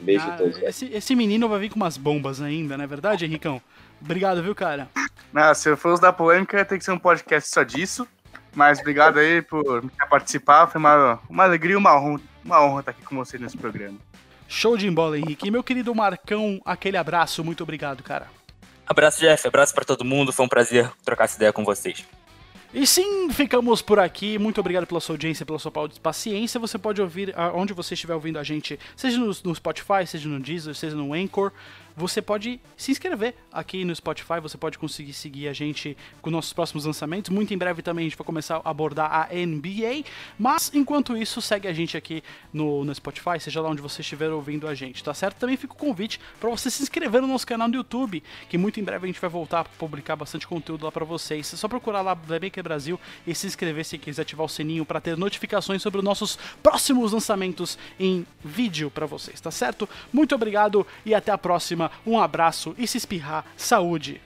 Um 0.00 0.04
beijo 0.04 0.24
ah, 0.26 0.34
a 0.34 0.36
todos. 0.38 0.62
Esse, 0.62 0.86
esse, 0.86 1.14
menino 1.14 1.46
vai 1.46 1.60
vir 1.60 1.68
com 1.68 1.76
umas 1.76 1.98
bombas 1.98 2.40
ainda, 2.40 2.76
não 2.78 2.84
é 2.84 2.86
verdade, 2.86 3.26
Henricão? 3.26 3.60
Obrigado, 4.00 4.42
viu, 4.42 4.54
cara? 4.54 4.88
Não, 5.30 5.54
se 5.54 5.68
eu 5.68 5.76
fosse 5.76 6.00
dar 6.00 6.14
polêmica, 6.14 6.64
tem 6.64 6.78
que 6.78 6.84
ser 6.84 6.92
um 6.92 6.98
podcast 6.98 7.50
só 7.50 7.62
disso. 7.62 8.08
Mas 8.54 8.80
obrigado 8.80 9.18
aí 9.18 9.42
por 9.42 9.84
participar. 10.08 10.68
Foi 10.68 10.78
uma, 10.78 11.18
uma 11.28 11.44
alegria 11.44 11.74
e 11.74 11.76
uma 11.76 11.94
honra, 12.00 12.20
uma 12.42 12.64
honra 12.64 12.80
estar 12.80 12.92
aqui 12.92 13.02
com 13.02 13.14
você 13.14 13.36
nesse 13.36 13.58
programa. 13.58 13.98
Show 14.48 14.76
de 14.76 14.90
bola, 14.90 15.18
Henrique. 15.18 15.46
E 15.46 15.50
meu 15.50 15.62
querido 15.62 15.94
Marcão, 15.94 16.58
aquele 16.64 16.96
abraço. 16.96 17.44
Muito 17.44 17.62
obrigado, 17.62 18.02
cara. 18.02 18.37
Abraço, 18.88 19.20
Jeff. 19.20 19.46
Abraço 19.46 19.74
para 19.74 19.84
todo 19.84 20.04
mundo. 20.04 20.32
Foi 20.32 20.46
um 20.46 20.48
prazer 20.48 20.90
trocar 21.04 21.24
essa 21.24 21.36
ideia 21.36 21.52
com 21.52 21.64
vocês. 21.64 22.04
E 22.72 22.86
sim, 22.86 23.30
ficamos 23.30 23.80
por 23.80 23.98
aqui. 23.98 24.38
Muito 24.38 24.60
obrigado 24.60 24.86
pela 24.86 25.00
sua 25.00 25.14
audiência, 25.14 25.44
pela 25.44 25.58
sua 25.58 25.72
paciência. 26.02 26.60
Você 26.60 26.78
pode 26.78 27.00
ouvir 27.00 27.34
onde 27.54 27.72
você 27.72 27.94
estiver 27.94 28.14
ouvindo 28.14 28.38
a 28.38 28.42
gente, 28.42 28.78
seja 28.96 29.18
no, 29.18 29.26
no 29.44 29.54
Spotify, 29.54 30.06
seja 30.06 30.28
no 30.28 30.38
Deezer, 30.40 30.74
seja 30.74 30.94
no 30.94 31.12
Anchor 31.14 31.52
você 31.98 32.22
pode 32.22 32.60
se 32.76 32.92
inscrever 32.92 33.34
aqui 33.52 33.84
no 33.84 33.94
Spotify, 33.94 34.40
você 34.40 34.56
pode 34.56 34.78
conseguir 34.78 35.12
seguir 35.12 35.48
a 35.48 35.52
gente 35.52 35.96
com 36.22 36.30
nossos 36.30 36.52
próximos 36.52 36.84
lançamentos. 36.84 37.30
Muito 37.30 37.52
em 37.52 37.58
breve 37.58 37.82
também 37.82 38.06
a 38.06 38.08
gente 38.08 38.16
vai 38.16 38.24
começar 38.24 38.62
a 38.64 38.70
abordar 38.70 39.10
a 39.12 39.28
NBA, 39.34 40.04
mas 40.38 40.70
enquanto 40.72 41.16
isso, 41.16 41.42
segue 41.42 41.66
a 41.66 41.72
gente 41.72 41.96
aqui 41.96 42.22
no, 42.52 42.84
no 42.84 42.94
Spotify, 42.94 43.40
seja 43.40 43.60
lá 43.60 43.68
onde 43.68 43.82
você 43.82 44.00
estiver 44.00 44.30
ouvindo 44.30 44.68
a 44.68 44.74
gente, 44.74 45.02
tá 45.02 45.12
certo? 45.12 45.38
Também 45.38 45.56
fica 45.56 45.72
o 45.72 45.76
convite 45.76 46.20
para 46.38 46.48
você 46.48 46.70
se 46.70 46.82
inscrever 46.82 47.20
no 47.20 47.26
nosso 47.26 47.46
canal 47.46 47.66
no 47.66 47.74
YouTube, 47.74 48.22
que 48.48 48.56
muito 48.56 48.78
em 48.78 48.84
breve 48.84 49.04
a 49.04 49.08
gente 49.08 49.20
vai 49.20 49.28
voltar 49.28 49.60
a 49.60 49.64
publicar 49.64 50.14
bastante 50.14 50.46
conteúdo 50.46 50.84
lá 50.84 50.92
para 50.92 51.04
vocês. 51.04 51.52
É 51.52 51.56
só 51.56 51.66
procurar 51.66 52.02
lá 52.02 52.14
Playmaker 52.14 52.62
Brasil 52.62 53.00
e 53.26 53.34
se 53.34 53.46
inscrever 53.46 53.84
se 53.84 53.98
quiser 53.98 54.22
ativar 54.22 54.46
o 54.46 54.48
sininho 54.48 54.84
para 54.84 55.00
ter 55.00 55.16
notificações 55.16 55.82
sobre 55.82 55.98
os 55.98 56.04
nossos 56.04 56.38
próximos 56.62 57.12
lançamentos 57.12 57.76
em 57.98 58.24
vídeo 58.44 58.88
para 58.88 59.04
vocês, 59.04 59.40
tá 59.40 59.50
certo? 59.50 59.88
Muito 60.12 60.34
obrigado 60.34 60.86
e 61.04 61.12
até 61.12 61.32
a 61.32 61.38
próxima 61.38 61.87
um 62.06 62.18
abraço 62.18 62.74
e 62.78 62.86
se 62.86 62.98
espirrar, 62.98 63.44
saúde! 63.56 64.20